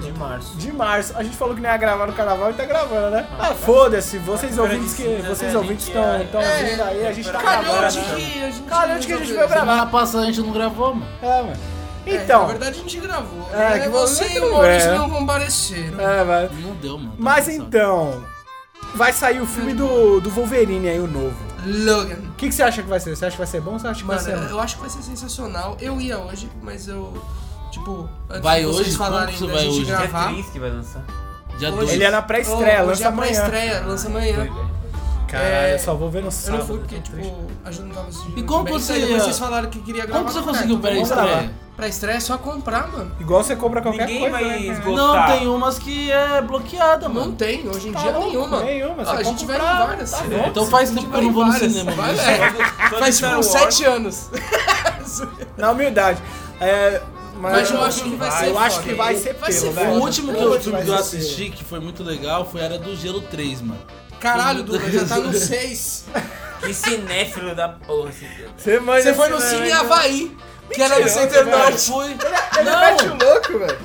de 0.00 0.12
março. 0.12 0.56
de 0.56 0.70
março. 0.72 1.14
A 1.16 1.22
gente 1.24 1.36
falou 1.36 1.54
que 1.54 1.60
não 1.60 1.68
ia 1.70 1.76
gravar 1.76 2.06
no 2.06 2.12
carnaval 2.12 2.50
e 2.50 2.52
tá 2.54 2.64
gravando, 2.64 3.10
né? 3.10 3.26
Ah, 3.38 3.54
foda-se. 3.54 4.18
Vocês 4.18 4.52
Agora 4.52 4.74
ouvintes 4.74 4.94
que. 4.94 5.02
Vocês 5.26 5.52
né, 5.52 5.58
ouvintes 5.58 5.86
estão 5.88 6.04
é- 6.14 6.22
estão 6.22 6.40
é, 6.40 6.58
ouvindo 6.62 6.82
aí, 6.82 7.06
a 7.06 7.12
gente 7.12 7.32
tá 7.32 7.40
gravando. 7.40 7.64
Calhou 7.72 7.88
de 7.88 7.98
né? 7.98 8.04
que 8.04 8.42
a 8.42 8.50
gente. 8.50 8.62
Calhou 8.68 8.98
de 8.98 9.06
que 9.06 9.12
a 9.12 9.16
gente 9.16 9.32
vai 9.32 9.48
gravar. 9.48 9.60
Semana 9.60 9.86
passada 9.86 10.22
a 10.22 10.26
gente 10.26 10.40
não 10.42 10.52
gravou, 10.52 10.94
mano. 10.94 11.06
É, 11.22 11.42
mano. 11.42 11.56
É, 12.06 12.14
Então. 12.14 12.40
na 12.42 12.46
verdade 12.46 12.70
a 12.78 12.82
gente 12.82 13.00
gravou. 13.00 13.48
É, 13.52 13.76
É, 13.76 13.78
que 13.80 13.88
você 13.88 14.24
e 14.26 14.38
não 14.40 14.48
o 14.48 14.52
Maurício 14.52 14.90
é. 14.90 14.98
não 14.98 15.10
compareceram. 15.10 16.00
É, 16.00 16.24
vai. 16.24 16.50
Não 16.60 16.74
deu, 16.74 16.98
mano. 16.98 17.14
Mas 17.18 17.48
então. 17.48 18.24
Vai 18.94 19.12
sair 19.12 19.40
o 19.40 19.46
filme 19.46 19.72
do, 19.72 20.20
do 20.20 20.30
Wolverine 20.30 20.88
aí, 20.88 20.98
o 20.98 21.06
novo. 21.06 21.34
Logan. 21.64 22.16
O 22.30 22.32
que, 22.36 22.48
que 22.48 22.54
você 22.54 22.62
acha 22.62 22.82
que 22.82 22.88
vai 22.88 22.98
ser? 23.00 23.14
Você 23.14 23.24
acha 23.26 23.32
que 23.32 23.38
vai 23.38 23.46
ser 23.46 23.60
bom 23.60 23.72
ou 23.72 23.78
você 23.78 23.86
acha 23.88 24.00
que 24.00 24.06
Mano, 24.06 24.20
vai 24.20 24.30
ser 24.32 24.36
ruim? 24.38 24.48
eu 24.50 24.60
acho 24.60 24.74
que 24.76 24.80
vai 24.80 24.90
ser 24.90 25.02
sensacional. 25.02 25.76
Eu 25.80 26.00
ia 26.00 26.18
hoje, 26.18 26.50
mas 26.62 26.88
eu. 26.88 27.22
Tipo, 27.70 28.08
antes 28.28 28.42
Vai 28.42 28.60
de 28.60 28.66
vocês 28.66 28.88
hoje? 28.88 28.96
falarem 28.96 29.34
que 29.36 29.46
da 29.46 29.52
vai 29.52 29.62
gente 29.62 29.70
hoje? 29.72 29.84
Dia 29.84 29.96
gravar. 29.98 30.28
3 30.32 30.46
que 30.46 30.58
vai 30.58 30.70
lançar. 30.70 31.04
Dia 31.58 31.68
Hoje- 31.68 31.76
dois. 31.76 31.90
Ele 31.92 32.04
é 32.04 32.10
na 32.10 32.22
pré-estreia, 32.22 32.80
Hoje 32.80 32.86
lança 32.88 33.02
é 33.02 33.06
a 33.06 33.08
amanhã. 33.10 33.30
pré-estreia, 33.48 33.80
lança 33.86 34.08
amanhã. 34.08 34.48
Caralho, 35.30 35.54
É, 35.54 35.74
eu 35.74 35.78
só 35.78 35.94
vou 35.94 36.10
ver 36.10 36.20
no 36.20 36.26
Eu 36.28 36.30
sábado. 36.32 36.58
não 36.60 36.66
fui 36.66 36.78
porque, 36.78 36.98
tipo, 37.00 37.46
a 37.64 37.70
Ju 37.70 37.82
não 37.84 37.94
tava 37.94 38.08
assistindo. 38.08 38.38
E 38.38 38.42
como 38.42 38.64
bem. 38.64 38.72
você 38.72 38.98
ia- 38.98 39.18
vocês 39.20 39.38
falaram 39.38 39.70
que 39.70 39.78
queria 39.80 40.04
gravar. 40.06 40.24
Como 40.24 40.32
você 40.32 40.42
conseguiu 40.44 40.78
pré-estreia? 40.78 41.24
gravar. 41.24 41.48
Pra 41.76 41.88
estreia 41.88 42.16
é 42.16 42.20
só 42.20 42.36
comprar, 42.36 42.88
mano. 42.92 43.10
Igual 43.18 43.42
você 43.42 43.56
compra 43.56 43.80
qualquer 43.80 44.06
Ninguém 44.06 44.28
coisa. 44.28 44.36
vai 44.38 44.60
né. 44.68 44.82
Não, 44.84 45.26
tem 45.38 45.46
umas 45.48 45.78
que 45.78 46.10
é 46.12 46.42
bloqueada, 46.42 47.08
Não 47.08 47.14
mano. 47.14 47.32
tem, 47.32 47.66
hoje 47.66 47.88
em 47.88 47.92
Tá 47.92 48.00
dia 48.02 48.10
louco, 48.12 48.26
nenhuma. 48.28 48.60
nenhuma, 48.62 48.94
você 49.04 49.10
Ah, 49.10 49.14
a 49.14 49.22
gente 49.22 49.46
vai 49.46 49.56
em 49.56 49.60
pra- 49.60 49.86
várias. 49.86 50.10
tá 50.10 50.24
É, 50.24 50.28
bom. 50.28 50.44
Então 50.48 50.66
faz 50.66 50.90
tempo 50.90 51.02
que 51.02 51.06
vai 51.08 51.20
eu 51.20 51.24
não 51.24 51.32
vou 51.32 51.46
no 51.46 51.52
cinema. 51.54 51.92
Vai, 51.92 52.14
mas- 52.14 52.20
é. 52.28 52.98
Faz 52.98 53.18
tipo 53.18 53.42
sete 53.42 53.84
anos. 53.84 54.28
Na 55.56 55.70
humildade. 55.70 56.20
É, 56.60 57.00
Mas 57.36 57.70
eu 57.70 57.82
acho 57.82 58.02
que 58.02 58.10
vai 58.16 58.30
ser 58.30 58.46
Eu 58.48 58.58
acho 58.58 58.76
foda. 58.76 58.88
que 58.88 58.94
vai 58.94 59.16
ser 59.16 59.32
Vai 59.34 59.50
ser 59.52 59.60
pelo, 59.60 59.72
foda. 59.74 59.86
velho. 59.86 59.98
O 59.98 60.02
último 60.04 60.32
que 60.34 60.38
eu, 60.42 60.50
vai 60.50 60.58
que 60.60 60.68
eu 60.68 60.84
ser 60.86 60.92
assisti, 61.16 61.48
que 61.50 61.64
foi 61.64 61.80
muito 61.80 62.02
legal, 62.02 62.44
foi 62.44 62.60
Era 62.60 62.78
do 62.78 62.94
Gelo 62.94 63.22
3, 63.22 63.62
mano. 63.62 63.80
Caralho, 64.20 64.62
Duda, 64.62 64.90
já 64.90 65.04
tá 65.06 65.16
no 65.16 65.32
6. 65.34 66.04
Que 66.60 66.74
cinéfilo 66.74 67.54
da 67.54 67.70
porra. 67.70 68.10
Você, 68.56 68.78
Você 68.78 69.14
foi 69.14 69.28
no 69.30 69.40
Cine 69.40 69.50
cinema, 69.62 69.80
Havaí, 69.80 70.36
que 70.72 70.82
era 70.82 70.98
no 70.98 71.08
Center 71.08 71.44
velho. 71.44 71.58
Norte. 71.58 71.90
Fui. 71.90 72.10
Ele 72.58 72.70
mete 72.70 73.04
o 73.04 73.24
louco, 73.24 73.58
velho. 73.58 73.78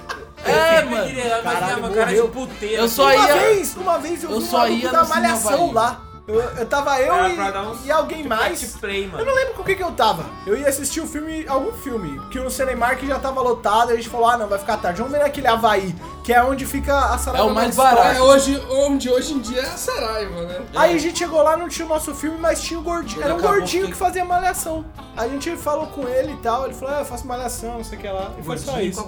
É, 0.46 0.82
mano. 0.84 1.06
mas 1.44 1.60
Caralho, 1.60 1.82
cara 1.82 2.06
de 2.06 2.16
morreu. 2.18 2.28
puteiro. 2.30 2.76
Eu 2.84 2.88
só 2.90 3.08
assim. 3.08 3.18
Uma 3.18 3.28
ia- 3.28 3.36
vez, 3.38 3.76
uma 3.78 3.98
vez 3.98 4.24
eu, 4.24 4.30
eu 4.30 4.40
vi 4.40 4.44
um 4.46 4.48
só 4.48 4.58
maluco 4.60 4.78
ia 4.78 4.92
da 4.92 5.02
no 5.04 5.10
malhação 5.10 5.72
lá. 5.72 6.02
Eu, 6.28 6.42
eu 6.42 6.66
tava 6.66 7.00
eu 7.00 7.14
e, 7.30 7.86
e 7.86 7.92
alguém 7.92 8.24
tipo, 8.24 8.30
mais. 8.30 8.76
Play, 8.78 9.06
mano. 9.08 9.20
Eu 9.20 9.26
não 9.28 9.36
lembro 9.36 9.54
com 9.54 9.62
o 9.62 9.66
que 9.66 9.76
que 9.76 9.84
eu 9.84 9.92
tava. 9.92 10.26
Eu 10.48 10.58
ia 10.58 10.68
assistir 10.68 11.00
o 11.00 11.06
filme, 11.06 11.46
algum 11.48 11.72
filme, 11.72 12.20
que 12.32 12.40
o 12.40 12.50
Cinemark 12.50 13.00
já 13.06 13.20
tava 13.20 13.42
lotado, 13.42 13.92
e 13.92 13.94
a 13.94 13.96
gente 13.96 14.10
falou, 14.10 14.28
ah 14.28 14.36
não, 14.38 14.48
vai 14.48 14.58
ficar 14.58 14.78
tarde. 14.78 14.98
Vamos 14.98 15.14
ver 15.16 15.20
naquele 15.24 15.46
Havaí, 15.48 15.94
que 16.24 16.34
é 16.34 16.44
onde 16.44 16.66
fica 16.66 16.98
a 17.14 17.18
sala 17.20 17.38
É 17.38 17.42
o 17.44 17.54
mais 17.54 17.76
barato. 17.76 18.18
É, 18.18 18.22
hoje, 18.22 18.60
onde 18.72 19.08
hoje 19.08 19.34
em 19.34 19.40
dia 19.40 19.62
é 19.62 19.66
a 19.70 19.78
Saraiva, 19.78 20.42
né? 20.46 20.62
Aí 20.76 20.96
a 20.96 20.98
gente 20.98 21.20
chegou 21.20 21.44
lá, 21.44 21.56
não 21.56 21.70
tinha 21.70 21.86
o 21.86 21.90
nosso 21.90 22.14
filme, 22.16 22.40
mas 22.40 22.60
tinha 22.60 22.80
o 22.80 22.84
gordinho. 22.84 23.20
Ele 23.22 23.26
Era 23.26 23.36
um 23.36 23.42
gordinho 23.42 23.86
que- 23.86 23.92
que 23.92 23.98
fazia 23.98 24.26
malhação. 24.26 24.84
A 25.16 25.28
gente 25.28 25.56
falou 25.56 25.86
com 25.88 26.08
ele 26.08 26.34
e 26.34 26.38
tal, 26.38 26.66
ele 26.66 26.74
falou, 26.74 26.96
ah, 26.96 27.00
eu 27.00 27.06
faço 27.06 27.28
malhação, 27.28 27.74
não 27.76 27.84
sei 27.84 28.00
o 28.00 28.02
que 28.02 28.08
lá. 28.08 28.32
E 28.40 28.44
foi 28.44 28.58
só 28.58 28.82
isso. 28.82 29.06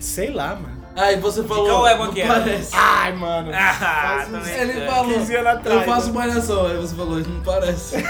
Sei 0.00 0.30
lá, 0.30 0.54
mano. 0.54 0.79
Aí 0.96 1.16
você 1.20 1.42
falou. 1.44 1.66
qual 1.66 1.86
égua 1.86 2.06
não 2.06 2.12
que 2.12 2.20
era? 2.20 2.34
parece. 2.40 2.70
Ai, 2.74 3.12
mano. 3.12 3.50
Ah, 3.54 3.74
faz 3.74 4.28
uns 4.28 4.32
também. 4.32 4.54
Ele 4.60 4.80
É, 4.82 4.86
falou. 4.86 5.12
15 5.14 5.36
anos 5.36 5.46
atrás. 5.52 5.78
Eu 5.80 5.84
faço 5.94 6.06
né? 6.08 6.12
malhação. 6.12 6.66
Aí 6.66 6.76
você 6.76 6.94
falou, 6.94 7.18
não 7.18 7.40
parece. 7.42 7.96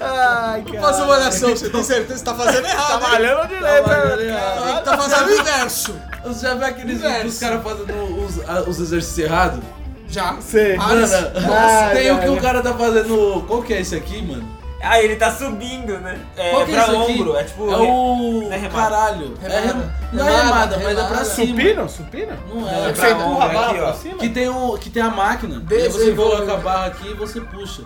Ai, 0.00 0.62
cara. 0.62 0.80
Faça 0.80 1.04
uma 1.04 1.12
oração, 1.14 1.50
você 1.50 1.68
tem 1.70 1.82
certeza 1.82 2.12
que 2.14 2.18
você 2.18 2.24
tá 2.24 2.34
fazendo 2.34 2.62
Tá 2.64 2.70
errado. 2.70 3.02
hein? 3.02 3.08
malhando 3.10 3.48
direito, 3.48 3.86
malhando 3.88 4.16
né? 4.16 4.26
errado. 4.28 4.58
Caralho. 4.64 4.84
Tá 4.84 4.96
fazendo 4.98 5.28
o 5.28 5.32
inverso. 5.40 5.94
Você 6.24 6.46
já 6.46 6.54
viu 6.54 6.66
aqueles 6.66 6.96
Inverso. 6.96 7.14
vídeos 7.16 7.32
dos 7.34 7.40
caras 7.40 7.62
fazendo 7.62 8.24
os, 8.24 8.48
a- 8.48 8.62
os 8.62 8.80
exercícios 8.80 9.18
errados? 9.18 9.60
Já. 10.08 10.36
Sei. 10.40 10.76
Vários. 10.76 11.10
Mano, 11.10 11.30
Ai, 11.52 11.94
tem 11.96 12.10
o 12.10 12.14
que 12.16 12.20
velho. 12.22 12.32
o 12.34 12.40
cara 12.40 12.62
tá 12.62 12.74
fazendo. 12.74 13.44
Qual 13.46 13.62
que 13.62 13.74
é 13.74 13.80
esse 13.80 13.94
aqui, 13.94 14.22
mano? 14.22 14.57
Ah, 14.80 15.02
ele 15.02 15.16
tá 15.16 15.32
subindo, 15.32 15.98
né? 15.98 16.20
É 16.36 16.50
Qual 16.50 16.64
que 16.64 16.70
é 16.70 16.74
pra 16.74 16.84
aqui? 16.84 17.12
ombro, 17.12 17.36
é 17.36 17.42
tipo... 17.44 17.70
É 17.70 17.76
o. 17.76 18.42
não 18.44 18.52
é 18.52 18.56
remada. 18.56 18.90
Caralho. 18.90 19.34
É 19.42 19.48
Remada. 19.48 19.66
rem- 19.72 19.90
Não 20.12 20.28
é 20.28 20.30
Remada, 20.30 20.44
remada, 20.46 20.76
mas 20.78 20.86
é 20.92 20.94
pra 20.94 21.02
remada. 21.04 21.24
cima. 21.24 21.46
Supino? 21.60 21.88
Supino? 21.88 22.32
Não 22.54 22.68
É 22.68 22.72
é. 22.88 22.94
Você 22.94 23.00
pra 23.00 23.10
empurra 23.10 23.44
a 23.44 23.48
barra 23.48 23.66
aqui, 23.70 23.78
ó. 23.80 23.82
pra 23.84 23.92
cima? 23.94 24.18
Que 24.18 24.28
tem, 24.28 24.48
o, 24.48 24.78
que 24.78 24.90
tem 24.90 25.02
a 25.02 25.10
máquina. 25.10 25.64
Aí 25.70 25.88
você 25.88 26.12
coloca 26.12 26.52
a 26.52 26.56
barra 26.58 26.86
aqui 26.86 27.08
e 27.10 27.14
você 27.14 27.40
puxa. 27.40 27.82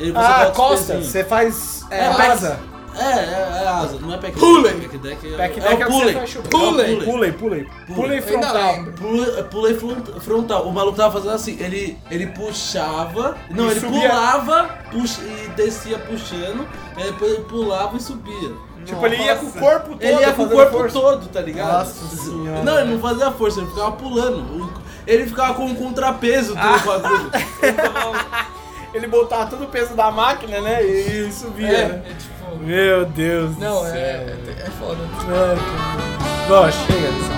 E 0.00 0.10
você 0.10 0.18
Ah, 0.18 0.52
costa. 0.54 0.98
Você 1.00 1.22
faz 1.22 1.86
é, 1.90 1.98
É, 2.00 2.06
asa. 2.08 2.58
É, 2.96 3.04
é, 3.04 3.62
é 3.64 3.68
asa, 3.68 3.98
não 4.00 4.14
é 4.14 4.18
pack 4.18 4.38
Pulei. 4.38 4.72
deck. 4.74 4.82
Pack 4.86 4.98
deck 4.98 5.26
é, 5.34 5.36
Pack 5.36 5.58
é 5.58 5.62
deck 5.62 5.64
é 5.64 5.74
o 5.74 5.76
que 5.78 5.84
pulei. 5.84 6.14
Pulei. 6.50 6.96
Pulei, 7.04 7.32
pulei. 7.32 7.68
Pulei 7.94 8.20
frontal. 8.20 8.74
Pulei, 8.96 9.42
pulei 9.44 9.74
front- 9.74 10.20
frontal. 10.20 10.66
O 10.68 10.72
maluco 10.72 10.96
tava 10.96 11.12
fazendo 11.14 11.34
assim, 11.34 11.56
ele, 11.60 11.98
ele 12.10 12.28
puxava. 12.28 13.36
Não, 13.50 13.66
E 13.66 13.70
ele 13.72 13.80
subia. 13.80 14.08
pulava 14.10 14.68
puxa, 14.90 15.20
e 15.22 15.48
descia 15.56 15.98
puxando. 15.98 16.66
Aí 16.96 17.04
depois 17.04 17.32
ele 17.32 17.44
pulava 17.44 17.96
e 17.96 18.00
subia. 18.00 18.52
Tipo, 18.84 19.06
ele 19.06 19.16
ia 19.16 19.34
com 19.36 19.42
o 19.42 19.46
Nossa. 19.46 19.58
corpo 19.60 19.88
todo. 19.90 20.02
Ele 20.02 20.20
ia 20.20 20.32
com 20.34 20.42
o 20.42 20.50
corpo 20.50 20.72
força. 20.78 21.00
todo, 21.00 21.26
tá 21.28 21.40
ligado? 21.40 21.72
Nossa 21.78 22.16
senhora. 22.16 22.62
Não, 22.62 22.78
ele 22.80 22.92
não 22.92 23.00
fazia 23.00 23.30
força, 23.32 23.60
ele 23.60 23.68
ficava 23.70 23.92
pulando. 23.92 24.70
Ele 25.06 25.26
ficava 25.26 25.54
com 25.54 25.64
um 25.64 25.74
contrapeso 25.74 26.52
do 26.54 26.60
Ah. 26.60 26.78
bagulho. 26.84 27.30
Ele 28.94 29.08
botava 29.08 29.46
todo 29.50 29.64
o 29.64 29.66
peso 29.66 29.92
da 29.94 30.08
máquina, 30.12 30.60
né? 30.60 30.80
E, 30.84 31.28
subia. 31.32 31.66
É, 31.66 31.88
né? 31.88 32.02
é 32.10 32.14
tipo. 32.14 32.33
Meu 32.60 33.04
Deus 33.06 33.56
Não, 33.58 33.80
do 33.80 33.86
é, 33.86 33.90
céu. 33.90 34.00
é, 34.00 34.62
é 34.66 34.70
foda. 34.78 34.98
É, 35.02 35.54
que- 35.54 36.48
Bom, 36.48 36.70
chega 36.70 37.08
dessa 37.08 37.34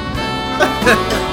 merda. 0.97 1.17